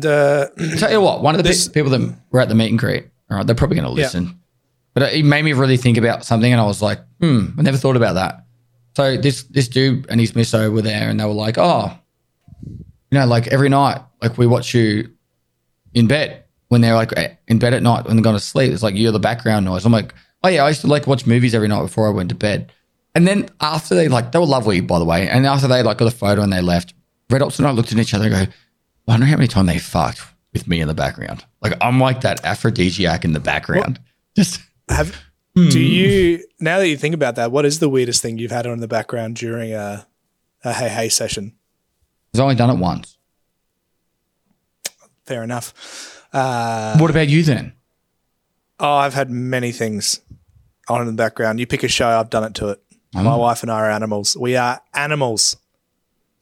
The 0.00 0.76
Tell 0.78 0.90
you 0.92 1.00
what, 1.00 1.22
one 1.22 1.34
of 1.34 1.38
the 1.42 1.48
this- 1.48 1.68
pe- 1.68 1.74
people 1.74 1.90
that 1.90 2.14
were 2.30 2.40
at 2.40 2.48
the 2.48 2.54
meet 2.54 2.70
and 2.70 2.78
greet, 2.78 3.06
all 3.30 3.36
right, 3.38 3.46
they're 3.46 3.56
probably 3.56 3.76
going 3.76 3.88
to 3.88 3.92
listen. 3.92 4.38
But 4.94 5.12
it 5.12 5.24
made 5.24 5.42
me 5.44 5.52
really 5.52 5.76
think 5.76 5.98
about 5.98 6.24
something, 6.24 6.50
and 6.50 6.60
I 6.60 6.64
was 6.64 6.80
like, 6.80 7.00
hmm, 7.20 7.48
I 7.58 7.62
never 7.62 7.76
thought 7.76 7.96
about 7.96 8.14
that. 8.14 8.44
So 8.96 9.16
this 9.18 9.42
this 9.44 9.68
dude 9.68 10.06
and 10.08 10.18
his 10.20 10.32
misso 10.32 10.72
were 10.72 10.80
there, 10.82 11.10
and 11.10 11.20
they 11.20 11.24
were 11.24 11.32
like, 11.32 11.58
oh, 11.58 11.92
you 13.10 13.18
know, 13.18 13.26
like 13.26 13.46
every 13.48 13.68
night, 13.68 14.00
like 14.22 14.38
we 14.38 14.46
watch 14.46 14.74
you 14.74 15.10
in 15.92 16.06
bed 16.06 16.44
when 16.68 16.80
they're 16.80 16.94
like 16.94 17.12
in 17.46 17.58
bed 17.58 17.74
at 17.74 17.82
night 17.82 18.04
when 18.06 18.16
they're 18.16 18.22
going 18.22 18.36
to 18.36 18.40
sleep. 18.42 18.72
It's 18.72 18.82
like 18.82 18.94
you're 18.94 19.12
the 19.12 19.18
background 19.20 19.64
noise. 19.66 19.84
I'm 19.84 19.92
like, 19.92 20.14
oh 20.42 20.48
yeah, 20.48 20.64
I 20.64 20.68
used 20.68 20.80
to 20.80 20.86
like 20.86 21.06
watch 21.06 21.26
movies 21.26 21.54
every 21.54 21.68
night 21.68 21.82
before 21.82 22.06
I 22.06 22.10
went 22.10 22.30
to 22.30 22.34
bed. 22.34 22.72
And 23.14 23.26
then 23.26 23.48
after 23.60 23.94
they 23.94 24.08
like, 24.08 24.32
they 24.32 24.38
were 24.38 24.46
lovely, 24.46 24.80
by 24.80 24.98
the 24.98 25.04
way. 25.04 25.28
And 25.28 25.46
after 25.46 25.68
they 25.68 25.82
like 25.82 25.98
got 25.98 26.08
a 26.08 26.16
photo 26.16 26.42
and 26.42 26.52
they 26.52 26.60
left, 26.60 26.92
Red 27.30 27.42
Ops 27.42 27.58
and 27.58 27.66
I 27.68 27.70
looked 27.70 27.92
at 27.92 27.98
each 27.98 28.12
other 28.14 28.26
and 28.26 28.46
go, 28.48 28.52
I 29.08 29.12
wonder 29.12 29.26
how 29.26 29.36
many 29.36 29.48
times 29.48 29.68
they 29.68 29.78
fucked 29.78 30.20
with 30.52 30.66
me 30.66 30.80
in 30.80 30.88
the 30.88 30.94
background. 30.94 31.44
Like 31.62 31.74
I'm 31.80 32.00
like 32.00 32.22
that 32.22 32.44
aphrodisiac 32.44 33.24
in 33.24 33.32
the 33.32 33.40
background. 33.40 34.00
Just 34.36 34.60
have 34.88 35.14
Hmm. 35.56 35.68
do 35.70 35.80
you 35.80 36.44
now 36.60 36.78
that 36.78 36.88
you 36.88 36.98
think 36.98 37.14
about 37.14 37.36
that? 37.36 37.50
What 37.50 37.64
is 37.64 37.78
the 37.78 37.88
weirdest 37.88 38.20
thing 38.20 38.36
you've 38.36 38.50
had 38.50 38.66
on 38.66 38.74
in 38.74 38.80
the 38.80 38.88
background 38.88 39.36
during 39.36 39.72
a 39.72 40.06
a 40.64 40.72
hey 40.74 40.88
hey 40.88 41.08
session? 41.08 41.54
I've 42.34 42.40
only 42.40 42.54
done 42.56 42.68
it 42.70 42.76
once. 42.78 43.16
Fair 45.24 45.42
enough. 45.42 46.24
Uh, 46.32 46.98
What 46.98 47.10
about 47.10 47.28
you 47.28 47.42
then? 47.42 47.72
oh, 48.78 48.96
I've 48.96 49.14
had 49.14 49.30
many 49.30 49.72
things 49.72 50.20
on 50.88 51.00
in 51.00 51.06
the 51.06 51.12
background. 51.14 51.58
You 51.58 51.66
pick 51.66 51.82
a 51.82 51.88
show, 51.88 52.08
I've 52.08 52.28
done 52.30 52.44
it 52.44 52.54
to 52.56 52.68
it. 52.68 52.82
My 53.14 53.24
Oh. 53.24 53.38
wife 53.38 53.62
and 53.62 53.72
I 53.72 53.76
are 53.76 53.90
animals. 53.90 54.36
We 54.36 54.56
are 54.56 54.82
animals, 54.92 55.56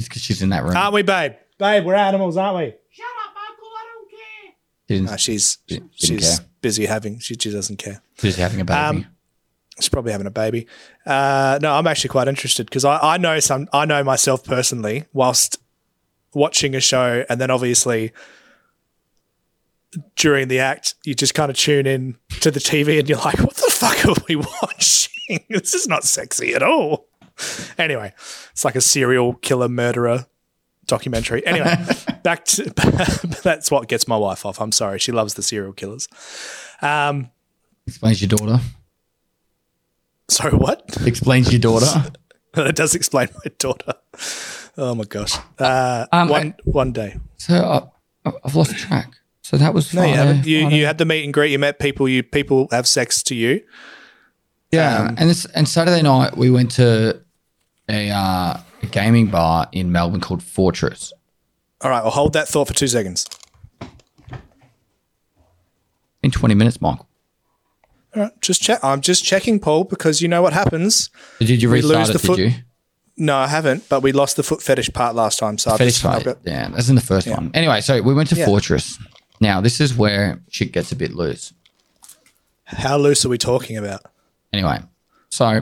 It's 0.01 0.09
because 0.09 0.23
she's 0.23 0.43
in 0.43 0.49
that 0.49 0.65
room. 0.65 0.77
aren't 0.77 0.93
we, 0.95 1.03
babe? 1.03 1.35
Babe, 1.59 1.85
we're 1.85 1.95
animals, 1.95 2.37
aren't 2.37 2.57
we? 2.59 2.75
Shut 2.91 3.07
up, 3.27 3.35
Uncle. 3.49 3.69
I 3.69 3.87
don't 3.93 4.11
care. 4.11 4.55
She 4.89 4.95
didn't- 4.95 5.11
No, 5.11 5.17
she's 5.17 5.57
Didn't 5.69 5.91
she's 5.95 6.39
care. 6.39 6.47
busy 6.61 6.87
having. 6.87 7.19
She, 7.21 7.35
she 7.35 7.51
doesn't 7.51 7.77
care. 7.79 8.03
she's 8.19 8.37
having 8.37 8.61
a 8.61 8.65
baby. 8.65 8.79
Um, 8.79 9.07
She's 9.81 9.89
probably 9.89 10.13
having 10.13 10.29
a 10.29 10.31
baby. 10.31 10.69
Uh, 11.05 11.59
no, 11.61 11.75
I'm 11.75 11.89
actually 11.89 12.11
quite 12.11 12.29
interested 12.29 12.67
because 12.67 12.85
I, 12.85 12.97
I 13.15 13.17
know 13.17 13.41
some. 13.41 13.67
I 13.73 13.85
know 13.87 14.05
myself 14.05 14.45
personally 14.45 15.05
whilst 15.13 15.59
watching 16.33 16.77
a 16.77 16.81
show, 16.81 17.25
and 17.29 17.41
then 17.41 17.51
obviously 17.51 18.13
during 20.15 20.47
the 20.47 20.61
act, 20.61 20.95
you 21.05 21.15
just 21.15 21.35
kind 21.35 21.51
of 21.51 21.57
tune 21.57 21.87
in 21.89 22.17
to 22.41 22.53
the 22.53 22.61
TV, 22.61 23.01
and 23.01 23.09
you're 23.09 23.19
like, 23.19 23.39
"What 23.41 23.55
the 23.57 23.69
fuck 23.73 24.05
are 24.07 24.15
we 24.29 24.37
watching? 24.63 25.41
this 25.51 25.75
is 25.75 25.89
not 25.89 26.05
sexy 26.05 26.55
at 26.55 26.63
all." 26.63 27.09
Anyway, 27.77 28.13
it's 28.53 28.65
like 28.65 28.77
a 28.77 28.81
serial 28.81 29.35
killer 29.35 29.69
murderer 29.69 30.27
documentary. 30.87 31.45
Anyway, 31.47 31.75
back 32.23 32.45
to 32.47 32.65
that's 33.43 33.71
what 33.71 33.89
gets 33.89 34.07
my 34.09 34.17
wife 34.17 34.45
off. 34.47 34.61
I'm 34.61 34.73
sorry, 34.73 34.99
she 34.99 35.13
loves 35.13 35.35
the 35.35 35.43
serial 35.43 35.73
killers. 35.73 36.09
Um, 36.83 37.31
Explains 37.87 38.21
your 38.23 38.29
daughter. 38.29 38.61
sorry, 40.29 40.57
what? 40.57 40.97
Explains 41.07 41.53
your 41.53 41.61
daughter. 41.61 42.13
that 42.55 42.75
does 42.77 42.95
explain 42.95 43.29
my 43.45 43.51
daughter. 43.59 43.95
Oh 44.77 44.95
my 44.95 45.05
gosh. 45.05 45.37
Uh, 45.59 46.07
Um, 46.13 46.29
one 46.29 46.55
one 46.65 46.93
day. 46.93 47.17
So 47.37 47.55
I, 48.25 48.31
I've 48.45 48.55
lost 48.55 48.77
track. 48.79 49.13
So 49.43 49.59
that 49.59 49.75
was 49.75 49.93
No, 49.93 50.03
you 50.05 50.15
haven't. 50.15 50.47
You, 50.47 50.69
you 50.71 50.87
had 50.87 50.97
the 50.99 51.05
meet 51.05 51.25
and 51.25 51.35
greet. 51.35 51.53
You 51.53 51.59
met 51.59 51.79
people. 51.79 52.09
You 52.09 52.23
people 52.23 52.69
have 52.71 52.87
sex 52.89 53.23
to 53.25 53.35
you. 53.35 53.61
Yeah, 54.73 55.03
Um, 55.09 55.15
and 55.19 55.29
this 55.31 55.45
and 55.55 55.69
Saturday 55.69 56.03
night 56.03 56.37
we 56.37 56.51
went 56.51 56.71
to 56.73 57.21
a, 57.89 58.11
uh, 58.11 58.57
a 58.85 58.91
gaming 58.91 59.27
bar 59.29 59.69
in 59.73 59.91
Melbourne 59.93 60.21
called 60.21 60.43
Fortress. 60.43 61.13
All 61.81 61.91
right. 61.91 62.03
Well, 62.03 62.13
hold 62.13 62.33
that 62.35 62.49
thought 62.49 62.69
for 62.69 62.75
two 62.75 62.89
seconds. 62.89 63.27
In 66.23 66.31
twenty 66.31 66.55
minutes, 66.55 66.81
Michael. 66.81 67.09
All 68.17 68.23
right. 68.23 68.41
Just 68.41 68.63
check. 68.63 68.83
I'm 68.83 69.01
just 69.01 69.25
checking, 69.25 69.61
Paul, 69.61 69.85
because 69.85 70.23
you 70.23 70.29
know 70.29 70.41
what 70.43 70.53
happens. 70.53 71.11
Did 71.41 71.63
you 71.63 71.69
We 71.69 71.77
restart 71.77 71.99
lose 71.99 72.11
it? 72.11 72.13
the 72.15 72.19
Did 72.21 72.27
foot- 72.27 72.39
you? 72.39 72.53
No, 73.17 73.37
I 73.37 73.47
haven't. 73.47 73.89
But 73.89 74.03
we 74.03 74.13
lost 74.13 74.37
the 74.37 74.43
foot 74.43 74.61
fetish 74.63 74.91
part 74.93 75.15
last 75.15 75.39
time. 75.39 75.57
So 75.59 75.71
I've 75.71 75.79
Fetish 75.79 76.01
just, 76.01 76.25
got- 76.25 76.39
Yeah, 76.45 76.69
that's 76.71 76.89
in 76.89 76.95
the 76.97 77.01
first 77.01 77.29
one. 77.29 77.51
Anyway, 77.55 77.81
so 77.81 78.03
we 78.03 78.13
went 78.15 78.29
to 78.31 78.35
Yeah. 78.37 78.47
Fortress. 78.47 78.99
Now 79.41 79.61
this 79.61 79.81
is 79.81 79.95
where 79.95 80.41
shit 80.51 80.73
gets 80.73 80.91
a 80.93 80.97
bit 80.97 81.13
loose. 81.15 81.53
how 82.67 82.97
loose 82.97 83.25
are 83.25 83.29
we 83.29 83.37
talking 83.39 83.77
about? 83.77 84.01
Anyway, 84.53 84.79
so 85.29 85.61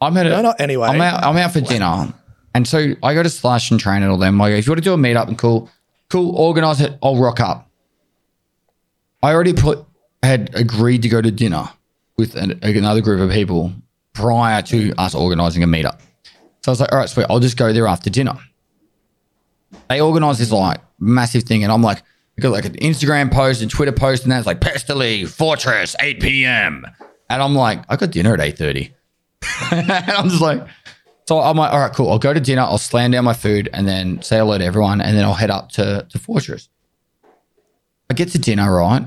I'm 0.00 0.16
at 0.16 0.26
a, 0.26 0.30
No, 0.30 0.42
not 0.42 0.60
anyway. 0.60 0.88
I'm 0.88 1.00
out. 1.00 1.22
I'm 1.22 1.36
out 1.36 1.52
for 1.52 1.60
dinner, 1.60 2.12
and 2.56 2.66
so 2.66 2.94
I 3.02 3.12
go 3.12 3.22
to 3.22 3.28
Slash 3.28 3.70
and 3.70 3.78
train 3.78 4.02
and 4.02 4.10
all 4.10 4.16
them. 4.16 4.40
I 4.40 4.48
go, 4.48 4.56
if 4.56 4.66
you 4.66 4.70
want 4.70 4.78
to 4.78 4.84
do 4.84 4.94
a 4.94 4.96
meetup 4.96 5.28
and 5.28 5.36
cool, 5.36 5.68
cool, 6.08 6.34
organize 6.34 6.80
it. 6.80 6.96
I'll 7.02 7.16
rock 7.16 7.38
up. 7.38 7.68
I 9.22 9.34
already 9.34 9.52
put 9.52 9.84
had 10.22 10.54
agreed 10.54 11.02
to 11.02 11.10
go 11.10 11.20
to 11.20 11.30
dinner 11.30 11.68
with 12.16 12.34
an, 12.34 12.58
another 12.62 13.02
group 13.02 13.20
of 13.20 13.30
people 13.30 13.74
prior 14.14 14.62
to 14.62 14.94
us 14.96 15.14
organizing 15.14 15.64
a 15.64 15.66
meetup. 15.66 16.00
So 16.62 16.68
I 16.68 16.70
was 16.70 16.80
like, 16.80 16.92
all 16.92 16.98
right, 16.98 17.10
sweet. 17.10 17.26
I'll 17.28 17.40
just 17.40 17.58
go 17.58 17.74
there 17.74 17.86
after 17.86 18.08
dinner. 18.08 18.38
They 19.90 20.00
organize 20.00 20.38
this 20.38 20.50
like 20.50 20.80
massive 20.98 21.42
thing, 21.42 21.62
and 21.62 21.70
I'm 21.70 21.82
like, 21.82 21.98
I 22.38 22.40
got 22.40 22.52
like 22.52 22.64
an 22.64 22.76
Instagram 22.76 23.30
post 23.30 23.60
and 23.60 23.70
Twitter 23.70 23.92
post, 23.92 24.22
and 24.22 24.32
that's 24.32 24.46
like 24.46 24.60
Pestily 24.62 25.28
Fortress 25.28 25.94
8 26.00 26.22
p.m. 26.22 26.86
And 27.28 27.42
I'm 27.42 27.54
like, 27.54 27.82
I 27.90 27.96
got 27.96 28.12
dinner 28.12 28.32
at 28.32 28.40
8:30. 28.40 28.92
and 29.72 29.90
I'm 29.90 30.30
just 30.30 30.40
like, 30.40 30.66
so 31.28 31.40
I'm 31.40 31.56
like, 31.56 31.72
all 31.72 31.80
right, 31.80 31.92
cool. 31.92 32.10
I'll 32.10 32.18
go 32.18 32.32
to 32.32 32.40
dinner. 32.40 32.62
I'll 32.62 32.78
slam 32.78 33.10
down 33.10 33.24
my 33.24 33.34
food 33.34 33.68
and 33.72 33.86
then 33.86 34.22
say 34.22 34.38
hello 34.38 34.56
to 34.58 34.64
everyone, 34.64 35.00
and 35.00 35.16
then 35.16 35.24
I'll 35.24 35.34
head 35.34 35.50
up 35.50 35.70
to 35.72 36.06
to 36.08 36.18
Fortress. 36.18 36.68
I 38.10 38.14
get 38.14 38.28
to 38.30 38.38
dinner, 38.38 38.72
right? 38.72 39.06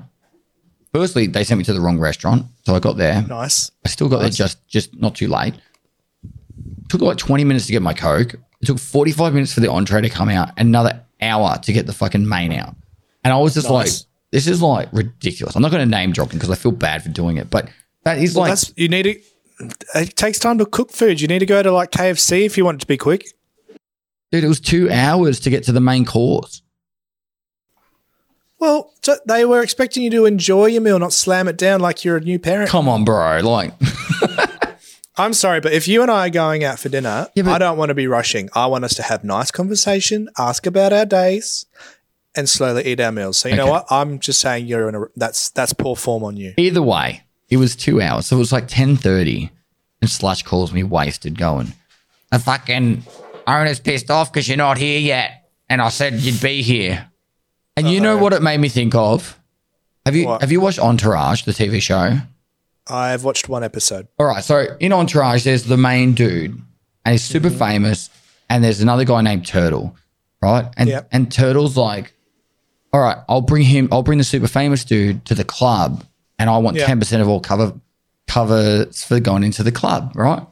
Firstly, 0.93 1.27
they 1.27 1.43
sent 1.43 1.59
me 1.59 1.63
to 1.65 1.73
the 1.73 1.79
wrong 1.81 1.99
restaurant, 1.99 2.47
so 2.65 2.75
I 2.75 2.79
got 2.79 2.97
there. 2.97 3.21
Nice. 3.21 3.71
I 3.85 3.89
still 3.89 4.09
got 4.09 4.19
there 4.19 4.29
just 4.29 4.67
just 4.67 4.95
not 4.99 5.15
too 5.15 5.27
late. 5.27 5.53
Took 6.89 7.01
like 7.01 7.17
20 7.17 7.43
minutes 7.43 7.67
to 7.67 7.71
get 7.71 7.81
my 7.81 7.93
Coke. 7.93 8.33
It 8.33 8.65
took 8.65 8.79
45 8.79 9.33
minutes 9.33 9.53
for 9.53 9.59
the 9.61 9.69
entree 9.71 10.01
to 10.01 10.09
come 10.09 10.27
out, 10.29 10.49
another 10.57 11.03
hour 11.21 11.57
to 11.59 11.73
get 11.73 11.85
the 11.85 11.93
fucking 11.93 12.27
main 12.27 12.51
out. 12.51 12.75
And 13.23 13.31
I 13.31 13.37
was 13.37 13.53
just 13.53 13.69
Nice. 13.69 14.01
like, 14.01 14.07
this 14.31 14.47
is 14.47 14.61
like 14.61 14.89
ridiculous. 14.91 15.55
I'm 15.55 15.61
not 15.61 15.71
going 15.71 15.87
to 15.87 15.89
name 15.89 16.11
drop 16.11 16.31
because 16.31 16.49
I 16.49 16.55
feel 16.55 16.71
bad 16.71 17.03
for 17.03 17.09
doing 17.09 17.37
it, 17.37 17.49
but 17.49 17.69
that 18.03 18.17
is 18.17 18.35
like, 18.35 18.49
That's 18.49 18.73
you 18.75 18.89
need 18.89 19.03
to. 19.03 19.21
It 19.95 20.15
takes 20.15 20.39
time 20.39 20.57
to 20.59 20.65
cook 20.65 20.91
food. 20.91 21.19
You 21.21 21.27
need 21.27 21.39
to 21.39 21.45
go 21.45 21.61
to 21.61 21.71
like 21.71 21.91
KFC 21.91 22.45
if 22.45 22.57
you 22.57 22.63
want 22.65 22.75
it 22.77 22.81
to 22.81 22.87
be 22.87 22.97
quick. 22.97 23.27
dude, 24.31 24.43
it 24.43 24.47
was 24.47 24.59
two 24.59 24.89
hours 24.89 25.39
to 25.41 25.49
get 25.49 25.63
to 25.65 25.71
the 25.71 25.81
main 25.81 26.05
course. 26.05 26.61
Well, 28.59 28.93
so 29.01 29.17
they 29.25 29.45
were 29.45 29.61
expecting 29.61 30.03
you 30.03 30.09
to 30.11 30.25
enjoy 30.25 30.65
your 30.67 30.81
meal, 30.81 30.99
not 30.99 31.13
slam 31.13 31.47
it 31.47 31.57
down 31.57 31.79
like 31.79 32.03
you're 32.03 32.17
a 32.17 32.21
new 32.21 32.39
parent. 32.39 32.69
Come 32.69 32.89
on, 32.89 33.05
bro. 33.05 33.39
Like, 33.39 33.73
I'm 35.17 35.33
sorry, 35.33 35.61
but 35.61 35.71
if 35.73 35.87
you 35.87 36.01
and 36.01 36.11
I 36.11 36.27
are 36.27 36.29
going 36.29 36.63
out 36.63 36.77
for 36.79 36.89
dinner, 36.89 37.27
Yeah, 37.35 37.43
but- 37.43 37.53
I 37.53 37.57
don't 37.57 37.77
want 37.77 37.89
to 37.89 37.95
be 37.95 38.07
rushing. 38.07 38.49
I 38.53 38.65
want 38.67 38.83
us 38.83 38.95
to 38.95 39.03
have 39.03 39.23
nice 39.23 39.51
conversation, 39.51 40.29
ask 40.37 40.65
about 40.65 40.91
our 40.91 41.05
days, 41.05 41.65
and 42.35 42.49
slowly 42.49 42.85
eat 42.85 42.99
our 42.99 43.11
meals. 43.13 43.37
So 43.37 43.47
you 43.49 43.55
know 43.55 43.67
what? 43.67 43.85
I'm 43.89 44.19
just 44.19 44.41
saying 44.41 44.67
you're 44.67 44.89
in 44.89 44.95
a 44.95 45.05
that's 45.15 45.49
that's 45.51 45.73
poor 45.73 45.95
form 45.95 46.23
on 46.23 46.35
you. 46.37 46.53
either 46.57 46.81
way, 46.81 47.23
it 47.49 47.57
was 47.57 47.75
two 47.75 48.01
hours. 48.01 48.27
So 48.27 48.35
it 48.35 48.39
was 48.39 48.51
like 48.51 48.67
10.30 48.67 49.49
and 50.01 50.09
Slush 50.09 50.43
calls 50.43 50.71
me 50.71 50.83
wasted 50.83 51.37
going, 51.37 51.73
the 52.31 52.39
fucking 52.39 53.03
owner's 53.47 53.79
pissed 53.79 54.11
off 54.11 54.31
because 54.31 54.47
you're 54.47 54.57
not 54.57 54.77
here 54.77 54.99
yet. 54.99 55.49
And 55.69 55.81
I 55.81 55.89
said 55.89 56.15
you'd 56.15 56.41
be 56.41 56.61
here. 56.61 57.09
And 57.75 57.89
you 57.89 58.01
know 58.01 58.17
what 58.17 58.33
it 58.33 58.41
made 58.41 58.59
me 58.59 58.69
think 58.69 58.95
of? 58.95 59.39
Have 60.05 60.15
you 60.15 60.25
What? 60.25 60.41
have 60.41 60.51
you 60.51 60.59
watched 60.59 60.79
Entourage, 60.79 61.43
the 61.43 61.51
TV 61.51 61.81
show? 61.81 62.17
I've 62.87 63.23
watched 63.23 63.47
one 63.47 63.63
episode. 63.63 64.07
All 64.17 64.25
right. 64.25 64.43
So 64.43 64.75
in 64.79 64.91
Entourage, 64.91 65.43
there's 65.43 65.65
the 65.65 65.77
main 65.77 66.13
dude, 66.13 66.59
and 67.05 67.11
he's 67.13 67.23
super 67.23 67.49
mm-hmm. 67.49 67.57
famous, 67.57 68.09
and 68.49 68.63
there's 68.63 68.81
another 68.81 69.05
guy 69.05 69.21
named 69.21 69.45
Turtle, 69.45 69.95
right? 70.41 70.67
And 70.75 70.89
Yep. 70.89 71.09
and 71.11 71.31
Turtle's 71.31 71.77
like, 71.77 72.13
all 72.91 73.01
right, 73.01 73.17
I'll 73.29 73.41
bring 73.41 73.63
him. 73.63 73.87
I'll 73.91 74.03
bring 74.03 74.17
the 74.17 74.23
super 74.23 74.47
famous 74.47 74.83
dude 74.83 75.23
to 75.25 75.35
the 75.35 75.43
club, 75.43 76.03
and 76.39 76.49
I 76.49 76.57
want 76.57 76.77
Yeah. 76.77 76.85
ten 76.87 76.97
percent 76.99 77.21
of 77.21 77.27
all 77.27 77.39
cover 77.39 77.73
covers 78.27 79.03
for 79.03 79.19
going 79.19 79.43
into 79.43 79.63
the 79.63 79.71
club, 79.71 80.13
right? 80.15 80.45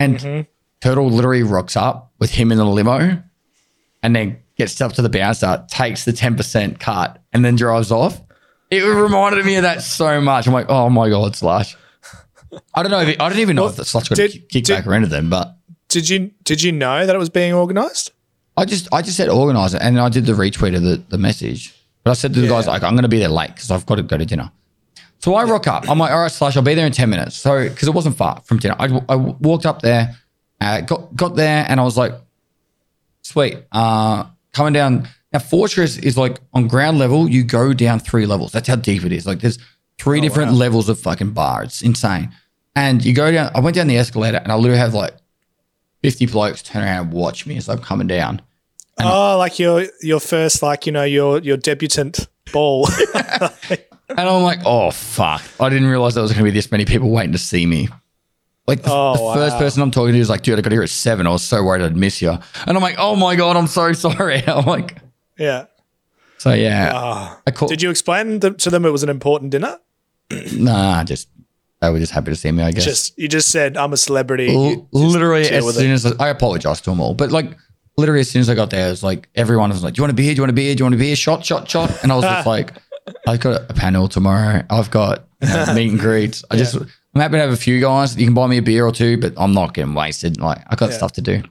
And 0.00 0.16
mm-hmm. 0.18 0.40
Turtle 0.80 1.10
literally 1.10 1.42
rocks 1.42 1.76
up 1.76 2.12
with 2.18 2.30
him 2.30 2.50
in 2.52 2.58
the 2.58 2.64
limo, 2.64 3.22
and 4.02 4.16
then 4.16 4.38
gets 4.56 4.80
up 4.80 4.92
to 4.94 5.02
the 5.02 5.08
bouncer, 5.08 5.64
takes 5.70 6.04
the 6.04 6.12
ten 6.12 6.36
percent 6.36 6.80
cut, 6.80 7.22
and 7.32 7.44
then 7.44 7.56
drives 7.56 7.90
off. 7.92 8.20
It 8.70 8.82
reminded 8.82 9.44
me 9.46 9.56
of 9.56 9.62
that 9.62 9.82
so 9.82 10.20
much. 10.20 10.46
I'm 10.46 10.52
like, 10.52 10.66
oh 10.68 10.90
my 10.90 11.08
god, 11.08 11.34
Slash. 11.36 11.76
I 12.74 12.82
don't 12.82 12.90
know. 12.90 13.00
If 13.00 13.20
I 13.20 13.28
don't 13.28 13.38
even 13.40 13.56
know 13.56 13.66
if 13.66 13.76
the 13.76 13.84
Slash 13.84 14.08
got 14.08 14.16
did- 14.16 14.48
kick 14.48 14.64
did- 14.64 14.68
back 14.68 14.86
or 14.86 14.94
anything, 14.94 15.28
but 15.28 15.56
Did 15.88 16.08
you 16.08 16.30
did 16.44 16.62
you 16.62 16.72
know 16.72 17.04
that 17.06 17.14
it 17.14 17.18
was 17.18 17.30
being 17.30 17.52
organised? 17.52 18.12
I 18.56 18.64
just 18.64 18.88
I 18.92 19.02
just 19.02 19.16
said 19.16 19.28
organize 19.28 19.74
it, 19.74 19.82
and 19.82 19.96
then 19.96 20.04
I 20.04 20.08
did 20.08 20.26
the 20.26 20.32
retweet 20.32 20.74
of 20.76 20.82
the, 20.82 21.02
the 21.08 21.18
message. 21.18 21.74
But 22.04 22.10
I 22.12 22.14
said 22.14 22.34
to 22.34 22.40
the 22.40 22.48
guys 22.48 22.66
like, 22.66 22.82
I'm 22.82 22.92
going 22.94 23.02
to 23.02 23.08
be 23.08 23.18
there 23.18 23.28
late 23.28 23.48
because 23.54 23.70
I've 23.70 23.84
got 23.86 23.96
to 23.96 24.02
go 24.02 24.16
to 24.16 24.24
dinner. 24.24 24.50
So 25.20 25.34
I 25.34 25.44
rock 25.44 25.66
up. 25.66 25.88
I'm 25.88 25.98
like, 25.98 26.12
all 26.12 26.20
right, 26.20 26.30
Slash, 26.30 26.56
I'll 26.56 26.62
be 26.62 26.74
there 26.74 26.86
in 26.86 26.92
ten 26.92 27.10
minutes. 27.10 27.36
So 27.36 27.68
because 27.68 27.88
it 27.88 27.94
wasn't 27.94 28.16
far 28.16 28.40
from 28.44 28.58
dinner, 28.58 28.76
I, 28.78 28.86
I 29.08 29.16
walked 29.16 29.66
up 29.66 29.82
there, 29.82 30.16
uh, 30.60 30.80
got 30.82 31.14
got 31.16 31.34
there, 31.34 31.66
and 31.68 31.80
I 31.80 31.82
was 31.82 31.96
like, 31.96 32.12
sweet. 33.22 33.58
Uh, 33.72 34.26
coming 34.52 34.72
down 34.72 35.08
now, 35.32 35.40
Fortress 35.40 35.98
is 35.98 36.16
like 36.16 36.38
on 36.54 36.68
ground 36.68 36.98
level. 36.98 37.28
You 37.28 37.44
go 37.44 37.72
down 37.72 38.00
three 38.00 38.26
levels. 38.26 38.52
That's 38.52 38.68
how 38.68 38.76
deep 38.76 39.04
it 39.04 39.12
is. 39.12 39.26
Like 39.26 39.40
there's 39.40 39.58
three 39.98 40.20
different 40.20 40.52
levels 40.52 40.88
of 40.88 40.98
fucking 41.00 41.32
bar. 41.32 41.64
It's 41.64 41.82
insane. 41.82 42.32
And 42.74 43.04
you 43.04 43.12
go 43.12 43.30
down. 43.32 43.50
I 43.54 43.60
went 43.60 43.74
down 43.74 43.88
the 43.88 43.98
escalator, 43.98 44.38
and 44.38 44.52
I 44.52 44.54
literally 44.54 44.78
have 44.78 44.94
like 44.94 45.14
fifty 46.02 46.26
blokes 46.26 46.62
turn 46.62 46.84
around 46.84 47.06
and 47.06 47.12
watch 47.12 47.44
me 47.46 47.56
as 47.56 47.68
I'm 47.68 47.78
coming 47.78 48.06
down. 48.06 48.40
Oh, 49.00 49.36
like 49.38 49.58
your 49.58 49.86
your 50.00 50.20
first 50.20 50.62
like 50.62 50.86
you 50.86 50.92
know 50.92 51.04
your 51.04 51.40
your 51.40 51.56
debutant 51.56 52.28
ball. 52.52 52.88
And 54.10 54.20
I'm 54.20 54.42
like, 54.42 54.60
oh 54.64 54.90
fuck! 54.90 55.42
I 55.60 55.68
didn't 55.68 55.88
realize 55.88 56.14
there 56.14 56.22
was 56.22 56.32
going 56.32 56.44
to 56.44 56.50
be 56.50 56.54
this 56.54 56.70
many 56.72 56.84
people 56.84 57.10
waiting 57.10 57.32
to 57.32 57.38
see 57.38 57.66
me. 57.66 57.88
Like 58.66 58.82
the, 58.82 58.90
Oh, 58.92 59.30
the 59.32 59.34
first 59.40 59.56
person 59.58 59.82
I'm 59.82 59.90
talking 59.90 60.12
to 60.14 60.18
is 60.18 60.28
like, 60.28 60.42
dude, 60.42 60.58
I 60.58 60.62
got 60.62 60.72
here 60.72 60.82
at 60.82 60.90
seven. 60.90 61.26
I 61.26 61.30
was 61.30 61.42
so 61.42 61.62
worried 61.62 61.82
I'd 61.82 61.96
miss 61.96 62.20
you. 62.20 62.30
And 62.30 62.76
I'm 62.76 62.82
like, 62.82 62.96
oh 62.98 63.16
my 63.16 63.34
god, 63.36 63.56
I'm 63.56 63.66
so 63.66 63.92
sorry. 63.94 64.42
I'm 64.46 64.66
like, 64.66 64.96
yeah. 65.38 65.66
so 66.38 66.52
yeah. 66.52 66.92
Ah. 66.94 67.40
I 67.46 67.50
call, 67.50 67.68
Did 67.68 67.80
you 67.82 67.90
explain 67.90 68.40
th- 68.40 68.62
to 68.64 68.70
them 68.70 68.84
it 68.84 68.90
was 68.90 69.02
an 69.02 69.08
important 69.08 69.50
dinner? 69.52 69.78
Nah, 70.52 71.04
just 71.04 71.28
they 71.80 71.90
were 71.90 71.98
just 71.98 72.12
happy 72.12 72.30
to 72.30 72.36
see 72.36 72.50
me. 72.52 72.62
I 72.62 72.72
guess. 72.72 72.84
Just 72.84 73.18
you 73.18 73.28
just 73.28 73.48
said 73.50 73.76
I'm 73.76 73.92
a 73.92 73.96
celebrity. 73.96 74.54
L- 74.54 74.86
literally, 74.92 75.48
as 75.48 75.74
soon 75.74 75.90
it. 75.90 75.94
as 75.94 76.06
I, 76.06 76.26
I 76.26 76.28
apologized 76.28 76.84
to 76.84 76.90
them 76.90 77.00
all, 77.00 77.14
but 77.14 77.30
like 77.30 77.56
literally 77.96 78.20
as 78.20 78.30
soon 78.30 78.40
as 78.40 78.50
I 78.50 78.54
got 78.54 78.70
there, 78.70 78.88
it 78.88 78.90
was 78.90 79.02
like 79.02 79.28
everyone 79.34 79.70
was 79.70 79.82
like, 79.82 79.94
"Do 79.94 80.00
you 80.00 80.02
want 80.02 80.12
a 80.12 80.14
beer? 80.16 80.34
Do 80.34 80.36
you 80.38 80.42
want 80.42 80.50
a 80.50 80.54
beer? 80.54 80.74
Do 80.74 80.80
you 80.80 80.84
want 80.84 80.94
a 80.96 80.98
beer? 80.98 81.16
Shot, 81.16 81.46
shot, 81.46 81.70
shot!" 81.70 82.02
And 82.02 82.12
I 82.12 82.16
was 82.16 82.24
just 82.24 82.46
like, 82.56 82.72
"I've 83.26 83.40
got 83.40 83.70
a 83.70 83.74
panel 83.74 84.08
tomorrow. 84.08 84.64
I've 84.70 84.90
got 84.90 85.24
you 85.42 85.48
know, 85.48 85.72
meet 85.74 85.90
and 85.90 86.00
greets. 86.00 86.44
I 86.50 86.56
just 86.56 86.74
I'm 86.76 87.20
happy 87.20 87.32
to 87.32 87.40
have 87.40 87.50
a 87.52 87.56
few 87.56 87.80
guys. 87.80 88.16
You 88.16 88.26
can 88.26 88.34
buy 88.34 88.46
me 88.46 88.58
a 88.58 88.62
beer 88.62 88.86
or 88.86 88.92
two, 88.92 89.16
but 89.18 89.34
I'm 89.36 89.52
not 89.52 89.74
getting 89.74 89.94
wasted. 89.94 90.40
Like 90.40 90.62
I've 90.68 90.78
got 90.78 90.90
Yeah. 90.90 90.96
stuff 90.96 91.12
to 91.12 91.20
do." 91.22 91.42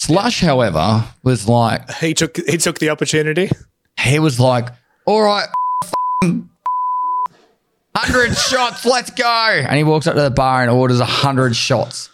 Slush, 0.00 0.40
however, 0.40 1.04
was 1.22 1.48
like 1.48 1.90
he 1.94 2.14
took 2.14 2.36
he 2.36 2.58
took 2.58 2.78
the 2.78 2.90
opportunity. 2.90 3.50
he 4.00 4.18
was 4.18 4.38
like, 4.40 4.68
"All 5.06 5.22
right." 5.22 5.48
Hundred 7.96 8.36
shots, 8.36 8.84
let's 8.84 9.10
go! 9.10 9.24
And 9.24 9.76
he 9.76 9.84
walks 9.84 10.06
up 10.06 10.14
to 10.16 10.22
the 10.22 10.30
bar 10.30 10.62
and 10.62 10.70
orders 10.70 10.98
a 11.00 11.04
hundred 11.04 11.54
shots, 11.54 12.10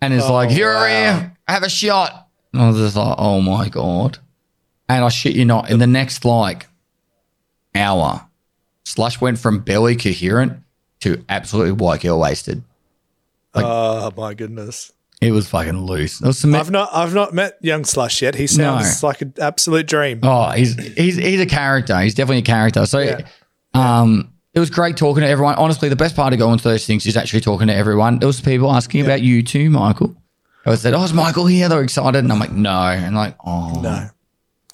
and 0.00 0.14
is 0.14 0.28
like, 0.28 0.50
oh, 0.50 0.52
"Here, 0.52 0.72
wow. 0.72 0.86
here, 1.18 1.36
have 1.48 1.62
a 1.64 1.68
shot." 1.68 2.28
And 2.52 2.62
I 2.62 2.68
was 2.68 2.76
just 2.78 2.96
like, 2.96 3.16
"Oh 3.18 3.40
my 3.40 3.68
god!" 3.68 4.18
And 4.88 5.04
I 5.04 5.08
shit 5.08 5.34
you 5.34 5.44
not, 5.44 5.70
in 5.70 5.80
the 5.80 5.86
next 5.88 6.24
like 6.24 6.68
hour, 7.78 8.26
Slush 8.84 9.20
went 9.20 9.38
from 9.38 9.60
barely 9.60 9.96
coherent 9.96 10.54
to 11.00 11.24
absolutely 11.28 11.72
white 11.72 12.00
girl 12.02 12.18
wasted. 12.20 12.62
Like- 13.54 13.64
oh 13.66 14.12
my 14.16 14.34
goodness! 14.34 14.92
It 15.20 15.32
was 15.32 15.48
fucking 15.48 15.80
loose. 15.86 16.20
Was 16.20 16.38
some, 16.38 16.54
I've 16.54 16.70
not 16.70 16.90
I've 16.92 17.14
not 17.14 17.32
met 17.34 17.56
young 17.60 17.84
Slush 17.84 18.22
yet. 18.22 18.34
He 18.34 18.46
sounds 18.46 19.02
like 19.02 19.20
an 19.22 19.34
absolute 19.40 19.86
dream. 19.86 20.20
Oh, 20.22 20.50
he's 20.50 20.74
he's 20.94 21.16
he's 21.16 21.40
a 21.40 21.46
character. 21.46 21.98
He's 22.00 22.14
definitely 22.14 22.38
a 22.38 22.42
character. 22.42 22.86
So, 22.86 23.00
Yeah. 23.00 23.26
um, 23.74 24.32
it 24.54 24.60
was 24.60 24.70
great 24.70 24.96
talking 24.96 25.22
to 25.22 25.28
everyone. 25.28 25.54
Honestly, 25.56 25.88
the 25.88 25.96
best 25.96 26.14
part 26.14 26.32
of 26.32 26.38
going 26.38 26.58
to 26.58 26.64
those 26.64 26.86
things 26.86 27.04
is 27.06 27.16
actually 27.16 27.40
talking 27.40 27.66
to 27.68 27.74
everyone. 27.74 28.18
There 28.18 28.26
was 28.26 28.40
people 28.40 28.70
asking 28.72 29.04
about 29.04 29.22
you 29.22 29.42
too, 29.42 29.70
Michael. 29.70 30.14
I 30.66 30.74
said, 30.74 30.94
"Oh, 30.94 31.02
is 31.02 31.12
Michael 31.14 31.46
here?" 31.46 31.68
They're 31.68 31.82
excited, 31.82 32.18
and 32.18 32.30
I'm 32.30 32.38
like, 32.38 32.52
"No," 32.52 32.70
and 32.70 33.16
like, 33.16 33.34
"Oh, 33.44 33.80
No. 33.80 34.10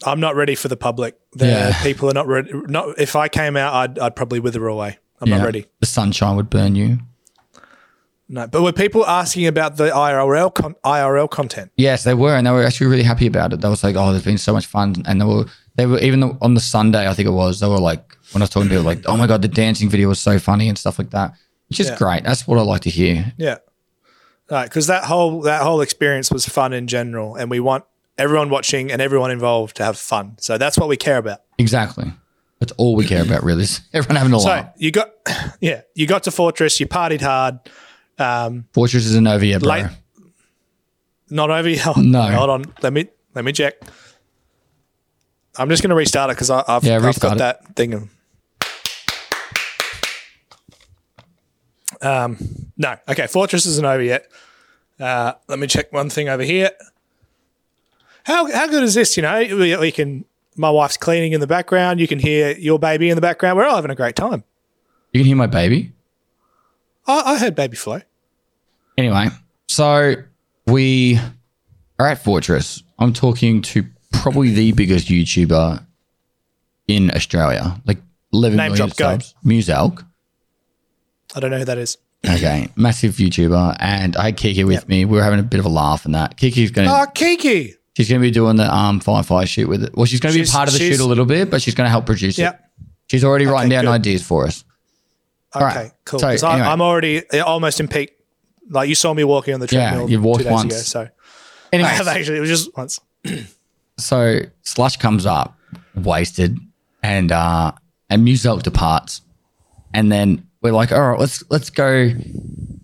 I'm 0.07 0.21
not 0.21 0.37
ready 0.37 0.55
for 0.55 0.69
the 0.69 0.77
public. 0.77 1.19
The 1.33 1.47
Yeah. 1.47 1.83
people 1.83 2.09
are 2.11 2.15
not 2.15 2.27
ready. 2.27 2.51
Not 2.69 2.99
if 2.99 3.17
I 3.17 3.29
came 3.29 3.57
out, 3.57 3.75
I'd 3.75 3.99
I'd 3.99 4.17
probably 4.17 4.41
wither 4.41 4.67
away. 4.67 4.99
I'm 5.21 5.29
yeah, 5.29 5.39
not 5.39 5.45
ready. 5.45 5.67
The 5.81 5.87
sunshine 5.87 6.37
would 6.37 6.51
burn 6.51 6.75
you." 6.75 6.99
No, 8.27 8.47
but 8.47 8.63
were 8.63 8.73
people 8.73 9.05
asking 9.07 9.47
about 9.47 9.77
the 9.77 9.91
IRL 9.91 10.51
con- 10.55 10.77
IRL 10.83 11.29
content? 11.31 11.71
Yes, 11.77 12.05
they 12.05 12.15
were, 12.15 12.35
and 12.35 12.47
they 12.47 12.51
were 12.51 12.65
actually 12.65 12.87
really 12.87 13.03
happy 13.03 13.27
about 13.27 13.53
it. 13.53 13.61
They 13.61 13.69
was 13.69 13.85
like, 13.85 13.97
"Oh, 13.97 14.11
there's 14.13 14.25
been 14.25 14.39
so 14.39 14.53
much 14.55 14.65
fun," 14.67 14.95
and 15.07 15.21
they 15.21 15.25
were 15.27 15.45
they 15.77 15.85
were 15.87 15.99
even 15.99 16.23
on 16.41 16.55
the 16.55 16.61
Sunday, 16.61 17.07
I 17.09 17.13
think 17.13 17.29
it 17.29 17.33
was. 17.33 17.61
They 17.61 17.67
were 17.69 17.79
like, 17.79 18.17
when 18.33 18.41
I 18.41 18.45
was 18.45 18.51
talking 18.51 18.69
to 18.71 18.75
people, 18.75 18.85
like, 18.87 19.03
"Oh 19.07 19.17
my 19.19 19.27
god, 19.27 19.43
the 19.43 19.49
dancing 19.49 19.91
video 19.91 20.09
was 20.09 20.21
so 20.21 20.39
funny" 20.39 20.69
and 20.71 20.79
stuff 20.79 20.99
like 20.99 21.11
that, 21.11 21.35
which 21.69 21.81
is 21.81 21.89
Yeah. 21.91 21.97
great. 21.97 22.25
That's 22.25 22.47
what 22.47 22.59
I 22.59 22.63
like 22.63 22.81
to 22.83 22.91
hear. 22.91 23.33
Yeah, 23.37 23.59
right. 24.51 24.65
Because 24.65 24.87
that 24.87 25.05
whole 25.05 25.43
that 25.43 25.61
whole 25.63 25.83
experience 25.83 26.31
was 26.31 26.47
fun 26.49 26.73
in 26.73 26.87
general, 26.87 27.35
and 27.37 27.51
we 27.51 27.61
want 27.61 27.85
everyone 28.19 28.51
watching 28.51 28.91
and 28.93 29.01
everyone 29.03 29.31
involved 29.31 29.77
to 29.77 29.85
have 29.85 29.99
fun. 29.99 30.37
So 30.39 30.59
that's 30.59 30.79
what 30.79 30.89
we 30.89 30.97
care 30.97 31.17
about. 31.19 31.41
Exactly. 31.59 32.13
That's 32.61 32.73
all 32.73 32.95
we 32.97 33.05
care 33.07 33.23
about, 33.23 33.43
really. 33.43 33.65
Is 33.65 33.81
everyone 33.93 34.17
having 34.17 34.33
a 34.35 34.41
So 34.41 34.49
laugh. 34.49 34.73
you 34.77 34.91
got, 34.91 35.11
yeah, 35.61 35.83
you 35.95 36.07
got 36.07 36.23
to 36.25 36.31
Fortress. 36.31 36.79
You 36.81 36.87
partied 36.87 37.21
hard. 37.21 37.59
Um, 38.19 38.67
Fortress 38.73 39.07
isn't 39.07 39.27
over 39.27 39.45
yet, 39.45 39.61
bro. 39.63 39.71
Late- 39.73 39.87
not 41.31 41.51
over. 41.51 41.69
Oh, 41.87 42.01
No. 42.01 42.23
hold 42.23 42.51
on. 42.51 42.65
Let 42.83 42.93
me 42.93 43.09
let 43.35 43.45
me 43.45 43.53
check. 43.53 43.75
I'm 45.57 45.69
just 45.69 45.83
going 45.83 45.91
to 45.91 45.97
restart 45.97 46.31
it 46.31 46.35
because 46.35 46.51
I've, 46.51 46.85
Yeah, 46.85 46.97
I've 47.03 47.19
got 47.21 47.33
it. 47.35 47.39
that 47.39 47.75
thing. 47.77 48.09
Um, 52.03 52.37
no, 52.77 52.97
okay. 53.09 53.27
Fortress 53.27 53.67
isn't 53.67 53.85
over 53.85 54.03
yet. 54.03 54.27
Uh, 55.01 55.33
let 55.49 55.59
me 55.59 55.67
check 55.67 55.93
one 55.93 56.11
thing 56.11 56.29
over 56.29 56.43
here. 56.43 56.71
How 58.25 58.51
how 58.51 58.67
good 58.67 58.83
is 58.83 58.95
this? 58.95 59.17
You 59.17 59.23
know, 59.23 59.39
we, 59.39 59.77
we 59.77 59.93
can. 59.93 60.25
My 60.57 60.71
wife's 60.71 60.97
cleaning 60.97 61.33
in 61.33 61.41
the 61.41 61.47
background. 61.49 61.99
You 61.99 62.07
can 62.07 62.19
hear 62.21 62.53
your 62.57 62.79
baby 62.79 63.11
in 63.11 63.17
the 63.17 63.21
background. 63.21 63.57
We're 63.57 63.67
all 63.67 63.75
having 63.77 63.91
a 63.91 63.97
great 63.97 64.15
time. 64.15 64.45
You 65.13 65.21
can 65.21 65.27
hear 65.27 65.37
my 65.37 65.49
baby. 65.49 65.93
I, 67.07 67.35
I 67.35 67.39
heard 67.39 67.55
baby 67.55 67.77
flow. 67.77 68.01
Anyway, 68.97 69.29
so 69.69 70.15
we 70.67 71.19
are 71.99 72.07
at 72.07 72.23
Fortress. 72.23 72.83
I'm 72.99 73.13
talking 73.13 73.63
to 73.63 73.85
probably 74.13 74.51
the 74.55 74.73
biggest 74.73 75.09
YouTuber 75.09 75.85
in 76.87 77.11
Australia, 77.11 77.81
like 77.85 77.99
11 78.33 78.57
Name 78.57 78.73
million 78.73 78.91
subs. 78.91 79.35
Muselk. 79.45 80.05
I 81.35 81.41
don't 81.41 81.51
know 81.51 81.59
who 81.59 81.65
that 81.65 81.79
is. 81.79 81.99
Okay, 82.25 82.69
massive 82.77 83.15
YouTuber, 83.17 83.77
and 83.81 84.17
I 84.17 84.27
had 84.27 84.37
Kiki 84.37 84.65
with 84.65 84.89
me. 84.89 85.05
We 85.05 85.19
were 85.19 85.23
having 85.23 85.41
a 85.41 85.43
bit 85.43 85.61
of 85.61 85.67
a 85.67 85.71
laugh 85.71 86.05
and 86.07 86.15
that. 86.15 86.37
Kiki's 86.37 86.71
gonna 86.71 86.91
Oh, 86.91 87.07
Kiki. 87.13 87.75
She's 87.97 88.09
gonna 88.09 88.21
be 88.21 88.31
doing 88.31 88.57
the 88.57 88.73
um 88.75 89.01
Firefly 89.01 89.45
shoot 89.47 89.69
with 89.69 89.83
it. 89.85 89.97
Well, 89.97 90.07
she's 90.07 90.21
gonna 90.21 90.35
be 90.35 90.41
She's- 90.41 90.53
part 90.53 90.69
of 90.69 90.75
the 90.75 90.79
shoot 90.81 91.01
a 91.01 91.05
little 91.05 91.25
bit, 91.27 91.51
but 91.51 91.63
she's 91.63 91.75
gonna 91.75 91.89
help 91.91 92.07
produce 92.07 92.37
Yeah. 92.39 92.51
it. 92.51 92.57
She's 93.11 93.25
already 93.25 93.47
writing 93.47 93.71
down 93.71 93.85
good. 93.85 93.91
ideas 93.91 94.23
for 94.23 94.47
us. 94.47 94.65
Okay, 95.55 95.65
right. 95.65 95.93
cool. 96.05 96.19
So, 96.19 96.27
'Cause 96.29 96.43
I, 96.43 96.53
anyway. 96.55 96.67
I'm 96.69 96.81
already 96.81 97.31
uh, 97.31 97.45
almost 97.45 97.79
in 97.81 97.87
peak. 97.89 98.13
Like 98.71 98.89
you 98.89 98.95
saw 98.95 99.13
me 99.15 99.25
walking 99.25 99.55
on 99.55 99.61
the 99.61 99.67
treadmill. 99.67 100.03
Yeah, 100.03 100.09
you've 100.09 100.25
walked 100.25 100.45
once. 100.47 100.65
Ago, 100.73 100.77
so 100.83 101.01
I 101.03 101.11
Anyway, 101.73 101.89
have 101.91 102.09
actually. 102.17 102.39
It 102.39 102.41
was 102.41 102.49
just 102.51 102.77
once. 102.77 102.99
so 103.99 104.41
Slush 104.63 104.97
comes 104.97 105.27
up, 105.27 105.57
wasted, 105.95 106.59
and 107.03 107.31
uh, 107.31 107.73
and 108.11 108.25
Muselk 108.27 108.63
departs, 108.63 109.21
and 109.93 110.11
then 110.11 110.47
we're 110.63 110.73
like, 110.73 110.93
all 110.93 111.11
right, 111.11 111.19
let's 111.21 111.43
let's 111.51 111.71
go, 111.71 112.11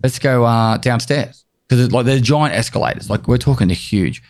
let's 0.03 0.19
go 0.19 0.45
uh, 0.45 0.77
downstairs 0.77 1.45
because 1.69 1.91
like 1.93 2.07
they're 2.07 2.21
giant 2.21 2.55
escalators, 2.55 3.09
like 3.11 3.27
we're 3.27 3.39
talking 3.39 3.69
they're 3.69 3.75
huge, 3.75 4.23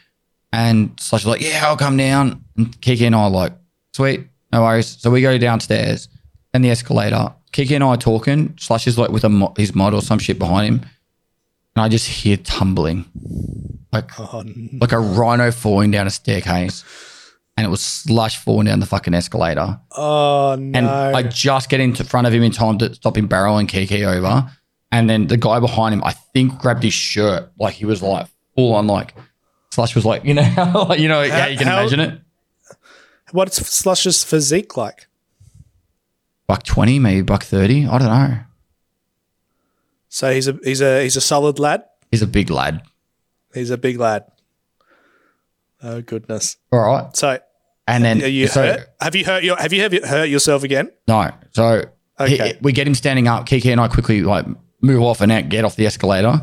and 0.53 0.99
Slush 0.99 1.23
is 1.23 1.27
like, 1.27 1.41
yeah, 1.41 1.63
I'll 1.65 1.77
come 1.77 1.97
down, 1.97 2.45
and 2.57 2.79
Kiki 2.81 3.07
and 3.07 3.15
I 3.15 3.21
are 3.25 3.31
like, 3.31 3.53
sweet, 3.95 4.27
no 4.53 4.63
worries. 4.63 4.97
So 5.01 5.11
we 5.11 5.21
go 5.23 5.37
downstairs, 5.39 6.09
and 6.53 6.65
the 6.65 6.71
escalator. 6.71 7.33
Kiki 7.53 7.75
and 7.75 7.85
I 7.85 7.89
are 7.89 7.97
talking. 7.97 8.55
Slush 8.59 8.87
is 8.87 8.97
like 8.99 9.11
with 9.11 9.25
a 9.25 9.29
mo- 9.29 9.55
his 9.57 9.75
mod 9.75 9.93
or 9.95 10.03
some 10.03 10.19
shit 10.19 10.39
behind 10.39 10.67
him, 10.75 10.81
and 11.77 11.85
I 11.85 11.89
just 11.89 12.09
hear 12.09 12.37
tumbling, 12.37 13.05
like 13.93 14.11
Oh, 14.19 14.41
n- 14.41 14.79
like 14.81 14.93
a 14.93 14.99
rhino 14.99 15.51
falling 15.51 15.91
down 15.91 16.07
a 16.07 16.11
staircase, 16.11 16.85
and 17.57 17.67
it 17.67 17.71
was 17.71 17.81
Slush 17.81 18.37
falling 18.39 18.67
down 18.67 18.81
the 18.81 18.87
fucking 18.87 19.15
escalator. 19.15 19.81
oh 19.97 20.57
no. 20.59 20.79
And 20.79 20.87
I 20.89 21.23
just 21.25 21.69
get 21.69 21.81
into 21.81 22.05
front 22.05 22.27
of 22.27 22.33
him 22.33 22.43
in 22.43 22.53
time 22.53 22.79
to 22.79 22.95
stop 22.95 23.17
him 23.17 23.29
barreling 23.29 23.69
Kiki 23.69 24.05
over. 24.05 24.51
And 24.93 25.09
then 25.09 25.29
the 25.29 25.37
guy 25.37 25.61
behind 25.61 25.93
him, 25.95 26.03
I 26.05 26.13
think, 26.35 26.59
grabbed 26.59 26.83
his 26.83 26.95
shirt. 26.95 27.53
Like 27.61 27.75
he 27.75 27.85
was 27.85 28.03
like 28.03 28.27
full 28.57 28.75
on 28.75 28.89
like 28.89 29.15
Slush 29.73 29.95
was 29.95 30.05
like, 30.05 30.25
you 30.25 30.35
know, 30.35 30.43
how, 30.43 30.85
like, 30.89 31.01
you 31.01 31.09
know, 31.09 31.23
yeah, 31.23 31.47
you 31.47 31.57
can 31.59 31.67
how- 31.67 31.81
imagine 31.81 32.01
it. 32.01 32.21
What's 33.33 33.57
Slush's 33.65 34.25
physique 34.25 34.77
like? 34.77 35.07
Buck 36.49 36.65
twenty, 36.65 36.99
maybe 36.99 37.23
buck 37.23 37.45
thirty. 37.45 37.87
I 37.87 37.99
don't 37.99 38.09
know. 38.09 38.39
So 40.09 40.33
he's 40.33 40.49
a 40.49 40.59
he's 40.65 40.81
a 40.81 41.03
he's 41.05 41.17
a 41.17 41.21
solid 41.21 41.61
lad. 41.61 41.85
He's 42.11 42.23
a 42.23 42.27
big 42.27 42.51
lad. 42.51 42.83
He's 43.55 43.71
a 43.71 43.79
big 43.79 44.01
lad. 44.01 44.25
Oh 45.83 46.01
goodness. 46.03 46.57
All 46.73 46.81
right. 46.81 47.17
So 47.17 47.39
And 47.87 48.05
then 48.05 48.19
you 48.19 48.49
so 48.49 48.63
hurt? 48.63 48.89
Have 49.01 49.15
you 49.15 49.25
hurt 49.25 49.45
your 49.45 49.57
Have 49.57 49.73
you 49.73 49.83
have 49.83 49.95
you 49.95 50.01
hurt 50.05 50.29
yourself 50.29 50.65
again? 50.65 50.91
no. 51.07 51.31
So 51.53 51.85
he- 52.27 52.35
Okay. 52.35 52.59
we 52.61 52.73
get 52.73 52.87
him 52.89 52.97
standing 52.97 53.29
up. 53.29 53.47
Kiki 53.47 53.71
and 53.71 53.81
I 53.81 53.87
quickly 53.87 54.23
like 54.23 54.45
move 54.83 55.03
off 55.03 55.21
and 55.21 55.31
out, 55.31 55.49
get 55.49 55.65
off 55.65 55.77
the 55.77 55.87
escalator. 55.87 56.41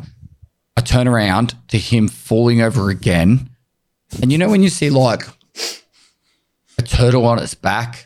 I 0.77 0.81
turn 0.81 1.07
around 1.07 1.55
to 1.69 1.77
him 1.77 2.07
falling 2.07 2.61
over 2.61 2.89
again. 2.89 3.49
And 4.21 4.31
you 4.31 4.37
know 4.37 4.47
when 4.47 4.61
you 4.61 4.69
see 4.69 4.91
like 4.91 5.23
a 6.77 6.83
turtle 6.83 7.25
on 7.25 7.39
its 7.39 7.55
back 7.55 8.05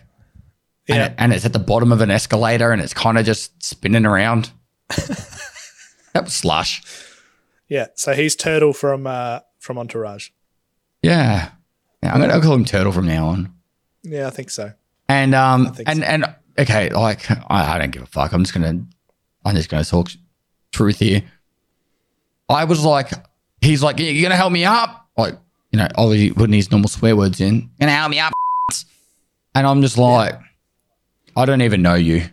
and, 0.88 0.98
Yeah. 0.98 1.06
it, 1.08 1.16
and 1.18 1.34
it's 1.34 1.46
at 1.46 1.52
the 1.52 1.60
bottom 1.60 1.92
of 1.92 2.00
an 2.00 2.10
escalator 2.10 2.72
and 2.72 2.82
it's 2.82 2.94
kind 2.94 3.18
of 3.18 3.26
just 3.26 3.62
spinning 3.62 4.06
around? 4.06 4.52
that 4.88 6.24
was 6.24 6.34
slush. 6.34 6.82
Yeah. 7.68 7.88
So 7.96 8.14
he's 8.14 8.36
Turtle 8.38 8.72
from 8.74 9.06
uh 9.06 9.42
from 9.60 9.78
Entourage. 9.78 10.30
Yeah. 11.04 11.50
yeah 12.02 12.14
I'm 12.14 12.20
going 12.20 12.32
to 12.32 12.40
call 12.40 12.56
him 12.56 12.66
Turtle 12.66 12.92
from 12.94 13.06
now 13.08 13.28
on. 13.28 13.54
Yeah, 14.04 14.28
I 14.28 14.30
think 14.30 14.50
so. 14.50 14.72
And 15.10 15.36
um 15.36 15.76
and 15.86 16.00
so. 16.00 16.04
and 16.06 16.36
okay, 16.58 16.90
like 16.90 17.30
I, 17.30 17.76
I 17.76 17.78
don't 17.80 17.92
give 17.92 18.02
a 18.04 18.06
fuck. 18.08 18.32
I'm 18.32 18.44
just 18.44 18.54
gonna 18.54 18.86
I'm 19.44 19.56
just 19.58 19.70
gonna 19.70 19.84
talk 19.84 20.10
truth 20.72 21.00
here. 21.00 21.24
I 22.52 22.66
was 22.66 22.84
like, 22.84 23.12
he's 23.62 23.82
like, 23.82 24.00
you're 24.00 24.22
gonna 24.22 24.36
help 24.36 24.52
me 24.52 24.66
up, 24.66 25.08
like 25.18 25.38
you 25.72 25.78
know, 25.78 25.88
obviously 25.96 26.34
putting 26.34 26.54
his 26.54 26.70
normal 26.70 26.90
swear 26.90 27.16
words 27.16 27.40
in. 27.40 27.70
Gonna 27.80 27.92
help 27.92 28.12
me 28.12 28.20
up, 28.20 28.34
and 29.56 29.66
I'm 29.66 29.82
just 29.82 29.98
like, 29.98 30.40
I 31.36 31.46
don't 31.46 31.62
even 31.62 31.82
know 31.82 31.96
you, 31.96 32.24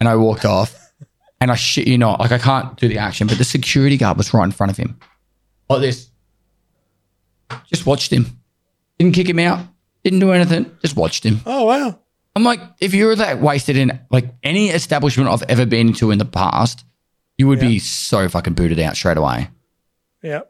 and 0.00 0.08
I 0.08 0.16
walked 0.16 0.44
off, 0.44 0.92
and 1.40 1.50
I 1.50 1.54
shit 1.54 1.86
you 1.86 1.98
not, 1.98 2.20
like 2.20 2.32
I 2.32 2.38
can't 2.38 2.76
do 2.76 2.88
the 2.88 2.98
action, 2.98 3.26
but 3.26 3.38
the 3.38 3.44
security 3.44 3.96
guard 3.96 4.16
was 4.16 4.32
right 4.32 4.44
in 4.44 4.52
front 4.52 4.70
of 4.70 4.76
him, 4.76 4.98
like 5.68 5.80
this. 5.80 6.10
Just 7.66 7.86
watched 7.86 8.12
him, 8.12 8.26
didn't 8.98 9.14
kick 9.14 9.28
him 9.28 9.38
out, 9.38 9.66
didn't 10.04 10.20
do 10.20 10.32
anything, 10.32 10.76
just 10.82 10.96
watched 10.96 11.24
him. 11.24 11.40
Oh 11.46 11.64
wow. 11.64 11.98
I'm 12.36 12.44
like, 12.44 12.60
if 12.78 12.94
you 12.94 13.06
were 13.06 13.16
that 13.16 13.40
wasted 13.40 13.76
in 13.76 13.98
like 14.10 14.32
any 14.44 14.68
establishment 14.68 15.28
I've 15.28 15.42
ever 15.48 15.66
been 15.66 15.92
to 15.94 16.12
in 16.12 16.18
the 16.18 16.24
past, 16.24 16.84
you 17.36 17.48
would 17.48 17.58
be 17.58 17.80
so 17.80 18.28
fucking 18.28 18.54
booted 18.54 18.78
out 18.78 18.94
straight 18.96 19.16
away. 19.16 19.48
Yeah. 20.22 20.40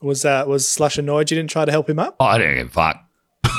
Was 0.00 0.22
that 0.22 0.46
was 0.48 0.68
Slush 0.68 0.96
annoyed 0.98 1.30
you 1.30 1.36
didn't 1.36 1.50
try 1.50 1.64
to 1.64 1.72
help 1.72 1.88
him 1.90 1.98
up? 1.98 2.16
Oh, 2.20 2.24
I 2.26 2.38
don't 2.38 2.54
give 2.54 2.66
a 2.68 2.70
fuck. 2.70 3.04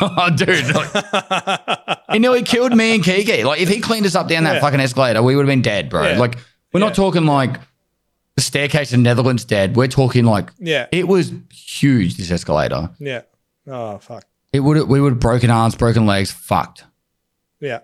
oh, 0.02 0.30
dude, 0.36 0.74
like, 0.74 2.00
he 2.12 2.20
nearly 2.20 2.44
killed 2.44 2.76
me 2.76 2.96
and 2.96 3.04
Kiki. 3.04 3.44
Like, 3.44 3.60
if 3.60 3.68
he 3.70 3.82
cleaned 3.82 4.06
us 4.06 4.16
up 4.16 4.28
down 4.30 4.46
that 4.46 4.56
Yeah. 4.56 4.62
fucking 4.62 4.80
escalator, 4.80 5.22
we 5.22 5.36
would 5.36 5.42
have 5.46 5.52
been 5.52 5.62
dead, 5.62 5.90
bro. 5.90 6.08
Yeah. 6.08 6.18
Like, 6.20 6.38
we're 6.74 6.80
Yeah. 6.80 6.88
not 6.88 6.96
talking 6.96 7.26
like 7.26 7.60
the 8.36 8.42
staircase 8.42 8.94
in 8.94 9.04
Netherlands 9.04 9.44
dead. 9.44 9.76
We're 9.76 9.88
talking 9.88 10.24
like 10.26 10.50
Yeah. 10.60 10.88
it 10.92 11.08
was 11.08 11.34
huge. 11.52 12.16
This 12.18 12.32
escalator. 12.32 12.90
Yeah. 13.00 13.22
Oh 13.68 13.98
fuck. 13.98 14.24
It 14.54 14.62
would 14.62 14.88
we 14.88 15.02
would 15.02 15.12
have 15.14 15.20
broken 15.20 15.50
arms, 15.52 15.76
broken 15.76 16.06
legs, 16.06 16.32
fucked. 16.32 16.86
Yeah. 17.60 17.80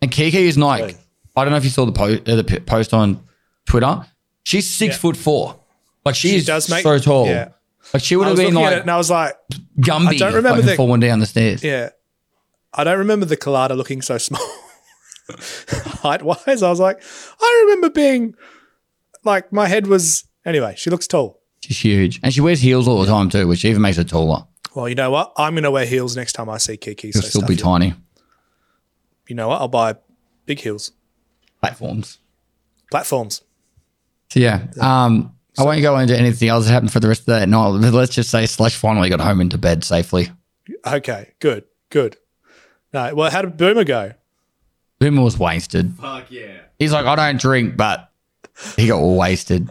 And 0.00 0.10
Kiki 0.10 0.46
is 0.46 0.56
like? 0.56 0.96
I 1.36 1.44
don't 1.44 1.50
know 1.52 1.56
if 1.56 1.64
you 1.64 1.70
saw 1.70 1.84
the, 1.84 1.92
po- 1.92 2.14
uh, 2.32 2.36
the 2.36 2.62
post 2.66 2.92
on 2.94 3.22
Twitter. 3.66 4.04
She's 4.44 4.68
six 4.68 4.96
foot 4.96 5.16
four. 5.16 5.60
Like 6.08 6.14
she, 6.16 6.40
does 6.42 6.68
make- 6.70 6.82
so 6.82 6.98
tall. 6.98 7.26
yeah. 7.26 7.50
Like 7.94 8.02
she 8.02 8.16
would 8.16 8.26
have 8.28 8.36
been 8.36 8.54
looking 8.54 8.64
at 8.64 8.72
it 8.72 8.74
like 8.76 8.82
and 8.82 8.90
I 8.90 8.96
was 8.98 9.10
like, 9.10 9.34
Gumby. 9.80 10.08
I 10.08 10.14
don't 10.16 10.34
remember 10.34 10.62
the- 10.62 10.76
falling 10.76 11.00
down 11.00 11.20
the 11.20 11.26
stairs. 11.26 11.62
yeah. 11.64 11.90
I 12.74 12.84
don't 12.84 12.98
remember 12.98 13.24
the 13.26 13.36
Collada 13.36 13.76
looking 13.76 14.02
so 14.02 14.18
small 14.18 14.40
height 16.02 16.22
wise. 16.22 16.62
I 16.62 16.68
was 16.70 16.80
like, 16.80 17.02
I 17.40 17.62
remember 17.66 17.90
being 17.90 18.34
like 19.24 19.52
my 19.52 19.66
head 19.66 19.86
was 19.86 20.24
anyway, 20.44 20.74
she 20.76 20.90
looks 20.90 21.06
tall. 21.06 21.40
She's 21.60 21.78
huge, 21.82 22.20
and 22.22 22.32
she 22.32 22.40
wears 22.40 22.60
heels 22.60 22.86
all 22.86 23.00
the 23.00 23.06
time 23.06 23.30
too, 23.30 23.48
which 23.48 23.64
even 23.64 23.82
makes 23.82 23.96
her 23.96 24.04
taller. 24.04 24.46
Well, 24.74 24.88
you 24.88 24.94
know 24.94 25.10
what? 25.10 25.32
I'm 25.36 25.54
gonna 25.54 25.70
wear 25.70 25.86
heels 25.86 26.16
next 26.16 26.34
time 26.34 26.48
I 26.48 26.58
see 26.58 26.76
Kiki. 26.76 27.10
She'll 27.10 27.22
so 27.22 27.28
still 27.28 27.46
be 27.48 27.56
tiny. 27.56 27.94
You 29.26 29.34
know 29.34 29.48
what? 29.48 29.60
I'll 29.60 29.68
buy 29.68 29.96
big 30.46 30.60
heels. 30.60 30.92
Platforms. 31.60 32.18
Platforms. 32.90 33.42
So 34.30 34.40
yeah, 34.40 34.66
um, 34.80 35.34
I 35.58 35.64
won't 35.64 35.82
go 35.82 35.98
into 35.98 36.16
anything 36.16 36.48
else 36.48 36.66
that 36.66 36.72
happened 36.72 36.92
for 36.92 37.00
the 37.00 37.08
rest 37.08 37.22
of 37.22 37.26
that 37.26 37.48
night. 37.48 37.68
Let's 37.68 38.14
just 38.14 38.30
say 38.30 38.46
Slush 38.46 38.76
finally 38.76 39.08
got 39.08 39.20
home 39.20 39.40
into 39.40 39.58
bed 39.58 39.84
safely. 39.84 40.30
Okay, 40.86 41.32
good, 41.40 41.64
good. 41.90 42.16
No, 42.92 43.14
well, 43.14 43.30
how 43.30 43.42
did 43.42 43.56
Boomer 43.56 43.84
go? 43.84 44.12
Boomer 44.98 45.22
was 45.22 45.38
wasted. 45.38 45.94
Fuck 45.94 46.30
yeah. 46.30 46.58
He's 46.78 46.92
like, 46.92 47.06
I 47.06 47.16
don't 47.16 47.40
drink, 47.40 47.76
but 47.76 48.10
he 48.76 48.88
got 48.88 49.00
wasted. 49.00 49.68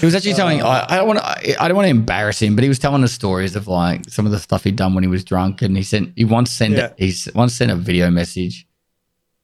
He 0.00 0.06
was 0.06 0.14
actually 0.16 0.34
telling. 0.34 0.62
I, 0.62 0.84
I 0.88 0.96
don't 0.96 1.06
want 1.06 1.20
to. 1.20 1.62
I 1.62 1.68
don't 1.68 1.76
want 1.76 1.86
to 1.86 1.90
embarrass 1.90 2.42
him, 2.42 2.56
but 2.56 2.64
he 2.64 2.68
was 2.68 2.80
telling 2.80 3.04
us 3.04 3.12
stories 3.12 3.54
of 3.54 3.68
like 3.68 4.10
some 4.10 4.26
of 4.26 4.32
the 4.32 4.38
stuff 4.40 4.64
he'd 4.64 4.74
done 4.74 4.94
when 4.94 5.04
he 5.04 5.08
was 5.08 5.22
drunk, 5.22 5.62
and 5.62 5.76
he 5.76 5.84
sent. 5.84 6.12
He 6.16 6.24
once 6.24 6.50
sent. 6.50 6.74
Yeah. 6.74 6.92
He's 6.98 7.28
once 7.36 7.54
sent 7.54 7.70
a 7.70 7.76
video 7.76 8.10
message, 8.10 8.66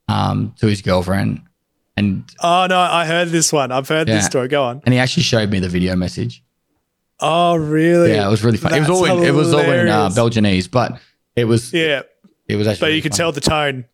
um, 0.08 0.52
to 0.58 0.66
his 0.66 0.82
girlfriend, 0.82 1.42
and 1.96 2.24
Oh 2.40 2.66
no, 2.68 2.78
I 2.78 3.05
heard 3.07 3.28
this 3.28 3.52
one. 3.52 3.70
I've 3.72 3.88
heard 3.88 4.09
Yeah. 4.09 4.16
this 4.16 4.26
story. 4.26 4.48
Go 4.48 4.64
on. 4.64 4.81
and 4.85 4.92
he 4.92 4.98
actually 5.00 5.22
showed 5.24 5.50
me 5.50 5.59
the 5.61 5.68
video 5.68 5.94
message. 5.96 6.42
Oh 7.20 7.55
really? 7.57 8.11
Yeah, 8.12 8.26
it 8.26 8.31
was 8.31 8.42
really 8.42 8.59
fun. 8.59 8.74
It 8.74 8.81
was 8.81 8.90
all 8.90 9.05
in. 9.05 9.22
It 9.24 9.33
was 9.35 9.52
all 9.55 9.61
in 9.61 9.88
uh. 9.88 10.09
Belgianese, 10.11 10.70
but 10.70 10.98
it 11.37 11.44
was. 11.44 11.72
Yeah, 11.72 12.02
It 12.48 12.57
was 12.57 12.66
actually. 12.66 12.81
but 12.81 12.87
really 12.87 12.96
you 12.96 13.02
could 13.02 13.12
tell 13.12 13.33
the 13.33 13.40
tone. 13.40 13.85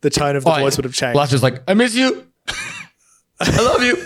The 0.00 0.10
tone 0.10 0.34
of 0.36 0.42
the 0.44 0.50
Oh, 0.50 0.54
voice 0.54 0.72
yeah. 0.74 0.78
would 0.78 0.84
have 0.86 0.94
changed. 0.94 1.16
Lash 1.16 1.30
was 1.32 1.42
like, 1.44 1.62
I 1.68 1.74
miss 1.74 1.94
you. 1.94 2.26
I 3.40 3.60
love 3.62 3.82
you. 3.84 4.04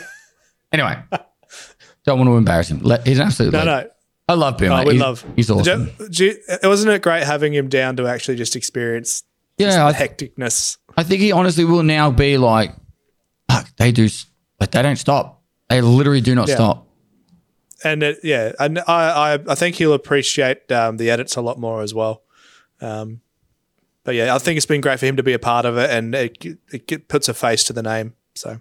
Anyway, 0.72 0.98
don't 2.04 2.18
want 2.18 2.28
to 2.28 2.36
embarrass 2.36 2.68
him. 2.70 2.80
Let, 2.80 3.06
he's 3.06 3.18
an 3.18 3.26
absolute. 3.28 3.52
no, 3.52 3.60
legend. 3.60 3.86
no. 3.88 3.92
I 4.28 4.34
love 4.34 4.60
him. 4.60 4.72
Oh, 4.72 4.84
we 4.84 4.92
he's, 4.92 5.00
love. 5.00 5.24
He's 5.36 5.50
awesome. 5.50 5.90
You- 6.10 6.36
wasn't 6.64 6.92
it 6.92 7.00
great 7.02 7.22
having 7.22 7.54
him 7.54 7.68
down 7.68 7.96
to 7.96 8.06
actually 8.08 8.36
just 8.36 8.56
experience 8.56 9.22
yeah, 9.56 9.86
I, 9.86 9.92
the 9.92 9.98
hecticness? 9.98 10.76
I 10.96 11.02
think 11.04 11.20
he 11.22 11.32
honestly 11.32 11.64
will 11.64 11.82
now 11.84 12.10
be 12.10 12.36
like, 12.36 12.74
fuck, 13.50 13.68
they 13.76 13.92
do, 13.92 14.08
like, 14.60 14.70
they 14.70 14.82
don't 14.82 14.96
stop. 14.96 15.42
They 15.68 15.80
literally 15.80 16.20
do 16.20 16.34
not 16.34 16.48
Yeah. 16.48 16.54
stop. 16.54 16.88
And 17.84 18.02
it, 18.02 18.18
yeah, 18.22 18.52
and 18.58 18.78
I, 18.80 19.34
I, 19.34 19.38
I 19.48 19.54
think 19.54 19.76
he'll 19.76 19.92
appreciate 19.92 20.70
um, 20.72 20.96
the 20.96 21.10
edits 21.10 21.36
a 21.36 21.42
lot 21.42 21.58
more 21.58 21.82
as 21.82 21.92
well. 21.92 22.22
Um, 22.80 23.20
but 24.02 24.14
yeah, 24.14 24.34
I 24.34 24.38
think 24.38 24.56
it's 24.56 24.64
been 24.66 24.80
great 24.80 24.98
for 24.98 25.06
him 25.06 25.16
to 25.16 25.22
be 25.22 25.32
a 25.34 25.38
part 25.38 25.66
of 25.66 25.76
it, 25.76 25.90
and 25.90 26.14
it, 26.14 26.42
it 26.72 26.86
get- 26.86 27.08
puts 27.08 27.28
a 27.28 27.34
face 27.34 27.64
to 27.64 27.72
the 27.74 27.82
name. 27.82 28.14
So 28.34 28.60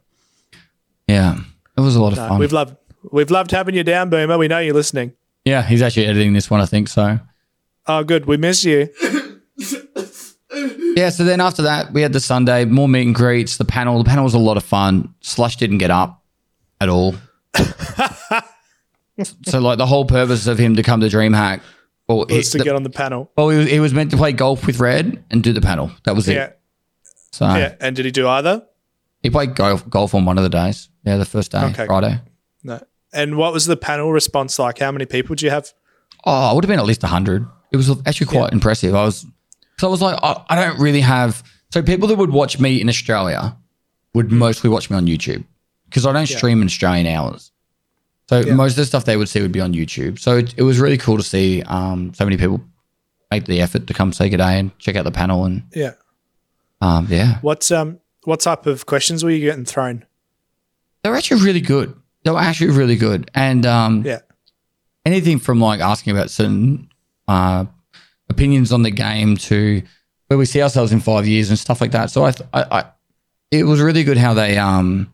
Yeah, 1.08 1.38
it 1.78 1.82
was 1.82 1.95
a 1.95 2.02
lot 2.02 2.12
of 2.13 2.17
no, 2.17 2.28
fun. 2.28 2.39
we've 2.39 2.52
loved 2.52 2.76
we've 3.12 3.32
loved 3.32 3.52
having 3.52 3.76
you 3.76 3.84
down, 3.84 4.10
Boomer. 4.10 4.38
We 4.38 4.48
know 4.48 4.60
you're 4.60 4.74
listening. 4.74 5.13
yeah, 5.45 5.62
he's 5.63 5.82
actually 5.82 6.08
editing 6.08 6.34
this 6.34 6.50
one, 6.50 6.60
I 6.62 6.65
think. 6.65 6.88
So 6.89 7.19
Oh, 7.88 8.04
good. 8.04 8.26
We 8.26 8.36
miss 8.38 8.65
you. 8.65 8.89
Yeah. 10.96 11.10
So 11.10 11.24
then 11.24 11.42
after 11.42 11.62
that, 11.64 11.94
we 11.94 12.02
had 12.02 12.14
the 12.14 12.20
Sunday 12.20 12.66
more 12.66 12.88
meet 12.88 13.06
and 13.06 13.14
greets. 13.16 13.58
The 13.58 13.66
panel. 13.66 13.98
The 14.04 14.10
panel 14.10 14.24
was 14.24 14.34
a 14.34 14.40
lot 14.40 14.58
of 14.58 14.64
fun. 14.64 15.14
Slush 15.22 15.58
didn't 15.58 15.78
get 15.80 15.92
up 15.92 16.24
at 16.82 16.90
all. 16.90 17.16
so 19.44 19.60
like 19.60 19.78
the 19.78 19.86
whole 19.86 20.06
purpose 20.06 20.48
of 20.48 20.58
him 20.58 20.76
to 20.76 20.84
come 20.84 21.00
to 21.02 21.08
DreamHack, 21.08 21.62
well, 22.08 22.26
he, 22.28 22.38
Was 22.38 22.52
to 22.52 22.58
the- 22.58 22.64
get 22.64 22.76
on 22.76 22.84
the 22.84 22.90
panel. 22.90 23.32
well, 23.38 23.50
he 23.50 23.58
was, 23.58 23.70
he 23.70 23.80
was 23.80 23.94
meant 23.94 24.12
to 24.12 24.18
play 24.18 24.32
golf 24.32 24.66
with 24.66 24.80
Red 24.80 25.24
and 25.32 25.44
do 25.44 25.54
the 25.54 25.62
panel. 25.62 25.92
That 26.04 26.16
was 26.16 26.28
it. 26.28 26.36
Yeah, 26.36 26.52
So 27.32 27.46
yeah. 27.46 27.76
And 27.80 27.96
did 27.96 28.06
he 28.06 28.12
do 28.12 28.28
either? 28.28 28.66
he 29.24 29.30
played 29.32 29.56
golf 29.56 29.90
golf 29.90 30.14
on 30.14 30.24
one 30.26 30.38
of 30.38 30.44
the 30.44 30.50
days. 30.50 30.90
Yeah, 31.04 31.18
the 31.18 31.26
first 31.26 31.52
day, 31.52 31.64
Okay. 31.66 31.86
Friday. 31.88 32.20
No. 32.64 32.80
And 33.14 33.38
what 33.38 33.54
was 33.54 33.66
the 33.66 33.78
panel 33.78 34.12
response 34.12 34.60
like? 34.60 34.78
How 34.80 34.92
many 34.92 35.06
people 35.06 35.36
did 35.36 35.42
you 35.44 35.50
have? 35.50 35.72
Oh, 36.26 36.52
it 36.52 36.56
would 36.56 36.64
have 36.64 36.70
been 36.70 36.80
at 36.80 36.86
least 36.86 37.02
100. 37.02 37.48
It 37.72 37.78
was 37.78 37.90
actually 38.06 38.28
quite 38.28 38.52
impressive. 38.54 38.94
I 38.94 39.04
was, 39.06 39.26
so 39.80 39.88
I 39.88 39.92
was 39.92 40.02
like, 40.02 40.18
I, 40.24 40.44
I 40.50 40.56
don't 40.56 40.80
really 40.80 41.02
have, 41.02 41.44
So 41.72 41.82
people 41.82 42.08
that 42.08 42.18
would 42.18 42.32
watch 42.32 42.60
me 42.60 42.80
in 42.82 42.88
Australia 42.90 43.56
would 44.14 44.32
mostly 44.32 44.70
watch 44.70 44.90
me 44.90 44.96
on 44.98 45.06
YouTube 45.08 45.44
because 45.90 46.06
I 46.06 46.14
don't 46.14 46.30
Yeah. 46.30 46.38
stream 46.38 46.62
in 46.62 46.68
Australian 46.68 47.08
hours. 47.08 47.52
So 48.30 48.40
Yeah. 48.40 48.54
most 48.56 48.72
of 48.74 48.78
the 48.78 48.86
stuff 48.86 49.06
they 49.06 49.18
would 49.18 49.30
see 49.30 49.42
would 49.42 49.52
be 49.52 49.60
on 49.62 49.74
YouTube. 49.74 50.18
So 50.20 50.38
it, 50.38 50.54
it 50.58 50.64
was 50.64 50.80
really 50.80 50.98
cool 50.98 51.18
to 51.18 51.24
see 51.24 51.62
um, 51.64 52.14
so 52.14 52.24
many 52.26 52.38
people 52.38 52.62
make 53.32 53.46
the 53.46 53.60
effort 53.62 53.88
to 53.88 53.94
come 53.94 54.14
say 54.14 54.30
good 54.30 54.38
day 54.38 54.60
and 54.60 54.78
check 54.80 54.96
out 54.96 55.04
the 55.04 55.12
panel 55.12 55.44
and 55.46 55.64
Yeah. 55.74 55.94
um, 56.82 57.08
yeah, 57.10 57.40
What's 57.42 57.70
um 57.72 58.00
what 58.24 58.40
type 58.40 58.66
of 58.66 58.86
questions 58.86 59.24
were 59.24 59.30
you 59.32 59.42
getting 59.42 59.66
thrown? 59.66 60.06
they 61.04 61.10
were 61.12 61.16
actually 61.18 61.44
really 61.44 61.62
good. 61.62 61.94
They 62.24 62.32
were 62.32 62.40
actually 62.40 62.72
really 62.72 62.96
good, 62.96 63.30
and 63.36 63.64
um, 63.68 64.04
Yeah. 64.06 64.20
anything 65.06 65.38
from 65.38 65.60
like 65.60 65.80
asking 65.82 66.16
about 66.16 66.32
certain 66.32 66.90
uh, 67.28 67.66
opinions 68.30 68.72
on 68.72 68.82
the 68.84 68.92
game 68.92 69.38
to 69.38 69.82
where 70.28 70.38
we 70.38 70.46
see 70.46 70.62
ourselves 70.62 70.92
in 70.92 71.00
five 71.00 71.28
years 71.28 71.50
and 71.50 71.60
stuff 71.60 71.82
like 71.82 71.92
that. 71.92 72.10
So 72.10 72.26
I, 72.26 72.32
th- 72.32 72.50
I, 72.54 72.64
I 72.80 72.84
it 73.52 73.64
was 73.64 73.80
really 73.82 74.04
good 74.04 74.18
how 74.18 74.34
they 74.34 74.58
um, 74.58 75.12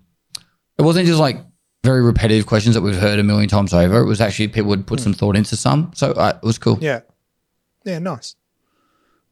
it 0.78 0.84
wasn't 0.84 1.06
just 1.08 1.19
like 1.19 1.38
very 1.84 2.02
repetitive 2.02 2.45
questions 2.45 2.76
that 2.76 2.82
we've 2.82 2.95
heard 2.95 3.19
a 3.19 3.24
million 3.24 3.50
times 3.50 3.74
over. 3.74 4.00
It 4.00 4.06
was 4.06 4.21
actually 4.21 4.47
people 4.50 4.69
would 4.69 4.86
put 4.88 5.00
some 5.00 5.13
thought 5.13 5.36
into 5.36 5.56
some, 5.58 5.91
so 5.95 6.12
uh, 6.12 6.38
it 6.41 6.45
was 6.45 6.58
cool. 6.58 6.78
Yeah. 6.82 7.02
Yeah, 7.86 8.00
nice. 8.00 8.36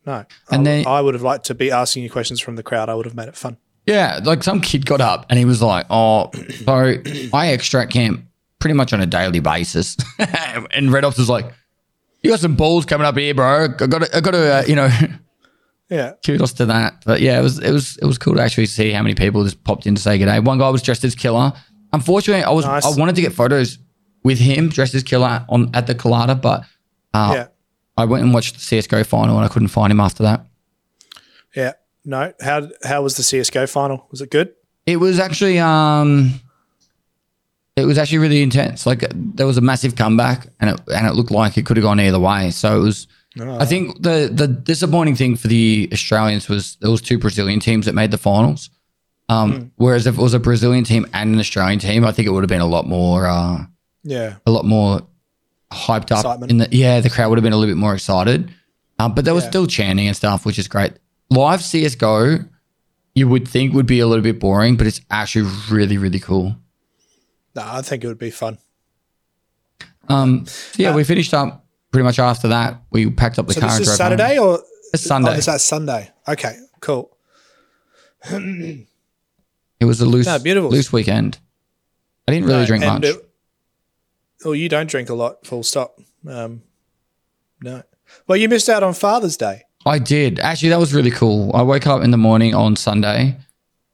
No. 0.06 0.26
And 0.52 0.62
I, 0.62 0.64
then- 0.64 0.88
I 0.88 1.02
would 1.02 1.14
have 1.14 1.22
liked 1.24 1.46
to 1.46 1.56
be 1.56 1.72
asking 1.72 2.04
you 2.04 2.10
questions 2.10 2.40
from 2.40 2.56
the 2.56 2.64
crowd. 2.64 2.90
I 2.90 2.96
would 2.96 3.06
have 3.06 3.16
made 3.16 3.28
it 3.28 3.36
fun. 3.36 3.58
Yeah, 3.86 4.20
like 4.24 4.44
some 4.44 4.62
kid 4.62 4.86
got 4.86 5.02
up 5.02 5.26
and 5.30 5.40
he 5.40 5.46
was 5.46 5.62
like, 5.64 5.86
"Oh, 5.90 6.30
so 6.64 6.96
I 7.34 7.48
extract 7.48 7.92
camp 7.92 8.24
pretty 8.60 8.74
much 8.76 8.94
on 8.94 9.02
a 9.02 9.06
daily 9.08 9.40
basis," 9.40 9.98
and 10.72 10.92
Red 10.92 11.04
Ops 11.06 11.18
was 11.18 11.30
like, 11.30 11.52
"You 12.22 12.30
got 12.32 12.40
some 12.40 12.56
balls 12.56 12.86
coming 12.86 13.06
up 13.06 13.18
here, 13.18 13.34
bro. 13.34 13.66
I 13.66 13.68
got 13.68 14.02
to, 14.04 14.18
I 14.18 14.22
got 14.22 14.32
to, 14.32 14.56
uh, 14.60 14.64
you 14.68 14.76
know." 14.76 14.90
Yeah. 15.92 16.12
kudos 16.24 16.54
to 16.54 16.68
that. 16.68 17.04
But 17.04 17.20
yeah, 17.20 17.40
it 17.40 17.42
was 17.42 17.58
it 17.58 17.72
was 17.72 17.98
it 17.98 18.06
was 18.06 18.20
cool 18.20 18.36
to 18.36 18.42
actually 18.44 18.68
see 18.68 18.92
how 18.92 19.02
many 19.02 19.16
people 19.16 19.44
just 19.44 19.64
popped 19.64 19.88
in 19.88 19.96
to 19.96 20.02
say 20.02 20.20
good 20.20 20.26
day. 20.26 20.40
One 20.40 20.60
guy 20.60 20.70
was 20.70 20.84
dressed 20.84 21.04
as 21.04 21.16
Killa. 21.16 21.60
Unfortunately, 21.92 22.44
I 22.44 22.52
was 22.52 22.64
Nice. 22.64 22.86
I 22.86 22.96
wanted 23.00 23.16
to 23.16 23.22
get 23.24 23.34
photos 23.34 23.80
with 24.24 24.38
him 24.38 24.70
dressed 24.70 24.94
as 24.94 25.02
Killa 25.02 25.48
on 25.50 25.72
at 25.74 25.88
the 25.88 25.96
Colada, 25.96 26.36
but 26.36 26.62
uh, 27.16 27.32
Yeah. 27.36 27.48
I 27.98 28.06
went 28.06 28.24
and 28.24 28.32
watched 28.36 28.54
the 28.54 28.62
CS:GO 28.62 29.04
final 29.04 29.36
and 29.38 29.46
I 29.46 29.48
couldn't 29.48 29.70
find 29.70 29.92
him 29.92 30.00
after 30.00 30.22
that. 30.22 30.46
Yeah. 31.56 31.74
No. 32.06 32.34
How 32.40 32.70
how 32.84 33.02
was 33.02 33.18
the 33.18 33.24
CS:GO 33.24 33.66
final? 33.66 34.06
Was 34.12 34.22
it 34.22 34.30
good? 34.30 34.54
It 34.86 34.98
was 34.98 35.20
actually 35.20 35.58
um, 35.58 36.40
it 37.82 37.86
was 37.86 37.98
actually 37.98 38.20
really 38.20 38.42
intense. 38.42 38.86
Like 38.86 39.06
there 39.16 39.48
was 39.48 39.58
a 39.58 39.62
massive 39.62 39.96
comeback, 39.96 40.48
and 40.60 40.70
it 40.72 40.80
and 40.94 41.08
it 41.08 41.14
looked 41.14 41.32
like 41.32 41.58
it 41.58 41.66
could 41.66 41.78
have 41.78 41.84
gone 41.84 42.00
either 42.00 42.20
way. 42.20 42.52
So 42.52 42.80
it 42.80 42.84
was. 42.84 43.08
I 43.40 43.66
think 43.66 44.02
the 44.02 44.30
the 44.34 44.48
disappointing 44.48 45.16
thing 45.16 45.36
for 45.38 45.48
the 45.48 45.88
Australians 45.94 46.50
was 46.50 46.76
there 46.82 46.92
was 46.92 47.02
two 47.02 47.18
Brazilian 47.18 47.60
teams 47.60 47.86
that 47.86 47.94
made 47.96 48.12
the 48.12 48.18
finals. 48.18 48.70
Um, 49.30 49.72
Whereas 49.76 50.08
if 50.08 50.18
it 50.18 50.22
was 50.22 50.34
a 50.34 50.40
Brazilian 50.40 50.84
team 50.84 51.06
and 51.14 51.34
an 51.34 51.40
Australian 51.40 51.80
team, 51.80 52.04
I 52.04 52.12
think 52.12 52.28
it 52.28 52.32
would 52.32 52.42
have 52.44 52.50
been 52.50 52.62
a 52.62 52.66
lot 52.68 52.88
more 52.88 53.28
uh, 53.28 53.64
Yeah. 54.04 54.38
a 54.48 54.52
lot 54.52 54.66
more 54.66 55.02
hyped 55.72 56.12
up. 56.12 56.20
Excitement. 56.26 56.52
In 56.52 56.58
the 56.58 56.68
yeah, 56.72 57.00
the 57.00 57.10
crowd 57.12 57.30
would 57.30 57.38
have 57.38 57.44
been 57.44 57.54
a 57.54 57.58
little 57.58 57.74
bit 57.74 57.80
more 57.80 57.94
excited. 57.94 58.50
Um, 58.98 59.14
but 59.14 59.24
there 59.26 59.36
was 59.36 59.44
Yeah. 59.46 59.50
still 59.52 59.68
chanting 59.68 60.08
and 60.08 60.18
stuff, 60.18 60.46
which 60.46 60.58
is 60.60 60.68
great. 60.68 60.94
Live 61.30 61.62
CS:GO, 61.64 62.40
you 63.14 63.28
would 63.28 63.48
think 63.48 63.74
would 63.74 63.86
be 63.86 64.00
a 64.00 64.08
little 64.08 64.24
bit 64.24 64.40
boring, 64.40 64.76
but 64.76 64.88
it's 64.88 65.00
actually 65.12 65.50
really 65.70 65.98
really 66.00 66.20
cool. 66.20 66.56
No, 67.60 67.66
I 67.68 67.82
think 67.82 68.04
it 68.06 68.08
would 68.08 68.18
be 68.18 68.32
fun. 68.32 68.58
Um, 70.08 70.46
so 70.48 70.82
yeah, 70.82 70.96
we 70.96 71.04
finished 71.04 71.34
up 71.34 71.66
pretty 71.92 72.06
much 72.06 72.18
after 72.18 72.48
that. 72.48 72.82
We 72.90 73.10
packed 73.12 73.38
up 73.38 73.48
the 73.48 73.54
So 73.54 73.60
car 73.60 73.78
this 73.78 73.88
is 73.90 73.98
Saturday 73.98 74.38
home. 74.38 74.48
or 74.48 74.60
It's 74.94 75.04
Sunday. 75.04 75.32
Oh, 75.32 75.34
is 75.34 75.46
that 75.48 75.60
Sunday? 75.62 76.10
Okay, 76.28 76.56
cool. 76.80 77.16
It 78.32 78.86
was 79.86 80.00
a 80.02 80.06
loose, 80.06 80.26
No, 80.26 80.40
beautiful. 80.40 80.70
loose 80.70 80.92
weekend. 80.94 81.38
I 82.28 82.32
didn't 82.34 82.48
really 82.48 82.62
No, 82.62 82.66
drink 82.66 82.86
much. 82.86 83.04
it- 83.06 83.26
well, 84.46 84.56
you 84.56 84.70
don't 84.70 84.90
drink 84.90 85.10
a 85.10 85.14
lot. 85.14 85.46
Full 85.46 85.64
stop. 85.64 86.00
Um, 86.28 86.62
no. 87.62 87.84
Well, 88.28 88.38
you 88.38 88.48
missed 88.48 88.70
out 88.70 88.84
on 88.84 88.94
Father's 88.94 89.36
Day. 89.36 89.64
I 89.86 90.00
did. 90.00 90.40
Actually, 90.40 90.70
that 90.70 90.80
was 90.80 90.94
really 90.94 91.12
cool. 91.12 91.52
I 91.54 91.62
woke 91.62 91.88
up 91.88 92.04
in 92.04 92.12
the 92.12 92.18
morning 92.18 92.56
on 92.56 92.76
Sunday. 92.78 93.36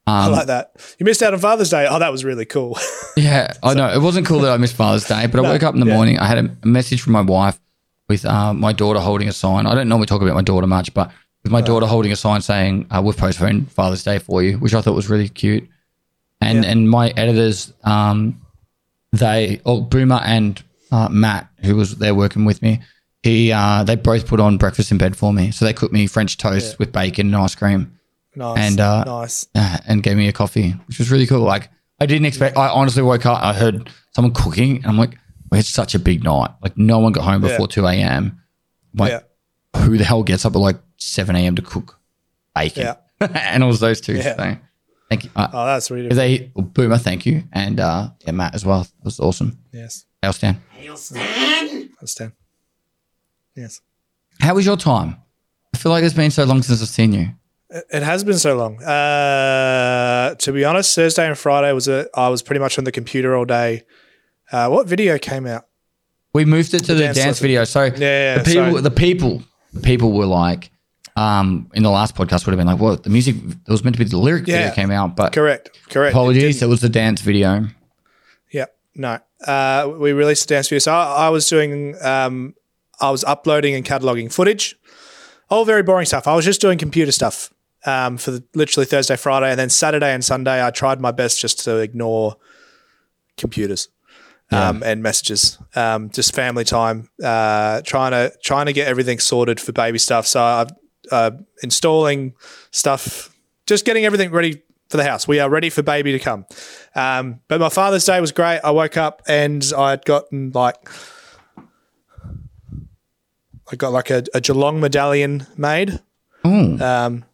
I 0.07 0.25
Um, 0.27 0.31
like 0.33 0.47
that. 0.47 0.71
You 0.99 1.05
missed 1.05 1.23
out 1.23 1.33
on 1.33 1.39
Father's 1.39 1.69
Day. 1.71 1.87
Oh, 1.89 1.97
that 1.99 2.11
was 2.11 2.23
really 2.23 2.45
cool. 2.45 2.77
Yeah, 3.17 3.53
I 3.63 3.73
know. 3.75 3.87
It 3.93 4.01
wasn't 4.01 4.27
cool 4.27 4.39
that 4.41 4.51
I 4.51 4.57
missed 4.57 4.75
Father's 4.75 5.05
Day, 5.05 5.25
but 5.27 5.39
I 5.39 5.43
woke 5.43 5.63
up 5.63 5.73
in 5.73 5.79
the 5.79 5.85
yeah. 5.87 5.95
morning. 5.95 6.19
I 6.19 6.25
had 6.27 6.37
a, 6.37 6.49
a 6.63 6.67
message 6.67 7.01
from 7.01 7.13
my 7.13 7.21
wife 7.21 7.57
with 8.09 8.25
uh, 8.25 8.53
my 8.53 8.73
daughter 8.73 8.99
holding 8.99 9.29
a 9.29 9.31
sign. 9.31 9.65
I 9.65 9.73
don't 9.73 9.87
normally 9.87 10.05
talk 10.05 10.21
about 10.21 10.35
my 10.35 10.41
daughter 10.41 10.67
much, 10.67 10.93
but 10.93 11.11
with 11.41 11.51
my 11.53 11.61
daughter 11.61 11.85
holding 11.85 12.11
a 12.11 12.17
sign 12.17 12.41
saying, 12.41 12.87
uh, 12.91 13.01
We've 13.05 13.15
postponed 13.15 13.71
Father's 13.71 14.03
Day 14.03 14.19
for 14.19 14.43
you, 14.43 14.57
which 14.57 14.73
I 14.73 14.81
thought 14.81 14.95
was 14.95 15.09
really 15.09 15.29
cute. 15.29 15.65
And 16.41 16.65
Yeah. 16.65 16.71
and 16.71 16.89
my 16.89 17.13
editors, 17.15 17.71
um, 17.85 18.41
they, 19.13 19.61
oh, 19.65 19.79
Boomer 19.79 20.19
and 20.25 20.61
uh, 20.91 21.07
Matt, 21.09 21.47
who 21.63 21.77
was 21.77 21.95
there 21.95 22.13
working 22.13 22.43
with 22.43 22.61
me, 22.61 22.81
he 23.23 23.53
uh, 23.53 23.85
they 23.85 23.95
both 23.95 24.27
put 24.27 24.41
on 24.41 24.57
breakfast 24.57 24.91
in 24.91 24.97
bed 24.97 25.15
for 25.15 25.31
me. 25.31 25.51
So 25.51 25.63
they 25.63 25.71
cooked 25.73 25.93
me 25.93 26.05
French 26.07 26.35
toast 26.37 26.71
Yeah. 26.71 26.75
with 26.79 26.91
bacon 26.91 27.27
and 27.27 27.35
ice 27.37 27.55
cream 27.55 27.94
nice. 28.35 28.57
And, 28.59 28.79
uh, 28.79 29.03
nice. 29.03 29.47
uh, 29.55 29.77
and 29.87 30.01
gave 30.03 30.17
me 30.17 30.27
a 30.27 30.33
coffee, 30.33 30.71
which 30.87 30.99
was 30.99 31.11
really 31.11 31.27
cool. 31.27 31.41
Like 31.41 31.69
I 31.99 32.05
didn't 32.05 32.25
expect. 32.25 32.57
I 32.57 32.67
honestly 32.69 33.03
woke 33.03 33.25
up. 33.25 33.41
I 33.43 33.53
heard 33.53 33.89
someone 34.13 34.33
cooking, 34.33 34.77
and 34.77 34.85
I'm 34.87 34.97
like, 34.97 35.17
we 35.51 35.57
had 35.57 35.65
such 35.65 35.95
a 35.95 35.99
big 35.99 36.23
night. 36.23 36.51
Like 36.61 36.77
no 36.77 36.99
one 36.99 37.11
got 37.11 37.23
home 37.23 37.43
Yeah. 37.43 37.49
before 37.51 37.67
two 37.67 37.85
a.m. 37.87 38.41
Like 38.93 39.11
Yeah. 39.11 39.81
who 39.81 39.97
the 39.97 40.03
hell 40.03 40.23
gets 40.23 40.45
up 40.45 40.55
at 40.55 40.59
like 40.59 40.77
seven 40.97 41.35
a.m. 41.35 41.55
to 41.55 41.61
cook 41.61 41.99
bacon? 42.53 42.95
and 43.21 43.63
it 43.63 43.65
was 43.65 43.79
those 43.79 44.01
two. 44.01 44.15
Yeah. 44.15 44.35
So 44.35 44.57
thank 45.09 45.23
you. 45.23 45.29
Uh, 45.35 45.47
Oh, 45.53 45.65
that's 45.65 45.89
really 45.91 46.07
if 46.07 46.15
they 46.15 46.51
well, 46.55 46.65
Boomer, 46.65 46.97
thank 46.97 47.25
you, 47.25 47.43
and 47.53 47.79
uh, 47.79 48.09
yeah, 48.25 48.31
Matt 48.31 48.55
as 48.55 48.65
well. 48.65 48.81
It 48.81 49.05
was 49.05 49.19
awesome. 49.19 49.59
yes. 49.71 50.05
How 50.23 50.31
Stan? 50.31 50.61
That's 51.99 52.15
ten. 52.15 52.31
Yes. 53.55 53.79
How 54.41 54.53
was 54.55 54.65
your 54.65 54.75
time? 54.77 55.17
I 55.73 55.77
feel 55.77 55.91
like 55.91 56.03
it's 56.03 56.13
been 56.13 56.31
so 56.31 56.43
long 56.43 56.61
since 56.61 56.81
I've 56.81 56.87
seen 56.89 57.13
you. 57.13 57.29
It 57.69 57.85
it 57.91 58.03
has 58.03 58.23
been 58.23 58.37
so 58.37 58.55
long. 58.55 58.81
Uh, 58.83 60.35
to 60.35 60.51
be 60.51 60.63
honest, 60.65 60.93
Thursday 60.95 61.27
and 61.27 61.37
Friday 61.37 61.71
was 61.73 61.87
a. 61.87 62.07
I 62.15 62.29
was 62.29 62.41
pretty 62.41 62.59
much 62.59 62.77
on 62.77 62.83
the 62.83 62.91
computer 62.91 63.35
all 63.35 63.45
day. 63.45 63.83
Uh, 64.51 64.69
what 64.69 64.87
video 64.87 65.17
came 65.17 65.45
out? 65.47 65.65
We 66.33 66.45
moved 66.45 66.73
it 66.73 66.83
to 66.85 66.93
the, 66.93 67.01
dance 67.03 67.17
dance, 67.17 67.39
video. 67.39 67.63
So 67.63 67.85
yeah, 67.85 68.37
the 68.37 68.43
people, 68.43 68.53
sorry. 68.71 68.81
the 68.81 68.91
people, 68.91 69.43
the 69.73 69.79
people 69.79 70.11
were 70.11 70.25
like, 70.25 70.69
um, 71.15 71.69
in 71.73 71.81
the 71.83 71.89
last 71.89 72.15
podcast 72.15 72.45
would 72.45 72.51
have 72.51 72.57
been 72.57 72.67
like, 72.67 72.79
"What 72.79 73.03
the 73.03 73.09
music? 73.09 73.35
It 73.37 73.71
was 73.71 73.83
meant 73.83 73.95
to 73.95 74.03
be 74.03 74.09
the 74.09 74.17
lyric 74.17 74.45
video 74.45 74.61
Yeah. 74.61 74.73
came 74.75 74.91
out, 74.91 75.15
but 75.15 75.33
Correct. 75.33 75.71
Correct. 75.89 76.13
Apologies, 76.13 76.55
didn't. 76.55 76.67
it 76.67 76.69
was 76.69 76.81
the 76.81 76.89
dance 76.89 77.21
video." 77.21 77.67
Yeah, 78.51 78.65
no. 78.95 79.19
Uh, 79.45 79.91
we 79.97 80.13
released 80.13 80.47
the 80.47 80.55
dance 80.55 80.67
video. 80.69 80.79
So 80.79 80.93
I, 80.93 81.27
I 81.27 81.29
was 81.29 81.47
doing, 81.49 81.95
um, 82.03 82.53
I 83.01 83.09
was 83.11 83.23
uploading 83.23 83.73
and 83.75 83.85
cataloging 83.85 84.31
footage. 84.31 84.75
All 85.49 85.65
very 85.65 85.83
boring 85.83 86.05
stuff. 86.05 86.27
I 86.27 86.35
was 86.35 86.43
just 86.45 86.59
doing 86.61 86.77
computer 86.77 87.11
stuff 87.11 87.51
um, 87.85 88.17
for 88.17 88.31
the, 88.31 88.43
literally 88.53 88.85
Thursday, 88.85 89.15
Friday, 89.15 89.49
and 89.49 89.59
then 89.59 89.69
Saturday 89.69 90.13
and 90.13 90.23
Sunday. 90.23 90.65
I 90.65 90.71
tried 90.71 90.99
my 90.99 91.11
best 91.11 91.39
just 91.39 91.63
to 91.65 91.77
ignore 91.77 92.35
computers 93.37 93.89
um, 94.51 94.83
and 94.83 95.01
messages. 95.03 95.57
Um, 95.75 96.09
just 96.09 96.35
family 96.35 96.63
time. 96.63 97.09
Uh, 97.23 97.81
trying 97.81 98.11
to 98.11 98.33
trying 98.43 98.67
to 98.67 98.73
get 98.73 98.87
everything 98.87 99.19
sorted 99.19 99.59
for 99.59 99.71
baby 99.71 99.97
stuff. 99.97 100.27
So 100.27 100.41
I'm 100.43 100.67
uh, 101.11 101.31
installing 101.63 102.33
stuff, 102.71 103.35
just 103.65 103.85
getting 103.85 104.05
everything 104.05 104.31
ready 104.31 104.61
for 104.89 104.97
the 104.97 105.03
house. 105.03 105.27
We 105.27 105.39
are 105.39 105.49
ready 105.49 105.69
for 105.69 105.81
baby 105.81 106.11
to 106.11 106.19
come. 106.19 106.45
Um, 106.95 107.41
but 107.47 107.59
my 107.59 107.69
Father's 107.69 108.05
Day 108.05 108.21
was 108.21 108.31
great. 108.31 108.59
I 108.63 108.71
woke 108.71 108.97
up 108.97 109.21
and 109.27 109.65
I'd 109.75 110.05
gotten 110.05 110.51
like 110.53 110.89
I 113.71 113.75
got 113.75 113.91
like 113.91 114.09
a, 114.11 114.23
a 114.33 114.41
Geelong 114.41 114.79
medallion 114.79 115.47
made. 115.57 115.99
Oh, 116.43 116.77
Um, 116.79 117.25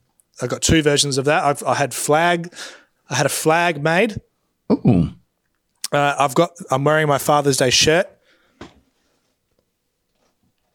I 0.42 0.48
got 0.48 0.62
two 0.62 0.82
versions 0.82 1.18
of 1.18 1.26
that. 1.26 1.44
I've, 1.44 1.64
I 1.64 1.76
had 1.76 1.94
flag. 1.94 2.54
I 3.10 3.16
had 3.16 3.26
a 3.26 3.30
flag 3.30 3.82
made. 3.84 4.20
oh, 4.70 5.12
Uh, 5.92 6.16
I've 6.18 6.34
got. 6.36 6.52
I'm 6.72 6.84
wearing 6.84 7.08
my 7.08 7.18
Father's 7.18 7.58
Day 7.58 7.70
shirt. 7.70 8.08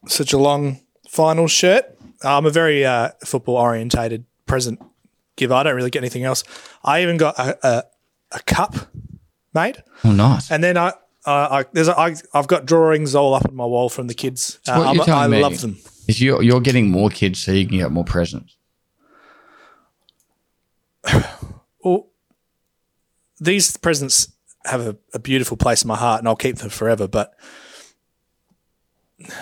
Such 0.08 0.32
a 0.32 0.38
long 0.38 0.80
final 1.08 1.48
shirt. 1.48 1.84
I'm 2.22 2.46
a 2.46 2.50
very 2.50 2.84
uh, 2.84 3.10
football 3.24 3.56
orientated 3.56 4.24
present 4.46 4.80
giver. 5.36 5.54
I 5.54 5.62
don't 5.64 5.74
really 5.74 5.90
get 5.90 6.00
anything 6.00 6.24
else. 6.24 6.44
I 6.84 7.02
even 7.02 7.16
got 7.16 7.38
a, 7.38 7.58
a, 7.66 7.84
a 8.32 8.40
cup 8.42 8.74
made. 9.52 9.82
oh, 10.04 10.12
nice. 10.12 10.50
And 10.50 10.62
then 10.62 10.76
I, 10.78 10.88
uh, 11.26 11.48
I 11.50 11.64
there's 11.72 11.88
a, 11.88 11.98
I, 11.98 12.14
I've 12.32 12.46
got 12.46 12.66
drawings 12.66 13.14
all 13.14 13.34
up 13.34 13.46
on 13.48 13.54
my 13.56 13.64
wall 13.66 13.88
from 13.88 14.06
the 14.06 14.14
kids. 14.14 14.60
Uh, 14.66 14.76
what 14.76 14.86
I'm- 14.86 14.96
you're 14.96 15.04
telling 15.04 15.24
I 15.24 15.28
me 15.36 15.42
love 15.42 15.60
them. 15.60 15.76
Is 16.08 16.22
you're 16.22 16.40
you're 16.40 16.60
getting 16.60 16.88
more 16.88 17.10
kids 17.10 17.40
so 17.40 17.50
you 17.50 17.66
can 17.66 17.78
get 17.78 17.90
more 17.90 18.04
presents. 18.04 18.55
Well, 21.84 22.08
these 23.38 23.76
presents 23.76 24.32
have 24.64 24.80
a, 24.86 24.96
a 25.14 25.18
beautiful 25.18 25.56
place 25.56 25.82
in 25.82 25.88
my 25.88 25.96
heart, 25.96 26.20
and 26.20 26.28
I'll 26.28 26.36
keep 26.36 26.56
them 26.56 26.70
forever. 26.70 27.06
But 27.06 27.32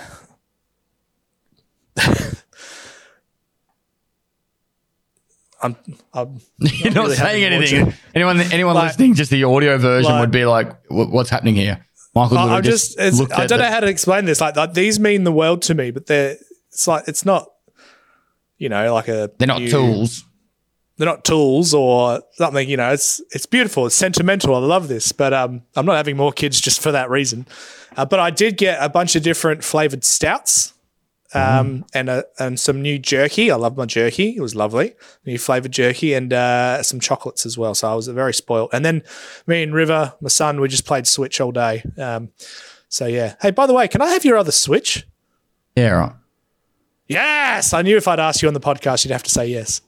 I'm, 5.62 5.76
I'm 6.12 6.40
You're 6.58 6.92
not 6.92 7.04
really 7.04 7.16
saying 7.16 7.44
anything. 7.44 7.94
Anyone, 8.14 8.40
anyone 8.40 8.74
Like- 8.74 8.88
listening, 8.88 9.14
just 9.14 9.30
the 9.30 9.44
audio 9.44 9.78
version 9.78 10.10
like- 10.12 10.20
would 10.20 10.30
be 10.30 10.44
like, 10.44 10.72
"What's 10.90 11.30
happening 11.30 11.54
here?" 11.54 11.86
Michael 12.14 12.38
I- 12.38 12.56
I'm 12.58 12.62
just, 12.62 12.96
it's, 12.98 13.20
I 13.20 13.46
don't 13.46 13.58
the- 13.58 13.64
know 13.64 13.70
how 13.70 13.80
to 13.80 13.88
explain 13.88 14.24
this. 14.24 14.40
Like, 14.40 14.56
like, 14.56 14.74
these 14.74 15.00
mean 15.00 15.24
the 15.24 15.32
world 15.32 15.62
to 15.62 15.74
me, 15.74 15.90
but 15.90 16.06
they're, 16.06 16.36
it's 16.70 16.86
like, 16.86 17.04
it's 17.08 17.24
not, 17.24 17.48
you 18.58 18.68
know, 18.68 18.92
like 18.94 19.08
a, 19.08 19.30
They're 19.38 19.48
not 19.48 19.60
new- 19.60 19.70
tools. 19.70 20.24
They're 20.96 21.06
not 21.06 21.24
tools 21.24 21.74
or 21.74 22.22
something, 22.32 22.68
you 22.68 22.76
know, 22.76 22.92
it's, 22.92 23.20
it's 23.32 23.46
beautiful. 23.46 23.86
It's 23.86 23.96
sentimental. 23.96 24.54
I 24.54 24.58
love 24.58 24.88
this, 24.88 25.12
but, 25.12 25.32
um, 25.32 25.62
I'm 25.74 25.86
not 25.86 25.96
having 25.96 26.16
more 26.16 26.32
kids 26.32 26.60
just 26.60 26.80
for 26.80 26.92
that 26.92 27.10
reason. 27.10 27.46
Uh, 27.96 28.04
but 28.04 28.20
I 28.20 28.30
did 28.30 28.56
get 28.56 28.78
a 28.80 28.88
bunch 28.88 29.16
of 29.16 29.22
different 29.22 29.64
flavored 29.64 30.04
stouts. 30.04 30.72
Um, 31.36 31.84
and 31.92 32.08
a, 32.08 32.24
and 32.38 32.60
some 32.60 32.80
new 32.80 32.96
jerky. 32.96 33.50
I 33.50 33.56
love 33.56 33.76
my 33.76 33.86
jerky. 33.86 34.36
It 34.36 34.40
was 34.40 34.54
lovely. 34.54 34.94
New 35.26 35.36
flavored 35.36 35.72
jerky 35.72 36.14
and 36.14 36.32
uh, 36.32 36.80
some 36.84 37.00
chocolates 37.00 37.44
as 37.44 37.58
well. 37.58 37.74
So 37.74 37.90
I 37.90 37.94
was 37.96 38.06
very 38.06 38.32
spoiled. 38.32 38.70
And 38.72 38.84
then 38.84 39.02
me 39.44 39.64
and 39.64 39.74
River, 39.74 40.14
my 40.20 40.28
son, 40.28 40.60
we 40.60 40.68
just 40.68 40.86
played 40.86 41.08
Switch 41.08 41.40
all 41.40 41.50
day. 41.50 41.82
Um, 41.98 42.30
so 42.88 43.06
yeah. 43.06 43.34
Hey, 43.42 43.50
by 43.50 43.66
the 43.66 43.74
way, 43.74 43.88
can 43.88 44.00
I 44.00 44.10
have 44.10 44.24
your 44.24 44.36
other 44.36 44.52
Switch? 44.52 45.08
Yeah, 45.74 45.88
right. 45.88 46.12
Yes. 47.08 47.72
I 47.72 47.82
knew 47.82 47.96
if 47.96 48.06
I'd 48.06 48.20
ask 48.20 48.40
you 48.40 48.46
on 48.46 48.54
the 48.54 48.60
podcast, 48.60 49.04
you'd 49.04 49.10
have 49.10 49.24
to 49.24 49.30
say 49.30 49.48
yes. 49.48 49.80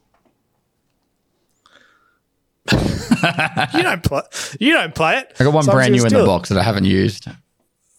You 2.73 3.83
don't 3.83 4.03
play. 4.03 4.23
You 4.61 4.73
don't 4.75 4.95
play 4.95 5.19
it. 5.19 5.33
I 5.41 5.45
got 5.45 5.53
one 5.55 5.65
So 5.65 5.73
brand 5.73 5.93
new 5.93 6.05
in 6.05 6.13
the 6.13 6.23
it. 6.23 6.27
box 6.27 6.49
that 6.49 6.59
I 6.59 6.63
haven't 6.63 6.85
used. 6.85 7.27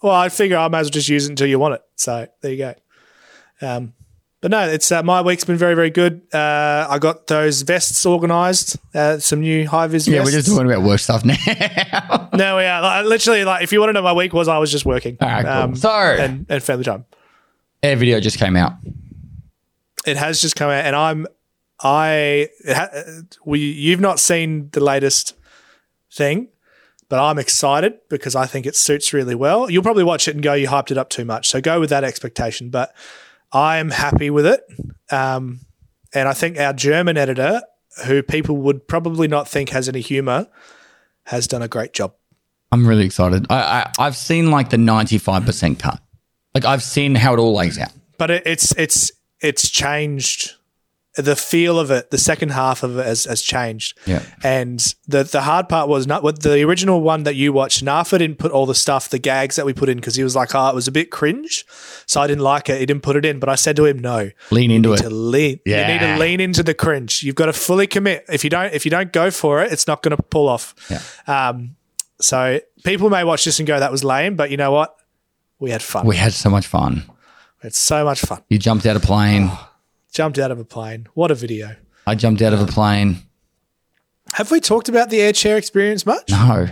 Well, 0.01 0.13
I 0.13 0.30
figure 0.30 0.57
I 0.57 0.68
might 0.68 0.80
as 0.82 0.86
well 0.88 0.91
just 0.91 1.09
use 1.09 1.26
it 1.26 1.30
until 1.32 1.47
you 1.47 1.59
want 1.59 1.76
it. 1.76 1.82
So 1.95 2.28
there 2.41 2.51
you 2.51 2.57
go. 2.57 2.74
Um, 3.61 3.93
but 4.39 4.51
no, 4.51 4.68
it's 4.70 4.91
uh, 4.91 5.01
my 5.01 5.22
week's 5.22 5.43
been 5.43 5.57
very, 5.57 5.74
very 5.74 5.89
good. 5.89 6.22
Uh, 6.32 6.86
I 6.88 6.99
got 6.99 7.26
those 7.26 7.63
vests 7.63 8.05
organised. 8.05 8.78
Uh, 8.93 9.18
some 9.18 9.39
new 9.41 9.68
high 9.68 9.88
vis 9.88 10.07
Yeah, 10.07 10.20
vests. 10.20 10.32
we're 10.34 10.39
just 10.39 10.49
talking 10.49 10.72
about 10.72 10.84
work 10.84 10.99
stuff 10.99 11.26
now. 11.26 11.36
No, 12.34 12.59
yeah, 12.59 12.80
like, 12.82 13.05
literally, 13.07 13.43
like 13.45 13.63
if 13.63 13.72
you 13.74 13.80
want 13.80 13.89
to 13.89 13.93
know 13.93 14.03
my 14.03 14.13
week 14.13 14.32
was, 14.34 14.47
I 14.47 14.59
was 14.59 14.72
just 14.72 14.86
working. 14.86 15.18
All 15.20 15.28
right, 15.28 15.43
cool. 15.43 15.51
Um, 15.51 15.76
so, 15.76 15.89
and 15.89 16.45
and 16.49 16.61
family 16.61 16.84
time. 16.84 17.05
air 17.82 17.95
video 17.95 18.20
just 18.20 18.38
came 18.38 18.55
out. 18.55 18.74
It 20.05 20.18
has 20.18 20.39
just 20.39 20.55
come 20.55 20.70
out, 20.70 20.86
and 20.86 20.95
I'm 20.95 21.26
I 21.82 22.49
we 23.45 23.59
you've 23.59 23.99
not 23.99 24.19
seen 24.19 24.69
the 24.71 24.80
latest 24.80 25.34
thing, 26.11 26.49
but 27.09 27.19
I'm 27.19 27.38
excited 27.38 27.99
because 28.09 28.36
I 28.36 28.45
think 28.45 28.65
it 28.65 28.75
suits 28.75 29.13
really 29.13 29.36
well. 29.36 29.69
You'll 29.69 29.84
probably 29.84 30.03
watch 30.03 30.28
it 30.28 30.36
and 30.36 30.43
go, 30.43 30.53
you 30.53 30.67
hyped 30.67 30.91
it 30.91 30.97
up 30.97 31.09
too 31.09 31.25
much, 31.25 31.47
so 31.47 31.61
go 31.61 31.80
with 31.80 31.89
that 31.91 32.03
expectation. 32.03 32.69
But 32.69 32.95
I'm 33.51 33.91
happy 33.91 34.30
with 34.30 34.45
it, 34.45 34.61
um, 35.11 35.61
and 36.13 36.28
I 36.28 36.34
think 36.34 36.57
our 36.59 36.73
German 36.73 37.17
editor, 37.17 37.61
who 38.05 38.23
people 38.23 38.57
would 38.57 38.88
probably 38.88 39.28
not 39.28 39.47
think 39.47 39.69
has 39.69 39.88
any 39.88 40.01
humor, 40.01 40.47
has 41.25 41.47
done 41.47 41.61
a 41.61 41.67
great 41.67 41.93
job. 41.93 42.13
I'm 42.71 42.86
really 42.88 43.05
excited. 43.05 43.45
I, 43.49 43.55
I 43.55 43.91
I've 43.99 44.17
seen 44.17 44.51
like 44.51 44.69
the 44.71 44.78
95% 44.78 45.80
cut. 45.80 46.01
Like 46.53 46.65
I've 46.65 46.84
seen 46.84 47.15
how 47.15 47.34
it 47.34 47.39
all 47.39 47.53
lays 47.53 47.78
out. 47.78 47.91
but 48.17 48.32
it, 48.32 48.43
it's 48.45 48.75
it's 48.78 49.11
it's 49.39 49.69
changed 49.69 50.53
the 51.18 51.36
feel 51.36 51.80
of 51.80 51.91
it 51.91 52.11
the 52.11 52.18
second 52.18 52.49
half 52.49 52.84
of 52.84 52.97
it 52.97 53.05
has, 53.05 53.26
has 53.26 53.41
changed. 53.41 53.97
Yeah. 54.05 54.24
and 54.43 54.80
the 55.07 55.24
the 55.24 55.41
hard 55.41 55.68
part 55.68 55.89
was 55.89 56.07
not 56.07 56.24
with 56.24 56.41
the 56.43 56.61
original 56.63 57.01
one 57.01 57.24
that 57.24 57.36
you 57.36 57.51
watched 57.51 57.84
Nafa 57.84 58.20
didn't 58.20 58.38
put 58.38 58.51
all 58.51 58.65
the 58.65 58.76
stuff 58.76 59.09
the 59.09 59.20
gags 59.20 59.55
that 59.55 59.65
we 59.65 59.74
put 59.74 59.89
in 59.89 59.97
because 59.97 60.15
he 60.15 60.24
was 60.24 60.36
like 60.36 60.55
oh 60.55 60.70
it 60.70 60.76
was 60.76 60.88
a 60.88 60.91
bit 60.91 61.11
cringe 61.11 61.65
so 62.05 62.22
I 62.22 62.28
didn't 62.28 62.43
like 62.43 62.70
it. 62.70 62.80
He 62.80 62.86
didn't 62.86 63.03
put 63.03 63.15
it 63.15 63.26
in. 63.26 63.39
But 63.39 63.49
I 63.49 63.55
said 63.55 63.76
to 63.76 63.86
him 63.86 63.99
no. 63.99 64.32
Lean 64.51 64.72
into 64.72 64.93
it. 64.93 64.97
to 64.97 65.09
lean 65.09 65.59
you 65.65 65.76
need 65.76 65.99
to 65.99 66.18
lean 66.18 66.39
into 66.39 66.63
the 66.63 66.74
cringe. 66.74 67.24
You've 67.24 67.36
got 67.36 67.47
to 67.47 67.53
fully 67.53 67.88
commit. 67.88 68.26
If 68.30 68.43
you 68.43 68.49
don't 68.49 68.74
if 68.74 68.86
you 68.86 68.91
don't 68.91 69.11
go 69.11 69.32
for 69.32 69.61
it 69.63 69.72
it's 69.72 69.88
not 69.88 70.01
going 70.03 70.15
to 70.15 70.24
pull 70.24 70.47
off. 70.47 70.74
Yeah. 70.89 71.01
um 71.28 71.76
so 72.20 72.59
people 72.84 73.09
may 73.09 73.24
watch 73.24 73.45
this 73.45 73.59
and 73.59 73.68
go 73.68 73.80
that 73.80 73.91
was 73.91 74.03
lame 74.03 74.36
but 74.36 74.49
you 74.51 74.57
know 74.57 74.72
what? 74.72 74.95
We 75.59 75.72
had 75.72 75.82
fun. 75.82 76.05
We 76.05 76.15
had 76.15 76.34
so 76.34 76.49
much 76.49 76.68
fun. 76.68 77.03
we 77.07 77.68
had 77.68 77.74
so 77.76 78.03
much 78.05 78.22
fun. 78.22 78.43
You 78.49 78.59
jumped 78.59 78.86
out 78.86 78.95
of 78.95 79.03
a 79.03 79.05
plane. 79.05 79.51
Jumped 80.12 80.38
out 80.39 80.51
of 80.51 80.60
a 80.60 80.66
plane 80.66 81.08
what 81.14 81.32
a 81.32 81.36
video 81.36 81.76
I 82.05 82.16
jumped 82.16 82.41
out 82.41 82.53
of 82.53 82.62
a 82.62 82.66
plane. 82.68 83.18
Have 84.34 84.49
we 84.49 84.62
talked 84.62 84.88
about 84.88 85.10
the 85.10 85.20
air 85.20 85.34
chair 85.34 85.58
experience 85.58 86.05
much? 86.05 86.30
No. 86.30 86.68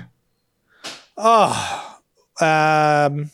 Um, 2.39 3.31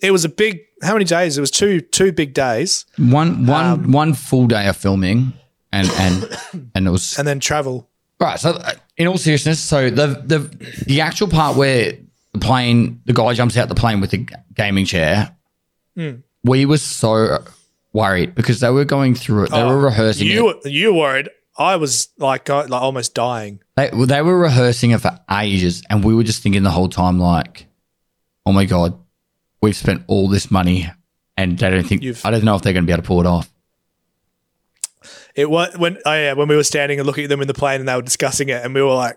it 0.00 0.10
was 0.10 0.24
a 0.24 0.28
big. 0.28 0.60
How 0.82 0.92
many 0.92 1.04
days? 1.04 1.38
It 1.38 1.40
was 1.40 1.50
two 1.50 1.80
two 1.80 2.12
big 2.12 2.34
days, 2.34 2.86
One 2.98 3.46
one 3.46 3.64
Um, 3.66 3.92
one 3.92 4.14
full 4.14 4.46
day 4.46 4.66
of 4.68 4.76
filming 4.76 5.32
and 5.72 5.88
and 5.98 6.38
and 6.74 6.86
it 6.86 6.90
was 6.90 7.18
and 7.18 7.26
then 7.26 7.40
travel. 7.40 7.88
Right. 8.20 8.38
So, 8.38 8.50
uh, 8.50 8.72
in 8.96 9.06
all 9.06 9.18
seriousness, 9.18 9.60
so 9.60 9.90
the 9.90 10.22
the 10.24 10.38
the 10.86 11.00
actual 11.00 11.28
part 11.28 11.56
where 11.56 11.92
the 12.32 12.38
plane, 12.40 13.00
the 13.06 13.12
guy 13.12 13.32
jumps 13.34 13.56
out 13.56 13.68
the 13.68 13.74
plane 13.74 14.00
with 14.00 14.10
the 14.10 14.26
gaming 14.54 14.84
chair, 14.86 15.34
Hmm. 15.96 16.16
we 16.44 16.66
were 16.66 16.78
so 16.78 17.42
worried 17.96 18.34
because 18.34 18.60
they 18.60 18.70
were 18.70 18.84
going 18.84 19.14
through 19.14 19.44
it. 19.44 19.50
They 19.50 19.64
were 19.64 19.72
oh, 19.80 19.80
rehearsing 19.90 20.28
Oh, 20.28 20.30
You 20.32 20.48
it. 20.50 20.70
you 20.70 20.94
worried. 20.94 21.28
I 21.58 21.76
was 21.76 22.08
like 22.18 22.48
like 22.48 22.70
almost 22.70 23.14
dying. 23.14 23.60
They, 23.76 23.88
they 23.90 24.20
were 24.22 24.38
rehearsing 24.38 24.90
it 24.90 25.00
for 25.00 25.18
ages, 25.30 25.82
and 25.88 26.04
we 26.04 26.14
were 26.14 26.22
just 26.24 26.42
thinking 26.42 26.62
the 26.62 26.70
whole 26.70 26.88
time, 26.90 27.18
like, 27.18 27.66
"Oh 28.44 28.52
my 28.52 28.66
god, 28.66 28.98
we've 29.62 29.74
spent 29.74 30.04
all 30.06 30.28
this 30.28 30.50
money, 30.50 30.90
and 31.36 31.58
they 31.58 31.70
don't 31.70 31.86
think 31.86 32.02
You've- 32.02 32.20
I 32.24 32.30
don't 32.30 32.44
know 32.44 32.56
if 32.56 32.62
they're 32.62 32.74
going 32.74 32.84
to 32.84 32.86
be 32.86 32.92
able 32.92 33.02
to 33.02 33.06
pull 33.06 33.20
it 33.20 33.26
off." 33.26 33.50
It 35.34 35.48
was 35.50 35.76
when 35.78 35.98
oh 36.04 36.12
yeah 36.12 36.32
when 36.34 36.48
we 36.48 36.56
were 36.56 36.64
standing 36.64 36.98
and 36.98 37.06
looking 37.06 37.24
at 37.24 37.30
them 37.30 37.40
in 37.42 37.48
the 37.48 37.54
plane 37.54 37.80
and 37.80 37.88
they 37.88 37.94
were 37.94 38.02
discussing 38.02 38.48
it 38.48 38.64
and 38.64 38.74
we 38.74 38.82
were 38.82 38.94
like, 38.94 39.16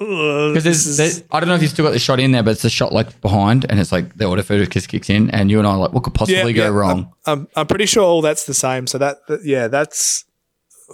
Because 0.00 0.96
there's, 0.96 1.22
I 1.30 1.40
don't 1.40 1.48
know 1.50 1.54
if 1.56 1.60
you 1.60 1.68
still 1.68 1.84
got 1.84 1.90
the 1.90 1.98
shot 1.98 2.20
in 2.20 2.32
there, 2.32 2.42
but 2.42 2.52
it's 2.52 2.62
the 2.62 2.70
shot 2.70 2.90
like 2.90 3.20
behind, 3.20 3.66
and 3.68 3.78
it's 3.78 3.92
like 3.92 4.16
the 4.16 4.24
autofocus 4.24 4.88
kicks 4.88 5.10
in, 5.10 5.28
and 5.30 5.50
you 5.50 5.58
and 5.58 5.68
I 5.68 5.72
are 5.72 5.76
like, 5.76 5.92
what 5.92 6.04
could 6.04 6.14
possibly 6.14 6.54
go 6.54 6.70
wrong? 6.70 7.12
I'm, 7.26 7.48
I'm 7.54 7.66
pretty 7.66 7.84
sure 7.84 8.02
all 8.02 8.22
that's 8.22 8.46
the 8.46 8.54
same. 8.54 8.86
So 8.86 8.96
that, 8.96 9.18
that 9.28 9.44
yeah, 9.44 9.68
that's 9.68 10.24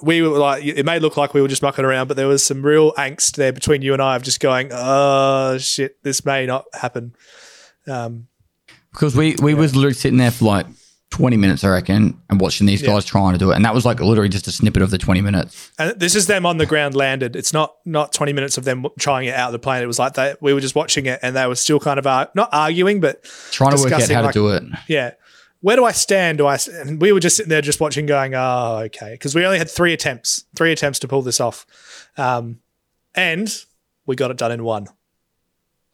we 0.02 0.22
were 0.22 0.36
like 0.38 0.64
it 0.64 0.84
may 0.84 0.98
look 0.98 1.16
like 1.16 1.34
we 1.34 1.40
were 1.40 1.46
just 1.46 1.62
mucking 1.62 1.84
around, 1.84 2.08
but 2.08 2.16
there 2.16 2.26
was 2.26 2.44
some 2.44 2.66
real 2.66 2.92
angst 2.94 3.36
there 3.36 3.52
between 3.52 3.80
you 3.80 3.92
and 3.92 4.02
I 4.02 4.16
of 4.16 4.24
just 4.24 4.40
going, 4.40 4.70
oh 4.72 5.56
shit, 5.58 6.02
this 6.02 6.24
may 6.24 6.44
not 6.44 6.64
happen. 6.74 7.14
Um, 7.86 8.26
Because 8.90 9.14
we 9.14 9.36
we 9.40 9.54
was 9.54 9.76
literally 9.76 9.94
sitting 9.94 10.18
there 10.18 10.32
for 10.32 10.46
like 10.46 10.66
twenty 11.16 11.36
minutes, 11.36 11.64
I 11.64 11.68
reckon, 11.70 12.20
and 12.28 12.40
watching 12.40 12.66
these 12.66 12.82
guys 12.82 13.04
trying 13.04 13.32
to 13.32 13.38
do 13.38 13.50
it, 13.50 13.56
and 13.56 13.64
that 13.64 13.74
was 13.74 13.84
like 13.84 14.00
literally 14.00 14.28
just 14.28 14.46
a 14.46 14.52
snippet 14.52 14.82
of 14.82 14.90
the 14.90 14.98
twenty 14.98 15.20
minutes. 15.20 15.72
and 15.78 15.98
this 15.98 16.14
is 16.14 16.26
them 16.26 16.44
on 16.46 16.58
the 16.58 16.66
ground 16.66 16.94
landed. 16.94 17.36
It's 17.36 17.52
not 17.52 17.76
not 17.84 18.12
20 18.12 18.32
minutes 18.32 18.58
of 18.58 18.64
them 18.64 18.86
trying 18.98 19.26
it 19.28 19.34
out 19.34 19.48
of 19.48 19.52
the 19.52 19.58
plane. 19.58 19.82
It 19.82 19.86
was 19.86 19.98
like 19.98 20.14
they 20.14 20.34
we 20.40 20.52
were 20.52 20.60
just 20.60 20.74
watching 20.74 21.06
it 21.06 21.18
and 21.22 21.34
they 21.34 21.46
were 21.46 21.54
still 21.54 21.80
kind 21.80 21.98
of 21.98 22.06
uh, 22.06 22.26
not 22.34 22.50
arguing, 22.52 23.00
but 23.00 23.24
Trying 23.50 23.76
to 23.76 23.82
work 23.82 23.92
out 23.92 24.08
how 24.10 24.22
like- 24.22 24.32
to 24.32 24.38
do 24.38 24.48
it. 24.48 24.62
yeah. 24.88 25.12
Where 25.60 25.74
do 25.76 25.84
I 25.84 25.92
stand? 25.92 26.38
Do 26.38 26.46
I? 26.46 26.58
And 26.82 27.00
we 27.00 27.12
were 27.12 27.18
just 27.20 27.36
sitting 27.36 27.48
there, 27.50 27.62
just 27.62 27.80
watching, 27.80 28.04
going, 28.06 28.34
"Oh, 28.34 28.82
okay," 28.84 29.12
because 29.12 29.34
we 29.34 29.44
only 29.44 29.58
had 29.58 29.70
three 29.70 29.92
attempts, 29.94 30.44
three 30.54 30.70
attempts 30.70 30.98
to 31.00 31.08
pull 31.08 31.22
this 31.22 31.40
off, 31.40 31.66
um, 32.18 32.60
and 33.14 33.64
we 34.04 34.14
got 34.16 34.30
it 34.30 34.36
done 34.36 34.52
in 34.52 34.62
one. 34.64 34.86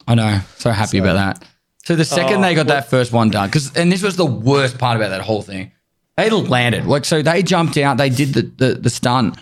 I 0.05 0.15
know, 0.15 0.41
so 0.57 0.69
happy 0.71 0.97
about 0.97 1.13
that. 1.13 1.47
So 1.83 1.95
the 1.95 2.05
second 2.05 2.39
Oh, 2.39 2.41
they 2.41 2.55
got 2.55 2.67
that 2.67 2.89
first 2.89 3.11
one 3.11 3.29
done, 3.29 3.49
because 3.49 3.75
and 3.75 3.91
this 3.91 4.01
was 4.01 4.15
the 4.15 4.25
worst 4.25 4.77
part 4.77 4.95
about 4.95 5.09
that 5.09 5.21
whole 5.21 5.41
thing. 5.41 5.71
They 6.15 6.29
landed 6.29 6.85
like 6.85 7.05
so. 7.05 7.21
They 7.21 7.43
jumped 7.43 7.77
out. 7.77 7.97
They 7.97 8.09
did 8.09 8.33
the 8.33 8.41
the, 8.41 8.73
the 8.75 8.89
stunt, 8.89 9.37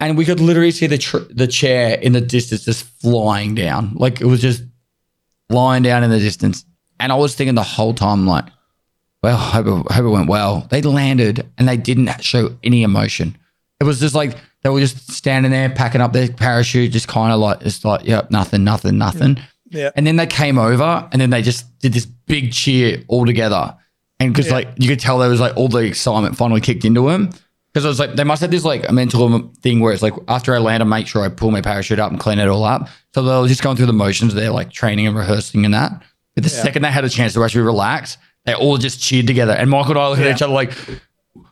and 0.00 0.16
we 0.16 0.24
could 0.24 0.40
literally 0.40 0.70
see 0.70 0.86
the 0.86 0.98
tr- 0.98 1.18
the 1.30 1.46
chair 1.46 1.98
in 1.98 2.12
the 2.12 2.20
distance 2.20 2.64
just 2.64 2.84
flying 3.00 3.54
down. 3.54 3.94
Like 3.94 4.20
it 4.20 4.26
was 4.26 4.40
just 4.40 4.62
flying 5.50 5.82
down 5.82 6.02
in 6.04 6.10
the 6.10 6.18
distance. 6.18 6.64
And 7.00 7.12
I 7.12 7.16
was 7.16 7.34
thinking 7.34 7.54
the 7.54 7.62
whole 7.62 7.92
time, 7.92 8.26
like, 8.26 8.44
well, 9.22 9.36
hope 9.36 9.66
it, 9.66 9.92
hope 9.92 10.04
it 10.04 10.08
went 10.08 10.28
well. 10.28 10.66
They 10.70 10.80
landed 10.80 11.50
and 11.58 11.68
they 11.68 11.76
didn't 11.76 12.08
show 12.22 12.56
any 12.62 12.82
emotion. 12.82 13.36
It 13.80 13.84
was 13.84 14.00
just 14.00 14.14
like 14.14 14.36
they 14.62 14.70
were 14.70 14.80
just 14.80 15.10
standing 15.10 15.50
there 15.50 15.68
packing 15.68 16.00
up 16.00 16.12
their 16.12 16.28
parachute, 16.28 16.92
just 16.92 17.08
kind 17.08 17.32
of 17.32 17.40
like, 17.40 17.58
it's 17.62 17.84
like, 17.84 18.06
yep, 18.06 18.30
nothing, 18.30 18.64
nothing, 18.64 18.96
nothing. 18.96 19.36
Yeah. 19.36 19.42
And 19.96 20.06
then 20.06 20.16
they 20.16 20.26
came 20.26 20.58
over 20.58 21.08
and 21.12 21.20
then 21.20 21.30
they 21.30 21.42
just 21.42 21.78
did 21.78 21.92
this 21.92 22.06
big 22.06 22.52
cheer 22.52 23.02
all 23.08 23.26
together. 23.26 23.76
And 24.20 24.32
because 24.32 24.50
like 24.50 24.68
you 24.76 24.88
could 24.88 25.00
tell 25.00 25.18
there 25.18 25.28
was 25.28 25.40
like 25.40 25.56
all 25.56 25.68
the 25.68 25.78
excitement 25.78 26.36
finally 26.36 26.60
kicked 26.60 26.84
into 26.84 27.08
them. 27.08 27.30
Because 27.72 27.84
I 27.84 27.88
was 27.88 27.98
like, 27.98 28.14
they 28.14 28.22
must 28.24 28.40
have 28.40 28.52
this 28.52 28.64
like 28.64 28.88
a 28.88 28.92
mental 28.92 29.50
thing 29.60 29.80
where 29.80 29.92
it's 29.92 30.02
like 30.02 30.14
after 30.28 30.54
I 30.54 30.58
land, 30.58 30.82
I 30.82 30.86
make 30.86 31.08
sure 31.08 31.24
I 31.24 31.28
pull 31.28 31.50
my 31.50 31.60
parachute 31.60 31.98
up 31.98 32.10
and 32.12 32.20
clean 32.20 32.38
it 32.38 32.46
all 32.48 32.62
up. 32.64 32.88
So 33.14 33.22
they 33.22 33.40
were 33.40 33.48
just 33.48 33.62
going 33.62 33.76
through 33.76 33.86
the 33.86 33.92
motions. 33.92 34.32
They're 34.32 34.50
like 34.52 34.70
training 34.70 35.08
and 35.08 35.16
rehearsing 35.16 35.64
and 35.64 35.74
that. 35.74 36.00
But 36.36 36.44
the 36.44 36.50
second 36.50 36.82
they 36.82 36.90
had 36.92 37.04
a 37.04 37.08
chance 37.08 37.32
to 37.34 37.42
actually 37.42 37.62
relax, 37.62 38.16
they 38.44 38.54
all 38.54 38.76
just 38.78 39.00
cheered 39.00 39.26
together. 39.26 39.52
And 39.52 39.68
Michael 39.70 39.92
and 39.92 39.98
I 40.00 40.08
looked 40.08 40.20
Yeah. 40.22 40.28
at 40.28 40.36
each 40.36 40.42
other 40.42 40.52
like, 40.52 40.72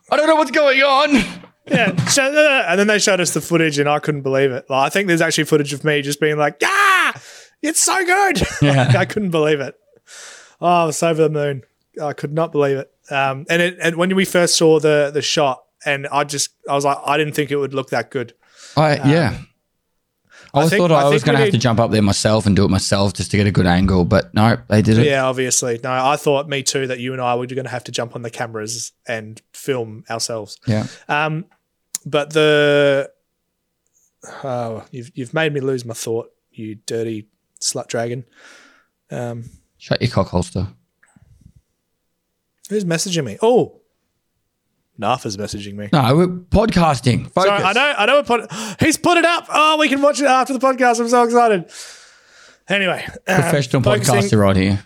I 0.09 0.15
don't 0.15 0.27
know 0.27 0.35
what's 0.35 0.51
going 0.51 0.79
on. 0.81 1.41
Yeah, 1.65 1.95
so- 2.07 2.23
uh, 2.23 2.65
and 2.67 2.77
then 2.79 2.87
they 2.87 2.99
showed 2.99 3.21
us 3.21 3.33
the 3.33 3.39
footage, 3.39 3.79
and 3.79 3.87
I 3.87 3.99
couldn't 3.99 4.21
believe 4.23 4.51
it. 4.51 4.65
Like, 4.69 4.85
I 4.85 4.89
think 4.89 5.07
there's 5.07 5.21
actually 5.21 5.45
footage 5.45 5.71
of 5.71 5.85
me 5.85 6.01
just 6.01 6.19
being 6.19 6.37
like, 6.37 6.57
"Yeah, 6.61 7.13
it's 7.63 7.83
so 7.83 8.05
good." 8.05 8.41
Yeah. 8.61 8.93
I 8.95 9.05
couldn't 9.05 9.31
believe 9.31 9.59
it. 9.59 9.75
Oh, 10.61 10.67
I 10.67 10.85
was 10.85 11.01
over 11.01 11.23
the 11.23 11.29
moon. 11.29 11.63
I 12.01 12.13
could 12.13 12.33
not 12.33 12.51
believe 12.51 12.77
it. 12.77 12.91
Um, 13.09 13.45
and 13.49 13.61
it, 13.61 13.77
and 13.81 13.95
when 13.95 14.15
we 14.15 14.25
first 14.25 14.55
saw 14.55 14.79
the 14.79 15.09
the 15.13 15.21
shot, 15.21 15.63
and 15.85 16.07
I 16.07 16.23
just 16.23 16.51
I 16.69 16.75
was 16.75 16.85
like 16.85 16.97
I 17.05 17.17
didn't 17.17 17.33
think 17.33 17.49
it 17.51 17.57
would 17.57 17.73
look 17.73 17.89
that 17.89 18.11
good. 18.11 18.33
I 18.77 18.95
yeah. 19.09 19.37
I, 20.53 20.61
I 20.61 20.67
think- 20.69 20.79
thought 20.81 20.91
I, 20.91 21.01
I 21.01 21.09
was 21.09 21.23
going 21.23 21.35
to 21.35 21.43
have 21.43 21.51
to 21.51 21.57
jump 21.57 21.79
up 21.79 21.89
there 21.89 22.03
myself 22.03 22.45
and 22.45 22.55
do 22.55 22.63
it 22.63 22.69
myself 22.69 23.13
just 23.13 23.31
to 23.31 23.37
get 23.37 23.47
a 23.47 23.51
good 23.51 23.65
angle, 23.65 24.05
but 24.05 24.31
no, 24.35 24.57
they 24.67 24.83
did 24.83 24.99
it. 24.99 25.07
Yeah, 25.07 25.25
obviously. 25.25 25.79
No, 25.83 25.91
I 25.91 26.15
thought 26.15 26.47
me 26.47 26.61
too 26.61 26.85
that 26.87 26.99
you 26.99 27.11
and 27.11 27.19
I 27.19 27.33
were 27.33 27.47
going 27.47 27.63
to 27.63 27.71
have 27.71 27.83
to 27.85 27.91
jump 27.91 28.15
on 28.15 28.21
the 28.21 28.29
cameras 28.29 28.91
and 29.07 29.41
film 29.53 30.03
ourselves. 30.11 30.59
Yeah. 30.67 30.85
Um, 31.09 31.45
but 32.05 32.33
the 32.33 33.11
oh, 34.43 34.85
you've 34.91 35.11
you've 35.15 35.33
made 35.33 35.53
me 35.53 35.59
lose 35.59 35.85
my 35.85 35.93
thought, 35.95 36.31
you 36.51 36.75
dirty 36.75 37.27
slut 37.63 37.87
dragon. 37.87 38.25
Um, 39.11 39.49
Shut 39.77 40.01
your 40.01 40.11
cock 40.11 40.27
holster. 40.29 40.67
who's 42.69 42.85
messaging 42.85 43.23
me? 43.25 43.37
Oh, 43.41 43.79
Nafa's 44.99 45.37
messaging 45.37 45.73
me. 45.73 45.89
No, 45.91 46.15
we're 46.15 46.27
podcasting. 46.27 47.23
Focus. 47.31 47.45
Sorry, 47.49 47.63
I 47.63 47.73
know, 47.73 47.93
I 47.97 48.05
know. 48.05 48.23
Put, 48.23 48.51
he's 48.79 48.97
put 48.97 49.17
it 49.17 49.25
up. 49.25 49.47
Oh, 49.49 49.77
we 49.79 49.89
can 49.89 50.01
watch 50.01 50.21
it 50.21 50.25
after 50.27 50.53
the 50.53 50.59
podcast. 50.59 50.99
I'm 50.99 51.09
so 51.09 51.23
excited. 51.23 51.69
Anyway, 52.69 53.03
um, 53.27 53.41
Professional 53.41 53.81
focusing- 53.81 54.15
podcaster 54.15 54.39
right 54.39 54.55
here. 54.55 54.85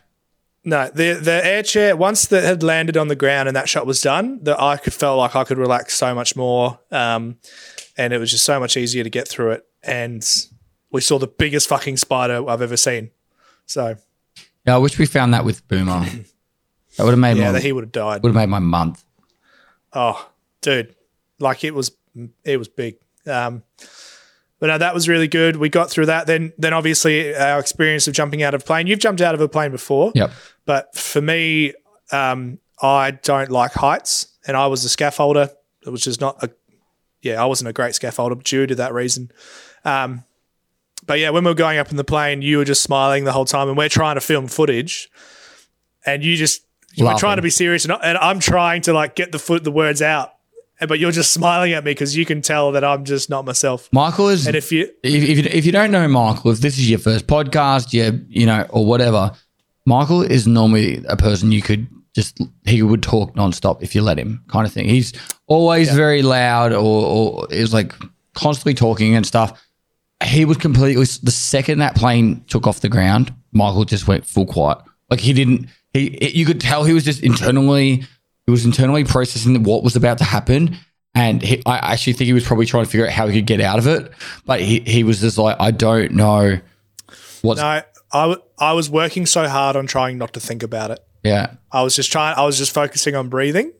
No, 0.63 0.89
the 0.93 1.13
the 1.13 1.45
air 1.45 1.63
chair 1.63 1.95
once 1.95 2.25
that 2.28 2.43
had 2.43 2.61
landed 2.61 2.97
on 2.97 3.07
the 3.07 3.15
ground 3.15 3.47
and 3.47 3.55
that 3.55 3.69
shot 3.69 3.86
was 3.86 4.01
done, 4.01 4.43
that 4.43 4.59
I 4.61 4.75
could 4.75 4.93
felt 4.93 5.17
like 5.17 5.34
I 5.34 5.45
could 5.45 5.57
relax 5.57 5.93
so 5.93 6.13
much 6.13 6.36
more, 6.36 6.80
um, 6.91 7.38
and 7.97 8.11
it 8.11 8.17
was 8.17 8.32
just 8.32 8.43
so 8.43 8.59
much 8.59 8.75
easier 8.75 9.01
to 9.03 9.09
get 9.09 9.30
through 9.30 9.51
it. 9.51 9.65
And 9.84 10.28
we 10.91 11.01
saw 11.01 11.19
the 11.19 11.27
biggest 11.27 11.67
fucking 11.67 11.97
spider 11.97 12.49
I've 12.49 12.61
ever 12.61 12.77
seen. 12.77 13.11
So 13.65 13.95
Yeah, 14.65 14.75
I 14.75 14.77
wish 14.77 14.97
we 14.97 15.05
found 15.05 15.33
that 15.33 15.45
with 15.45 15.67
Boomer. 15.67 16.05
That 16.97 17.03
would 17.03 17.11
have 17.11 17.19
made 17.19 17.38
yeah, 17.38 17.45
my 17.45 17.51
that 17.51 17.61
he 17.61 17.71
would 17.71 17.83
have 17.83 17.91
died. 17.91 18.23
would 18.23 18.29
have 18.29 18.35
made 18.35 18.49
my 18.49 18.57
month. 18.57 19.05
Oh, 19.93 20.31
dude, 20.61 20.95
like 21.38 21.63
it 21.63 21.75
was 21.75 21.91
it 22.43 22.57
was 22.57 22.67
big. 22.67 22.95
Um, 23.27 23.61
but 24.59 24.67
no, 24.67 24.77
that 24.79 24.95
was 24.95 25.07
really 25.07 25.27
good. 25.27 25.57
We 25.57 25.69
got 25.69 25.91
through 25.91 26.07
that. 26.07 26.25
Then 26.25 26.53
then 26.57 26.73
obviously 26.73 27.35
our 27.35 27.59
experience 27.59 28.07
of 28.07 28.15
jumping 28.15 28.41
out 28.41 28.55
of 28.55 28.63
a 28.63 28.65
plane. 28.65 28.88
You've 28.88 28.99
jumped 28.99 29.21
out 29.21 29.35
of 29.35 29.41
a 29.41 29.47
plane 29.47 29.71
before. 29.71 30.11
Yep. 30.15 30.31
But 30.65 30.95
for 30.95 31.21
me, 31.21 31.73
um, 32.11 32.59
I 32.81 33.11
don't 33.11 33.51
like 33.51 33.73
heights, 33.73 34.27
and 34.47 34.57
I 34.57 34.67
was 34.67 34.83
a 34.83 34.89
scaffolder, 34.89 35.51
which 35.85 36.07
is 36.07 36.19
not 36.19 36.41
a, 36.43 36.49
yeah, 37.21 37.41
I 37.41 37.45
wasn't 37.45 37.69
a 37.69 37.73
great 37.73 37.93
scaffolder 37.93 38.41
due 38.43 38.65
to 38.67 38.75
that 38.75 38.93
reason. 38.93 39.31
Um, 39.85 40.23
but 41.08 41.20
yeah, 41.20 41.30
when 41.32 41.43
we 41.43 41.49
were 41.49 41.55
going 41.55 41.80
up 41.80 41.89
in 41.89 41.97
the 41.97 42.03
plane, 42.03 42.41
you 42.41 42.58
were 42.58 42.66
just 42.66 42.84
smiling 42.84 43.24
the 43.24 43.32
whole 43.32 43.45
time, 43.45 43.70
and 43.70 43.78
we're 43.78 43.89
trying 43.89 44.16
to 44.16 44.22
film 44.22 44.47
footage, 44.47 45.10
and 46.05 46.24
you 46.24 46.36
just 46.36 46.62
you 46.93 47.03
were 47.03 47.10
Laughing. 47.10 47.20
trying 47.20 47.36
to 47.38 47.41
be 47.41 47.49
serious, 47.49 47.86
and, 47.86 47.97
and 48.03 48.18
I'm 48.18 48.39
trying 48.39 48.82
to 48.84 48.93
like 48.93 49.16
get 49.16 49.32
the 49.32 49.39
foot 49.39 49.64
the 49.64 49.72
words 49.72 50.01
out, 50.01 50.34
but 50.88 50.99
you're 50.99 51.12
just 51.12 51.32
smiling 51.32 51.74
at 51.74 51.84
me 51.84 51.91
because 51.91 52.16
you 52.16 52.26
can 52.26 52.41
tell 52.41 52.74
that 52.74 52.84
I'm 52.84 53.05
just 53.05 53.30
not 53.30 53.45
myself. 53.45 53.89
Michael 53.91 54.30
is 54.30 54.45
And 54.45 54.55
if 54.55 54.72
you 54.72 54.89
if, 55.01 55.24
if, 55.24 55.38
you, 55.38 55.43
if 55.51 55.66
you 55.66 55.72
don't 55.72 55.91
know 55.91 56.08
Michael, 56.08 56.51
if 56.51 56.60
this 56.60 56.78
is 56.78 56.89
your 56.89 56.99
first 56.99 57.26
podcast, 57.26 57.93
yeah, 57.93 58.12
you 58.28 58.45
know, 58.45 58.66
or 58.70 58.86
whatever, 58.86 59.32
Michael 59.86 60.22
is 60.22 60.45
normally 60.45 61.03
a 61.08 61.16
person 61.16 61.51
you 61.51 61.62
could 61.62 61.88
just 62.14 62.39
he 62.66 62.82
would 62.82 63.03
talk 63.03 63.36
nonstop 63.36 63.82
if 63.82 63.95
you 63.95 64.01
let 64.01 64.18
him, 64.20 64.43
kind 64.49 64.66
of 64.66 64.74
thing. 64.74 64.89
He's 64.89 65.14
always 65.45 65.93
very 65.93 66.22
loud 66.24 66.74
or, 66.74 67.45
or 67.45 67.53
is 67.53 67.74
like 67.74 67.93
constantly 68.34 68.74
talking 68.74 69.16
and 69.16 69.26
stuff. 69.26 69.64
He 70.24 70.45
was 70.45 70.57
completely 70.57 71.03
the 71.03 71.32
second 71.32 71.80
that 71.80 71.95
plane 71.95 72.43
took 72.47 72.65
off 72.65 72.82
the 72.82 72.89
ground, 72.89 73.34
Michael 73.51 73.86
just 73.86 74.07
went 74.07 74.26
full 74.26 74.45
quiet. 74.45 74.80
Like 75.09 75.20
he 75.20 75.34
didn't. 75.34 75.68
He 75.93 76.07
it, 76.07 76.34
you 76.34 76.45
could 76.45 76.59
tell 76.59 76.84
he 76.84 76.93
was 76.93 77.05
just 77.05 77.22
internally 77.24 78.03
he 78.45 78.51
was 78.51 78.65
internally 78.65 79.03
processing 79.03 79.61
what 79.63 79.84
was 79.84 79.95
about 79.95 80.18
to 80.20 80.24
happen. 80.24 80.78
And 81.13 81.41
he, 81.41 81.61
I 81.65 81.93
actually 81.93 82.13
think 82.13 82.28
he 82.28 82.34
was 82.34 82.45
probably 82.45 82.65
trying 82.65 82.86
to 82.86 82.89
figure 82.89 83.05
out 83.07 83.11
how 83.11 83.28
he 83.28 83.39
could 83.39 83.47
get 83.47 83.59
out 83.59 83.80
of 83.80 83.88
it. 83.88 84.11
But 84.45 84.61
he, 84.61 84.82
he 84.82 85.03
was 85.03 85.20
just 85.20 85.38
like, 85.38 85.55
I 85.59 85.72
don't 85.72 86.11
know 86.11 86.59
what's. 87.41 87.59
no, 87.59 87.82
I 88.13 88.22
w- 88.22 88.41
I 88.59 88.74
was 88.74 88.89
working 88.89 89.26
so 89.26 89.47
hard 89.47 89.76
on 89.76 89.88
trying 89.88 90.18
not 90.18 90.34
to 90.34 90.39
think 90.39 90.63
about 90.63 90.91
it. 90.91 90.99
Yeah. 91.24 91.55
I 91.72 91.82
was 91.82 91.95
just 91.95 92.11
trying. 92.11 92.38
I 92.38 92.45
was 92.45 92.57
just 92.57 92.74
focusing 92.74 93.15
on 93.15 93.30
breathing, 93.30 93.74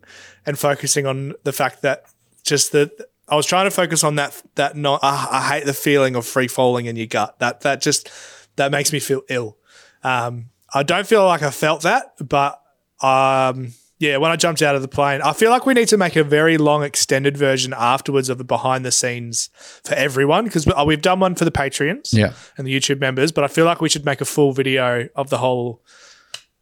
and 0.46 0.58
focusing 0.58 1.06
on 1.06 1.34
the 1.44 1.54
fact 1.54 1.82
that 1.84 2.06
just 2.44 2.72
that 2.72 2.92
I 3.30 3.36
was 3.36 3.46
trying 3.46 3.66
to 3.66 3.72
focus 3.72 4.04
on 4.04 4.16
that. 4.16 4.42
That 4.56 4.76
not. 4.76 5.00
I, 5.04 5.28
I 5.32 5.42
hate 5.56 5.66
the 5.66 5.74
feeling 5.74 6.16
of 6.16 6.26
free 6.26 6.48
falling 6.48 6.86
in 6.86 6.96
your 6.96 7.08
gut. 7.08 7.40
That 7.40 7.62
that 7.62 7.82
just 7.82 8.10
that 8.56 8.72
makes 8.72 8.92
me 8.94 9.00
feel 9.00 9.22
ill. 9.30 9.58
Um, 10.04 10.50
I 10.74 10.84
don't 10.84 11.06
feel 11.08 11.26
like 11.26 11.42
I 11.44 11.50
felt 11.52 11.82
that, 11.84 12.14
but 12.26 12.62
um, 13.02 13.74
yeah, 14.00 14.18
when 14.18 14.32
I 14.32 14.36
jumped 14.36 14.62
out 14.62 14.76
of 14.76 14.82
the 14.82 14.88
plane, 14.88 15.22
I 15.22 15.34
feel 15.34 15.50
like 15.50 15.66
we 15.66 15.74
need 15.74 15.88
to 15.90 15.98
make 15.98 16.16
a 16.16 16.24
very 16.24 16.58
long, 16.58 16.84
extended 16.84 17.36
version 17.38 17.74
afterwards 17.76 18.30
of 18.30 18.38
the 18.38 18.44
behind 18.44 18.86
the 18.86 18.92
scenes 18.92 19.50
for 19.84 19.96
everyone 19.96 20.44
because 20.46 20.68
we've 20.86 21.02
done 21.02 21.20
one 21.20 21.36
for 21.36 21.46
the 21.46 21.52
Patreons 21.52 22.14
Yeah. 22.14 22.34
and 22.58 22.68
the 22.68 22.76
YouTube 22.78 23.00
members, 23.00 23.32
but 23.32 23.44
I 23.44 23.48
feel 23.48 23.66
like 23.66 23.82
we 23.82 23.90
should 23.90 24.06
make 24.06 24.22
a 24.22 24.26
full 24.26 24.52
video 24.54 25.08
of 25.16 25.30
the 25.30 25.38
whole. 25.40 25.84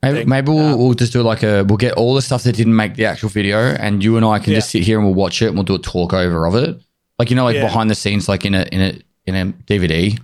Maybe, 0.06 0.20
thing. 0.20 0.30
maybe 0.30 0.52
we'll, 0.52 0.78
we'll 0.78 0.94
just 0.94 1.14
do 1.14 1.22
like 1.22 1.44
a, 1.44 1.64
we'll 1.64 1.78
get 1.78 1.94
all 1.94 2.16
the 2.16 2.22
stuff 2.22 2.44
that 2.44 2.56
didn't 2.56 2.76
make 2.76 2.96
the 2.96 3.06
actual 3.06 3.30
video 3.30 3.60
and 3.60 4.04
you 4.04 4.16
and 4.18 4.26
I 4.26 4.40
can 4.40 4.54
just 4.54 4.70
sit 4.70 4.84
here 4.84 4.98
and 4.98 5.06
we'll 5.06 5.16
watch 5.16 5.42
it 5.42 5.48
and 5.48 5.56
we'll 5.56 5.64
do 5.64 5.76
a 5.76 5.80
talk 5.80 6.14
over 6.14 6.46
of 6.48 6.56
it. 6.56 6.80
Like, 7.20 7.30
you 7.30 7.36
know, 7.36 7.44
like 7.44 7.56
Yeah. 7.56 7.64
behind 7.64 7.90
the 7.90 7.96
scenes, 7.96 8.28
like 8.30 8.46
in 8.46 8.54
a, 8.56 8.64
in 8.72 8.82
a, 8.82 9.00
in 9.26 9.36
a 9.36 9.46
DVD. 9.64 10.20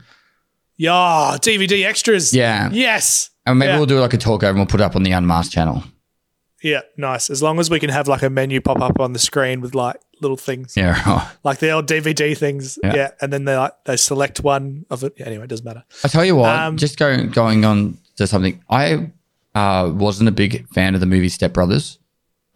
Yeah, 0.77 1.37
DVD 1.41 1.85
extras. 1.85 2.33
Yeah. 2.33 2.69
Yes. 2.71 3.29
And 3.45 3.59
maybe 3.59 3.71
Yeah. 3.71 3.77
we'll 3.77 3.85
do 3.85 3.99
like 3.99 4.13
a 4.13 4.17
talk 4.17 4.43
over 4.43 4.49
and 4.49 4.57
we'll 4.59 4.65
put 4.67 4.79
it 4.81 4.83
up 4.83 4.95
on 4.95 5.03
the 5.03 5.11
Unmasked 5.11 5.53
channel. 5.53 5.83
Yeah, 6.63 6.81
nice. 6.95 7.29
As 7.31 7.41
long 7.41 7.59
as 7.59 7.71
we 7.71 7.79
can 7.79 7.89
have 7.89 8.07
like 8.07 8.21
a 8.21 8.29
menu 8.29 8.61
pop 8.61 8.81
up 8.81 8.99
on 8.99 9.13
the 9.13 9.19
screen 9.19 9.61
with 9.61 9.73
like 9.73 9.95
little 10.21 10.37
things, 10.37 10.77
Yeah. 10.77 11.01
right. 11.09 11.27
like 11.43 11.57
the 11.57 11.71
old 11.71 11.87
DVD 11.87 12.37
things. 12.37 12.77
Yeah. 12.83 12.95
Yeah, 12.95 13.11
and 13.19 13.33
then 13.33 13.45
they 13.45 13.55
like 13.57 13.73
they 13.85 13.97
select 13.97 14.41
one 14.43 14.85
of 14.91 15.03
it. 15.03 15.13
Yeah, 15.17 15.25
anyway, 15.25 15.45
it 15.45 15.49
doesn't 15.49 15.65
matter. 15.65 15.83
I 16.03 16.07
tell 16.07 16.23
you 16.23 16.35
what, 16.35 16.55
Um, 16.55 16.77
just 16.77 16.99
going 16.99 17.29
going 17.31 17.65
on 17.65 17.97
to 18.17 18.27
something. 18.27 18.63
I 18.69 19.09
uh, 19.55 19.91
wasn't 19.93 20.29
a 20.29 20.31
big 20.31 20.67
fan 20.69 20.93
of 20.95 20.99
the 21.01 21.05
movie 21.07 21.29
Step 21.29 21.53
Brothers. 21.53 21.97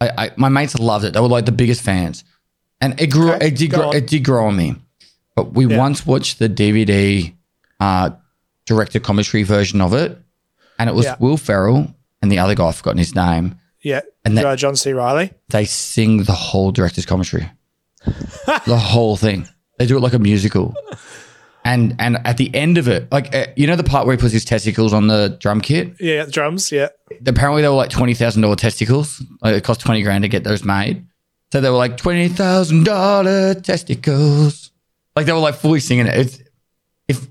I, 0.00 0.10
I 0.26 0.30
my 0.36 0.48
mates 0.48 0.78
loved 0.78 1.04
it. 1.04 1.12
They 1.14 1.20
were 1.20 1.28
like 1.28 1.46
the 1.46 1.52
biggest 1.52 1.82
fans, 1.82 2.24
and 2.80 3.00
it 3.00 3.08
grew. 3.08 3.32
Okay, 3.32 3.48
it 3.48 3.56
did. 3.56 3.70
Grow, 3.70 3.88
on. 3.88 3.96
it 3.96 4.06
did 4.06 4.24
grow 4.24 4.46
on 4.46 4.56
me. 4.56 4.76
But 5.34 5.52
we 5.52 5.66
Yeah. 5.66 5.78
once 5.78 6.06
watched 6.06 6.38
the 6.38 6.48
DVD 6.48 7.34
uh, 7.80 8.10
director 8.66 9.00
commentary 9.00 9.42
version 9.42 9.80
of 9.80 9.92
it, 9.94 10.18
and 10.78 10.88
it 10.88 10.94
was 10.94 11.04
Yeah. 11.06 11.16
Will 11.20 11.36
Ferrell 11.36 11.94
and 12.22 12.32
the 12.32 12.38
other 12.38 12.54
guy. 12.54 12.66
I've 12.66 12.76
forgotten 12.76 12.98
his 12.98 13.14
name. 13.14 13.58
Yeah, 13.82 14.00
And 14.24 14.36
that- 14.36 14.44
uh, 14.46 14.56
John 14.56 14.74
C. 14.76 14.92
Reilly. 14.92 15.32
They 15.50 15.64
sing 15.64 16.24
the 16.24 16.32
whole 16.32 16.72
director's 16.72 17.06
commentary, 17.06 17.48
the 18.66 18.76
whole 18.78 19.16
thing. 19.16 19.46
They 19.78 19.86
do 19.86 19.96
it 19.96 20.00
like 20.00 20.14
a 20.14 20.18
musical. 20.18 20.74
And 21.66 21.96
and 21.98 22.18
at 22.24 22.36
the 22.36 22.54
end 22.54 22.78
of 22.78 22.86
it, 22.86 23.10
like 23.10 23.34
uh, 23.34 23.46
you 23.56 23.66
know 23.66 23.74
the 23.74 23.82
part 23.82 24.06
where 24.06 24.14
he 24.14 24.20
puts 24.20 24.32
his 24.32 24.44
testicles 24.44 24.92
on 24.92 25.08
the 25.08 25.36
drum 25.40 25.60
kit. 25.60 25.94
Yeah, 25.98 26.24
the 26.24 26.30
drums. 26.30 26.70
Yeah, 26.70 26.90
Apparently 27.26 27.62
they 27.62 27.68
were 27.68 27.74
like 27.74 27.90
twenty 27.90 28.14
thousand 28.14 28.42
dollar 28.42 28.54
testicles. 28.54 29.20
Like 29.42 29.56
it 29.56 29.64
cost 29.64 29.80
twenty 29.80 30.02
grand 30.02 30.22
to 30.22 30.28
get 30.28 30.44
those 30.44 30.62
made. 30.64 31.04
So 31.52 31.60
they 31.60 31.68
were 31.68 31.76
like 31.76 31.96
twenty 31.96 32.28
thousand 32.28 32.84
dollar 32.84 33.54
testicles. 33.54 34.70
Like 35.16 35.26
they 35.26 35.32
were 35.32 35.40
like 35.40 35.56
fully 35.56 35.80
singing 35.80 36.06
it. 36.06 36.14
It's, 36.14 36.38
if 37.08 37.26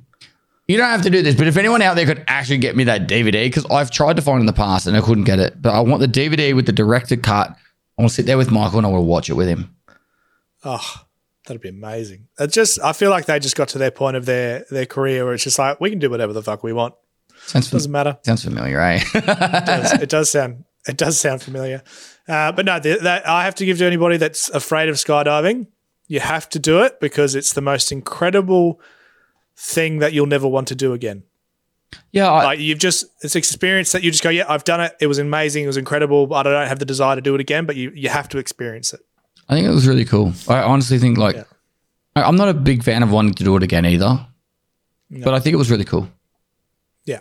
you 0.68 0.76
don't 0.78 0.90
have 0.90 1.04
to 1.04 1.10
do 1.10 1.22
this, 1.22 1.36
but 1.36 1.48
if 1.48 1.56
anyone 1.56 1.82
out 1.82 1.96
there 1.96 2.06
could 2.06 2.24
actually 2.28 2.58
get 2.58 2.76
me 2.76 2.84
that 2.86 3.08
DVD, 3.08 3.46
because 3.46 3.66
I've 3.68 3.90
tried 3.92 4.18
to 4.18 4.22
find 4.22 4.40
it 4.40 4.42
in 4.42 4.46
the 4.48 4.54
past 4.54 4.86
and 4.86 4.98
I 4.98 5.02
couldn't 5.02 5.24
get 5.24 5.40
it, 5.40 5.62
but 5.62 5.74
I 5.74 5.80
want 5.80 6.02
the 6.02 6.08
DVD 6.08 6.54
with 6.54 6.66
the 6.66 6.74
director 6.74 7.16
cut. 7.16 7.52
I 7.98 8.02
want 8.02 8.10
to 8.10 8.16
sit 8.16 8.26
there 8.26 8.38
with 8.38 8.52
Michael 8.52 8.80
and 8.80 8.88
I 8.88 8.90
want 8.90 9.02
to 9.02 9.06
watch 9.06 9.30
it 9.30 9.36
with 9.36 9.48
him. 9.48 9.74
oh, 10.66 11.06
that'd 11.46 11.62
be 11.62 11.70
amazing. 11.70 12.28
It 12.40 12.52
just, 12.52 12.80
I 12.82 12.94
feel 12.94 13.10
like 13.10 13.26
they 13.26 13.40
just 13.40 13.56
got 13.56 13.70
to 13.70 13.78
their 13.78 13.92
point 13.92 14.18
of 14.18 14.26
their 14.26 14.66
their 14.70 14.86
career 14.86 15.26
where 15.26 15.34
it's 15.34 15.44
just 15.44 15.60
like 15.60 15.80
we 15.80 15.90
can 15.90 16.00
do 16.00 16.10
whatever 16.10 16.34
the 16.34 16.44
fuck 16.44 16.64
we 16.64 16.74
want. 16.74 16.94
Sounds, 17.46 17.70
Doesn't 17.70 17.92
matter. 17.92 18.18
sounds 18.24 18.44
familiar, 18.44 18.80
eh? 18.82 19.04
It 19.14 19.26
does, 19.66 19.94
it 19.94 20.10
does 20.10 20.32
sound 20.32 20.64
it 20.88 20.98
does 20.98 21.20
sound 21.20 21.42
familiar. 21.42 21.84
Uh, 22.28 22.52
but 22.52 22.66
no, 22.66 22.80
the, 22.80 22.98
that 23.02 23.28
I 23.28 23.44
have 23.46 23.56
to 23.56 23.66
give 23.66 23.78
to 23.80 23.86
anybody 23.86 24.18
that's 24.18 24.50
afraid 24.50 24.90
of 24.90 24.96
skydiving. 24.96 25.68
You 26.08 26.20
have 26.20 26.48
to 26.50 26.60
do 26.60 26.82
it 26.84 27.00
because 27.00 27.34
it's 27.36 27.54
the 27.54 27.62
most 27.62 27.92
incredible 27.92 28.80
thing 29.58 30.00
that 30.00 30.14
you'll 30.14 30.26
never 30.28 30.48
want 30.48 30.68
to 30.70 30.76
do 30.76 30.94
again. 30.94 31.24
yeah, 32.12 32.30
I, 32.32 32.44
Like 32.44 32.60
you've 32.60 32.80
just 32.80 33.06
it's 33.22 33.36
experience 33.36 33.92
that 33.94 34.04
you 34.04 34.12
just 34.12 34.24
go, 34.24 34.30
yeah, 34.30 34.46
I've 34.48 34.64
done 34.64 34.82
it. 34.82 34.96
It 35.00 35.08
was 35.08 35.18
amazing. 35.20 35.64
It 35.64 35.68
was 35.68 35.78
incredible. 35.78 36.28
But 36.28 36.48
I 36.48 36.52
don't 36.52 36.68
have 36.68 36.80
the 36.80 36.86
desire 36.86 37.16
to 37.16 37.22
do 37.22 37.36
it 37.36 37.42
again. 37.42 37.66
But 37.66 37.76
you 37.76 37.92
you 37.96 38.10
have 38.10 38.30
to 38.30 38.38
experience 38.38 38.94
it. 38.94 39.02
I 39.50 39.54
think 39.56 39.68
it 39.68 39.72
was 39.72 39.88
really 39.88 40.06
cool. 40.06 40.34
I 40.48 40.62
honestly 40.62 40.98
think 41.00 41.18
like 41.18 41.36
Yeah. 41.36 41.44
I- 42.16 42.24
I'm 42.24 42.36
not 42.36 42.50
a 42.50 42.54
big 42.54 42.84
fan 42.84 43.04
of 43.04 43.12
wanting 43.12 43.34
to 43.36 43.44
do 43.44 43.56
it 43.58 43.64
again 43.64 43.86
either, 43.86 44.26
but 45.24 45.34
I 45.34 45.40
think 45.40 45.54
it 45.54 45.58
was 45.58 45.70
really 45.70 45.86
cool. 45.86 46.10
Yeah. 47.06 47.20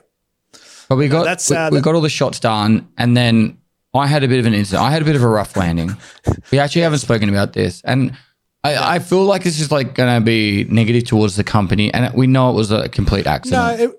But 0.89 0.97
we 0.97 1.09
got 1.09 1.25
that's, 1.25 1.51
we, 1.51 1.57
uh, 1.57 1.71
we 1.71 1.77
that- 1.79 1.83
got 1.85 1.95
all 1.95 2.01
the 2.01 2.09
shots 2.09 2.41
done, 2.41 2.89
and 2.97 3.17
then 3.17 3.59
I 3.95 4.07
had 4.07 4.25
a 4.25 4.29
bit 4.29 4.39
of 4.41 4.47
an 4.47 4.55
incident. 4.55 4.83
I 4.83 4.91
had 4.91 5.03
a 5.03 5.05
bit 5.05 5.17
of 5.17 5.23
a 5.23 5.29
rough 5.29 5.57
landing. 5.57 5.97
we 6.51 6.59
actually 6.59 6.83
haven't 6.83 6.99
spoken 7.01 7.29
about 7.29 7.53
this, 7.53 7.81
and 7.85 8.17
I, 8.65 8.95
I 8.97 8.99
feel 8.99 9.25
like 9.25 9.45
this 9.45 9.61
is 9.61 9.71
like 9.71 9.95
going 9.95 10.13
to 10.21 10.25
be 10.25 10.65
negative 10.65 11.05
towards 11.05 11.37
the 11.37 11.45
company, 11.45 11.93
and 11.93 12.13
we 12.15 12.27
know 12.27 12.51
it 12.51 12.55
was 12.55 12.71
a 12.73 12.89
complete 12.89 13.27
No, 13.27 13.31
accident. 13.33 13.81
it, 13.81 13.91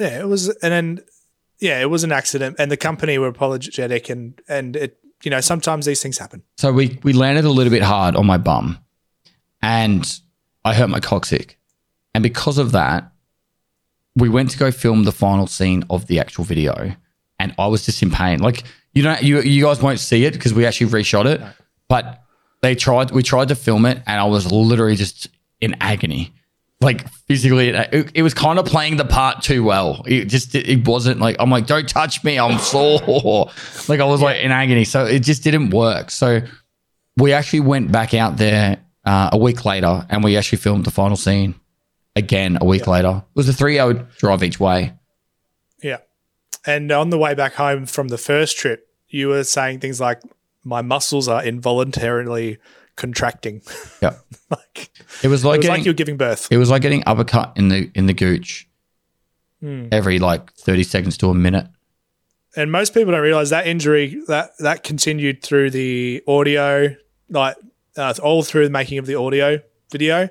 yeah, 0.00 0.20
it 0.20 0.28
was, 0.28 0.48
and 0.48 0.72
then 0.72 1.00
yeah, 1.60 1.80
it 1.80 1.88
was 1.90 2.02
an 2.04 2.12
accident, 2.12 2.56
and 2.58 2.70
the 2.70 2.76
company 2.76 3.18
were 3.18 3.28
apologetic, 3.28 4.08
and 4.10 4.40
and 4.48 4.74
it 4.76 4.98
you 5.24 5.30
know, 5.30 5.40
sometimes 5.40 5.86
these 5.86 6.02
things 6.02 6.18
happen. 6.18 6.42
So 6.58 6.72
we 6.72 6.98
we 7.02 7.12
landed 7.12 7.44
a 7.44 7.50
little 7.50 7.70
bit 7.70 7.82
hard 7.82 8.16
on 8.16 8.26
my 8.26 8.38
bum, 8.38 8.78
and 9.62 10.20
I 10.64 10.74
hurt 10.74 10.88
my 10.88 11.00
coccyx, 11.00 11.54
and 12.14 12.22
because 12.22 12.58
of 12.58 12.72
that, 12.72 13.10
we 14.16 14.28
went 14.28 14.50
to 14.50 14.58
go 14.58 14.70
film 14.70 15.04
the 15.04 15.12
final 15.12 15.46
scene 15.46 15.84
of 15.90 16.06
the 16.06 16.20
actual 16.20 16.44
video, 16.44 16.94
and 17.38 17.54
I 17.58 17.66
was 17.66 17.84
just 17.84 18.02
in 18.02 18.10
pain. 18.10 18.40
Like 18.40 18.64
you 18.92 19.02
don't 19.02 19.22
you 19.22 19.40
you 19.40 19.64
guys 19.64 19.82
won't 19.82 20.00
see 20.00 20.24
it 20.24 20.32
because 20.32 20.54
we 20.54 20.66
actually 20.66 20.90
reshot 20.90 21.26
it, 21.26 21.40
but 21.88 22.22
they 22.62 22.74
tried 22.74 23.10
we 23.10 23.22
tried 23.22 23.48
to 23.48 23.54
film 23.54 23.86
it, 23.86 24.02
and 24.06 24.20
I 24.20 24.24
was 24.24 24.50
literally 24.50 24.96
just 24.96 25.28
in 25.60 25.76
agony. 25.80 26.32
Like 26.84 27.08
physically, 27.26 27.70
it, 27.70 28.10
it 28.14 28.22
was 28.22 28.34
kind 28.34 28.58
of 28.58 28.66
playing 28.66 28.96
the 28.98 29.04
part 29.04 29.42
too 29.42 29.64
well. 29.64 30.02
It 30.06 30.26
just 30.26 30.54
it, 30.54 30.86
wasn't 30.86 31.20
like 31.20 31.36
I'm 31.38 31.50
like, 31.50 31.66
don't 31.66 31.88
touch 31.88 32.22
me, 32.22 32.38
I'm 32.38 32.58
sore. 32.58 33.00
like 33.88 34.00
I 34.00 34.04
was 34.04 34.20
like 34.20 34.40
in 34.40 34.50
agony, 34.50 34.84
so 34.84 35.04
it 35.06 35.20
just 35.20 35.42
didn't 35.42 35.70
work. 35.70 36.10
So 36.10 36.40
we 37.16 37.32
actually 37.32 37.60
went 37.60 37.90
back 37.90 38.14
out 38.14 38.36
there 38.36 38.78
uh, 39.04 39.30
a 39.32 39.38
week 39.38 39.64
later 39.64 40.06
and 40.10 40.22
we 40.22 40.36
actually 40.36 40.58
filmed 40.58 40.84
the 40.84 40.90
final 40.90 41.16
scene 41.16 41.54
again 42.16 42.58
a 42.60 42.64
week 42.64 42.86
later. 42.86 43.22
It 43.34 43.36
was 43.36 43.48
a 43.48 43.52
three 43.52 43.78
hour 43.78 43.94
drive 44.18 44.42
each 44.42 44.60
way. 44.60 44.92
Yeah. 45.82 45.98
And 46.66 46.90
on 46.92 47.10
the 47.10 47.18
way 47.18 47.34
back 47.34 47.54
home 47.54 47.86
from 47.86 48.08
the 48.08 48.18
first 48.18 48.56
trip, 48.56 48.88
you 49.08 49.28
were 49.28 49.44
saying 49.44 49.80
things 49.80 50.00
like, 50.00 50.20
my 50.64 50.80
muscles 50.80 51.28
are 51.28 51.44
involuntarily 51.44 52.58
contracting. 52.96 53.62
Yeah. 54.02 54.14
like, 54.50 54.90
It 55.22 55.28
was 55.28 55.44
it 55.44 55.48
like 55.48 55.58
was 55.58 55.66
getting, 55.66 55.78
like 55.80 55.84
you're 55.84 55.94
giving 55.94 56.16
birth. 56.16 56.48
it 56.50 56.58
was 56.58 56.70
like 56.70 56.82
getting 56.82 57.02
uppercut 57.06 57.52
in 57.56 57.68
the 57.68 57.90
in 57.94 58.06
the 58.06 58.14
gooch 58.14 58.68
every 59.92 60.18
like 60.18 60.52
30 60.54 60.82
seconds 60.82 61.16
to 61.18 61.30
a 61.30 61.34
minute. 61.34 61.66
and 62.54 62.70
most 62.70 62.92
people 62.92 63.12
don't 63.12 63.22
realize 63.22 63.48
that 63.50 63.66
injury 63.66 64.20
that 64.28 64.50
that 64.58 64.82
continued 64.84 65.42
through 65.42 65.70
the 65.70 66.22
audio, 66.28 66.94
like 67.30 67.56
uh, 67.96 68.12
all 68.22 68.42
through 68.42 68.64
the 68.64 68.70
making 68.70 68.98
of 68.98 69.06
the 69.06 69.14
audio 69.14 69.58
video. 69.90 70.28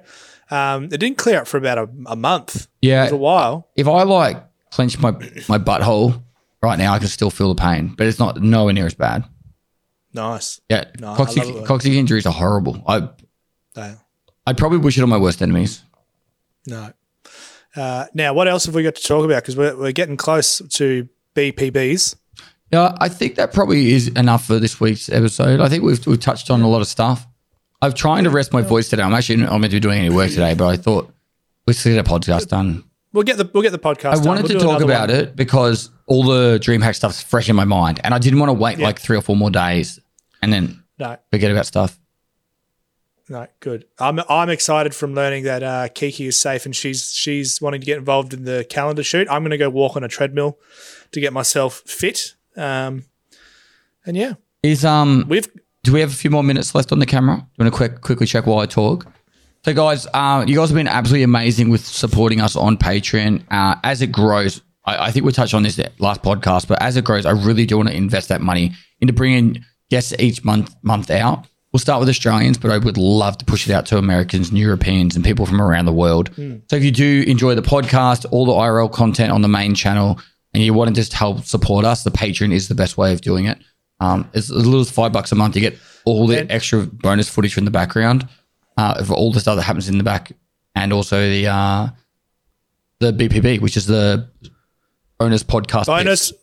Um, 0.52 0.86
it 0.86 0.98
didn't 1.00 1.18
clear 1.18 1.40
up 1.42 1.48
for 1.48 1.58
about 1.58 1.78
a, 1.80 1.90
a 2.06 2.16
month. 2.16 2.68
It 2.82 2.90
Yeah. 2.90 3.04
was 3.04 3.12
a 3.14 3.18
while. 3.18 3.70
If 3.76 3.88
I 3.88 4.04
like 4.04 4.38
clench 4.72 5.00
my 5.00 5.12
my 5.50 5.58
butthole 5.58 6.22
right 6.62 6.78
now, 6.78 6.94
I 6.94 7.00
can 7.00 7.08
still 7.08 7.32
feel 7.32 7.52
the 7.54 7.60
pain, 7.60 7.96
but 7.98 8.06
it's 8.06 8.20
not 8.20 8.40
nowhere 8.40 8.74
near 8.74 8.86
as 8.86 8.94
bad. 8.94 9.24
Nice. 10.14 10.62
Yeah. 10.70 10.86
No, 11.00 11.16
coccyx, 11.16 11.48
coccyx 11.66 11.96
injuries 11.96 12.26
are 12.26 12.34
horrible. 12.34 12.84
I 12.88 13.10
No. 13.76 13.96
I'd 14.46 14.58
probably 14.58 14.78
wish 14.80 14.98
it 14.98 15.02
on 15.04 15.10
my 15.10 15.18
worst 15.18 15.42
enemies. 15.42 15.84
no. 16.68 16.92
Uh, 17.76 18.06
now, 18.14 18.36
what 18.36 18.48
else 18.48 18.68
have 18.68 18.76
we 18.76 18.84
got 18.84 18.94
to 18.94 19.02
talk 19.02 19.26
about? 19.26 19.42
Because 19.42 19.58
we're, 19.58 19.76
we're 19.76 19.92
getting 19.92 20.16
close 20.16 20.62
to 20.74 21.10
BPBs. 21.36 22.16
Yeah, 22.72 22.96
I 23.00 23.10
think 23.10 23.36
that 23.36 23.52
probably 23.52 23.94
is 23.94 24.10
enough 24.10 24.46
for 24.46 24.60
this 24.60 24.80
week's 24.80 25.10
episode. 25.10 25.60
I 25.60 25.70
think 25.70 25.84
we've, 25.84 26.06
we've 26.06 26.20
touched 26.20 26.52
on 26.52 26.62
a 26.62 26.68
lot 26.70 26.82
of 26.82 26.88
stuff. 26.88 27.26
I'm 27.82 27.94
trying 27.94 28.26
to 28.26 28.30
rest 28.30 28.54
my 28.54 28.62
voice 28.62 28.90
today. 28.90 29.02
I'm 29.02 29.14
actually 29.14 29.38
not 29.38 29.58
meant 29.60 29.72
to 29.72 29.78
be 29.78 29.80
doing 29.80 30.00
any 30.00 30.10
work 30.12 30.30
today, 30.30 30.54
but 30.54 30.68
I 30.68 30.78
thought 30.78 31.12
let's 31.66 31.84
get 31.84 31.98
a 31.98 32.04
podcast 32.04 32.48
done. 32.48 32.84
We'll 33.14 33.24
get 33.24 33.38
the 33.38 33.50
we'll 33.54 33.64
get 33.64 33.72
the 33.72 33.80
podcast. 33.80 34.12
I 34.12 34.16
done. 34.16 34.26
wanted 34.26 34.44
We'll 34.50 34.60
to 34.60 34.66
talk 34.66 34.82
about 34.82 35.10
one. 35.10 35.18
it 35.20 35.36
because 35.36 35.90
all 36.08 36.24
the 36.24 36.58
DreamHack 36.60 36.96
stuff's 36.96 37.22
fresh 37.24 37.48
in 37.48 37.56
my 37.56 37.64
mind, 37.66 38.02
and 38.04 38.14
I 38.14 38.18
didn't 38.18 38.40
want 38.40 38.50
to 38.50 38.54
wait 38.54 38.80
Yeah. 38.80 38.86
like 38.88 39.00
three 39.00 39.16
or 39.16 39.22
four 39.22 39.36
more 39.38 39.52
days 39.52 40.00
and 40.42 40.52
then 40.52 40.84
No, 41.00 41.18
forget 41.32 41.52
about 41.52 41.66
stuff. 41.68 41.98
no, 43.30 43.48
good. 43.60 43.86
I'm 44.00 44.20
I'm 44.30 44.50
excited 44.50 44.94
from 44.94 45.14
learning 45.14 45.44
that 45.46 45.64
uh, 45.64 45.88
Kiki 45.90 46.26
is 46.28 46.36
safe 46.40 46.66
and 46.66 46.76
she's 46.76 47.12
she's 47.14 47.62
wanting 47.62 47.80
to 47.82 47.86
get 47.86 47.98
involved 47.98 48.34
in 48.34 48.44
the 48.46 48.66
calendar 48.70 49.04
shoot. 49.04 49.28
I'm 49.30 49.44
going 49.44 49.52
to 49.52 49.58
go 49.58 49.70
walk 49.70 49.96
on 49.96 50.04
a 50.04 50.08
treadmill 50.10 50.58
to 51.12 51.20
get 51.22 51.32
myself 51.34 51.84
fit. 51.86 52.36
Um, 52.58 53.06
and 54.06 54.18
yeah, 54.18 54.34
Is 54.64 54.84
um 54.84 55.26
we've 55.30 55.48
Do 55.84 55.94
we 55.94 56.02
have 56.02 56.12
a 56.12 56.16
few 56.16 56.30
more 56.32 56.44
minutes 56.44 56.76
left 56.76 56.92
on 56.92 57.00
the 57.00 57.06
camera? 57.06 57.38
Do 57.38 57.42
you 57.42 57.64
want 57.64 57.74
to 57.74 57.78
quick, 57.78 58.02
quickly 58.02 58.26
check 58.28 58.46
while 58.46 58.60
I 58.60 58.66
talk? 58.66 59.06
So, 59.66 59.74
guys, 59.74 60.06
uh, 60.14 60.44
you 60.46 60.58
guys 60.58 60.70
have 60.70 60.76
been 60.76 60.90
absolutely 60.90 61.24
amazing 61.24 61.70
with 61.70 61.86
supporting 61.86 62.42
us 62.42 62.58
on 62.58 62.78
Patreon. 62.78 63.44
Uh, 63.50 63.76
as 63.84 64.02
it 64.02 64.12
grows, 64.12 64.62
I, 64.86 65.06
I 65.08 65.12
think 65.12 65.26
we 65.26 65.32
touched 65.32 65.54
on 65.54 65.64
this 65.64 65.80
last 66.00 66.22
podcast, 66.22 66.68
but 66.68 66.82
as 66.82 66.98
it 66.98 67.06
grows, 67.06 67.26
I 67.26 67.32
really 67.32 67.66
do 67.66 67.78
want 67.78 67.88
to 67.88 67.96
invest 67.96 68.28
that 68.28 68.42
money 68.42 68.74
into 69.00 69.14
bringing 69.14 69.64
guests 69.90 70.14
each 70.20 70.44
month 70.44 70.76
month 70.82 71.10
out. 71.10 71.46
We'll 71.72 71.80
start 71.80 72.02
with 72.02 72.10
Australians, 72.10 72.58
but 72.58 72.72
I 72.72 72.78
would 72.78 72.98
love 72.98 73.38
to 73.38 73.46
push 73.46 73.68
it 73.68 73.74
out 73.74 73.86
to 73.88 73.98
Americans 73.98 74.50
and 74.50 74.58
Europeans 74.58 75.16
and 75.16 75.24
people 75.24 75.46
from 75.46 75.62
around 75.62 75.86
the 75.86 75.94
world. 75.94 76.30
So, 76.36 76.76
if 76.76 76.84
you 76.84 76.92
do 76.92 77.24
enjoy 77.26 77.56
the 77.56 77.62
podcast, 77.62 78.26
all 78.32 78.46
the 78.46 78.52
IRL 78.52 78.92
content 78.92 79.32
on 79.32 79.42
the 79.44 79.48
main 79.48 79.76
channel, 79.76 80.20
and 80.54 80.62
you 80.62 80.74
want 80.74 80.90
to 80.90 80.94
just 80.94 81.14
help 81.14 81.46
support 81.46 81.86
us, 81.86 82.04
the 82.04 82.12
Patreon 82.12 82.52
is 82.52 82.68
the 82.68 82.76
best 82.76 82.98
way 82.98 83.14
of 83.14 83.22
doing 83.22 83.46
it. 83.46 83.60
Um, 84.02 84.30
it's 84.34 84.52
as 84.52 84.66
little 84.66 84.82
as 84.82 84.92
five 84.92 85.14
bucks 85.14 85.32
a 85.32 85.36
month. 85.36 85.56
You 85.56 85.62
get 85.62 85.78
all 86.04 86.28
the 86.28 86.42
And- 86.42 86.52
extra 86.52 86.82
bonus 86.82 87.30
footage 87.30 87.54
from 87.54 87.64
the 87.64 87.72
background 87.72 88.28
uh, 88.78 88.96
of 88.98 89.12
all 89.12 89.32
the 89.32 89.40
stuff 89.40 89.56
that 89.56 89.64
happens 89.64 89.90
in 89.90 89.98
the 89.98 90.04
back, 90.04 90.32
and 90.76 90.92
also 90.94 91.30
the 91.30 91.48
uh, 91.48 91.88
the 93.00 93.12
BPB, 93.14 93.62
which 93.62 93.78
is 93.78 93.86
the 93.86 94.30
bonus 95.20 95.44
podcast. 95.44 95.86
bonus. 95.88 96.32
bits. 96.32 96.40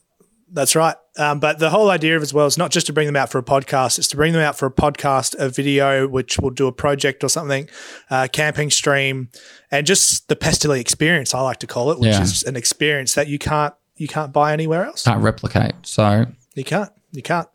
That's 0.52 0.74
right. 0.74 0.96
Um, 1.16 1.38
but 1.38 1.60
the 1.60 1.70
whole 1.70 1.90
idea 1.90 2.16
of 2.16 2.22
as 2.22 2.34
well 2.34 2.46
is 2.46 2.58
not 2.58 2.72
just 2.72 2.86
to 2.88 2.92
bring 2.92 3.06
them 3.06 3.14
out 3.14 3.30
for 3.30 3.38
a 3.38 3.42
podcast; 3.42 3.98
it's 3.98 4.08
to 4.08 4.16
bring 4.16 4.32
them 4.32 4.42
out 4.42 4.58
for 4.58 4.66
a 4.66 4.70
podcast, 4.70 5.36
a 5.38 5.48
video, 5.48 6.08
which 6.08 6.38
will 6.40 6.50
do 6.50 6.66
a 6.66 6.72
project 6.72 7.22
or 7.22 7.28
something, 7.28 7.68
uh, 8.10 8.26
camping 8.32 8.68
stream, 8.70 9.28
and 9.70 9.86
just 9.86 10.26
the 10.28 10.34
Pestily 10.34 10.80
experience. 10.80 11.34
I 11.34 11.40
like 11.40 11.58
to 11.58 11.66
call 11.68 11.92
it, 11.92 12.00
which 12.00 12.10
Yeah. 12.10 12.22
is 12.22 12.42
an 12.42 12.56
experience 12.56 13.14
that 13.14 13.28
you 13.28 13.38
can't 13.38 13.74
you 13.96 14.08
can't 14.08 14.32
buy 14.32 14.52
anywhere 14.52 14.84
else. 14.86 15.04
Can't 15.04 15.22
replicate. 15.22 15.72
So 15.82 16.26
You 16.54 16.64
can't. 16.64 16.90
You 17.12 17.22
can't. 17.22 17.48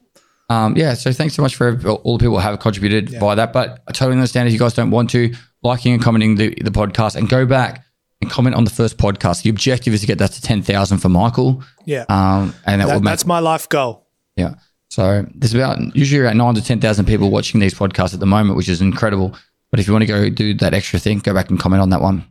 Um, 0.50 0.78
yeah, 0.78 0.94
so 0.94 1.12
thanks 1.12 1.34
so 1.34 1.42
much 1.42 1.56
for 1.56 1.80
all 2.04 2.18
the 2.18 2.22
people 2.24 2.36
who 2.36 2.42
have 2.42 2.60
contributed 2.60 3.20
by 3.20 3.36
that. 3.36 3.52
But 3.52 3.82
I 3.88 3.92
totally 3.92 4.18
understand 4.18 4.48
if 4.48 4.54
you 4.54 4.60
guys 4.60 4.74
don't 4.74 4.92
want 4.92 5.10
to, 5.12 5.34
liking 5.64 5.94
and 5.94 6.02
commenting 6.02 6.36
the, 6.36 6.50
the 6.62 6.70
podcast 6.72 7.16
and 7.16 7.28
go 7.28 7.46
back 7.46 7.84
and 8.22 8.30
comment 8.30 8.56
on 8.56 8.64
the 8.64 8.70
first 8.70 8.98
podcast. 8.98 9.42
The 9.42 9.50
objective 9.50 9.94
is 9.94 10.02
to 10.02 10.08
get 10.08 10.20
that 10.20 10.32
to 10.34 10.42
10,000 10.42 11.00
for 11.00 11.10
Michael. 11.10 11.64
Yeah, 11.86 12.06
Um, 12.10 12.54
and 12.66 12.80
that, 12.82 12.88
That- 12.88 12.94
will 12.96 13.02
make, 13.02 13.12
that's 13.12 13.26
my 13.26 13.40
life 13.40 13.68
goal. 13.70 14.08
yeah. 14.36 14.56
So 14.90 15.26
there's 15.34 15.54
about 15.54 15.80
usually 15.96 16.22
around 16.22 16.38
nine 16.38 16.54
to 16.56 16.64
10,000 16.64 17.06
people 17.06 17.30
watching 17.32 17.60
these 17.60 17.74
podcasts 17.74 18.14
at 18.14 18.20
the 18.20 18.26
moment, 18.28 18.56
which 18.56 18.70
is 18.70 18.80
incredible. 18.82 19.36
But 19.72 19.80
if 19.80 19.88
you 19.88 19.94
want 19.94 20.04
to 20.04 20.08
go 20.08 20.30
do 20.30 20.54
that 20.54 20.74
extra 20.76 21.00
thing, 21.00 21.20
go 21.20 21.34
back 21.34 21.50
and 21.50 21.60
comment 21.60 21.82
on 21.82 21.90
that 21.90 22.02
one. 22.02 22.24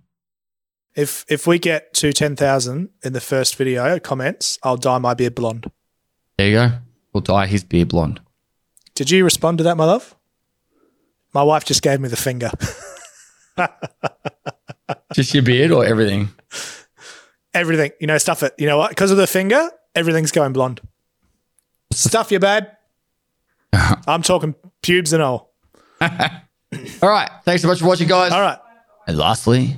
If 0.97 1.25
if 1.29 1.47
we 1.49 1.59
get 1.59 1.93
to 1.95 2.13
ten 2.13 2.37
thousand 2.37 2.91
in 3.03 3.13
the 3.13 3.21
first 3.21 3.57
video 3.57 3.99
comments, 3.99 4.59
I'll 4.63 4.77
dye 4.77 4.99
my 4.99 5.13
beard 5.15 5.35
blonde. 5.35 5.71
There 6.39 6.49
you 6.49 6.55
go. 6.55 6.73
We'll 7.15 7.23
dye 7.23 7.47
his 7.47 7.65
beard 7.65 7.89
blonde. 7.89 8.21
Did 8.95 9.11
you 9.11 9.25
respond 9.25 9.59
to 9.59 9.65
that, 9.65 9.77
my 9.77 9.85
love? 9.85 10.15
My 11.33 11.43
wife 11.43 11.65
just 11.65 11.83
gave 11.83 12.01
me 12.01 12.09
the 12.09 12.17
finger. 12.17 12.51
Just 15.15 15.33
your 15.33 15.43
beard 15.43 15.71
or 15.71 15.85
everything? 15.85 16.29
Everything, 17.55 17.93
you 18.01 18.07
know, 18.07 18.19
stuff 18.19 18.43
it. 18.43 18.53
You 18.59 18.67
know 18.67 18.77
what? 18.77 18.91
Because 18.91 19.13
of 19.13 19.17
the 19.17 19.27
finger, 19.27 19.71
everything's 19.95 20.33
going 20.33 20.53
blonde. 20.53 20.81
Stuff 21.93 22.33
you, 22.33 22.41
babe. 22.41 22.65
I'm 24.07 24.23
talking 24.23 24.55
pubes 24.83 25.13
and 25.13 25.23
all. 25.23 25.55
All 26.01 27.09
right. 27.09 27.31
Thanks 27.45 27.63
so 27.63 27.69
much 27.69 27.79
for 27.79 27.87
watching, 27.87 28.09
guys. 28.09 28.33
All 28.33 28.41
right. 28.41 28.59
And 29.07 29.17
lastly, 29.17 29.77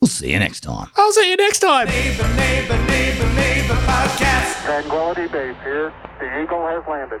we'll 0.00 0.08
see 0.08 0.30
you 0.32 0.38
next 0.38 0.60
time. 0.60 0.88
I'll 0.96 1.12
see 1.12 1.28
you 1.30 1.36
next 1.36 1.58
time. 1.58 1.88
Neighbor, 1.88 2.28
neighbor, 2.36 2.78
neighbor, 2.86 3.34
neighbor 3.34 3.74
podcast. 3.74 4.64
Tranquility 4.64 5.26
Base 5.26 5.56
here. 5.64 5.92
The 6.20 6.26
Eagle 6.42 6.66
has 6.66 6.84
landed. 6.88 7.20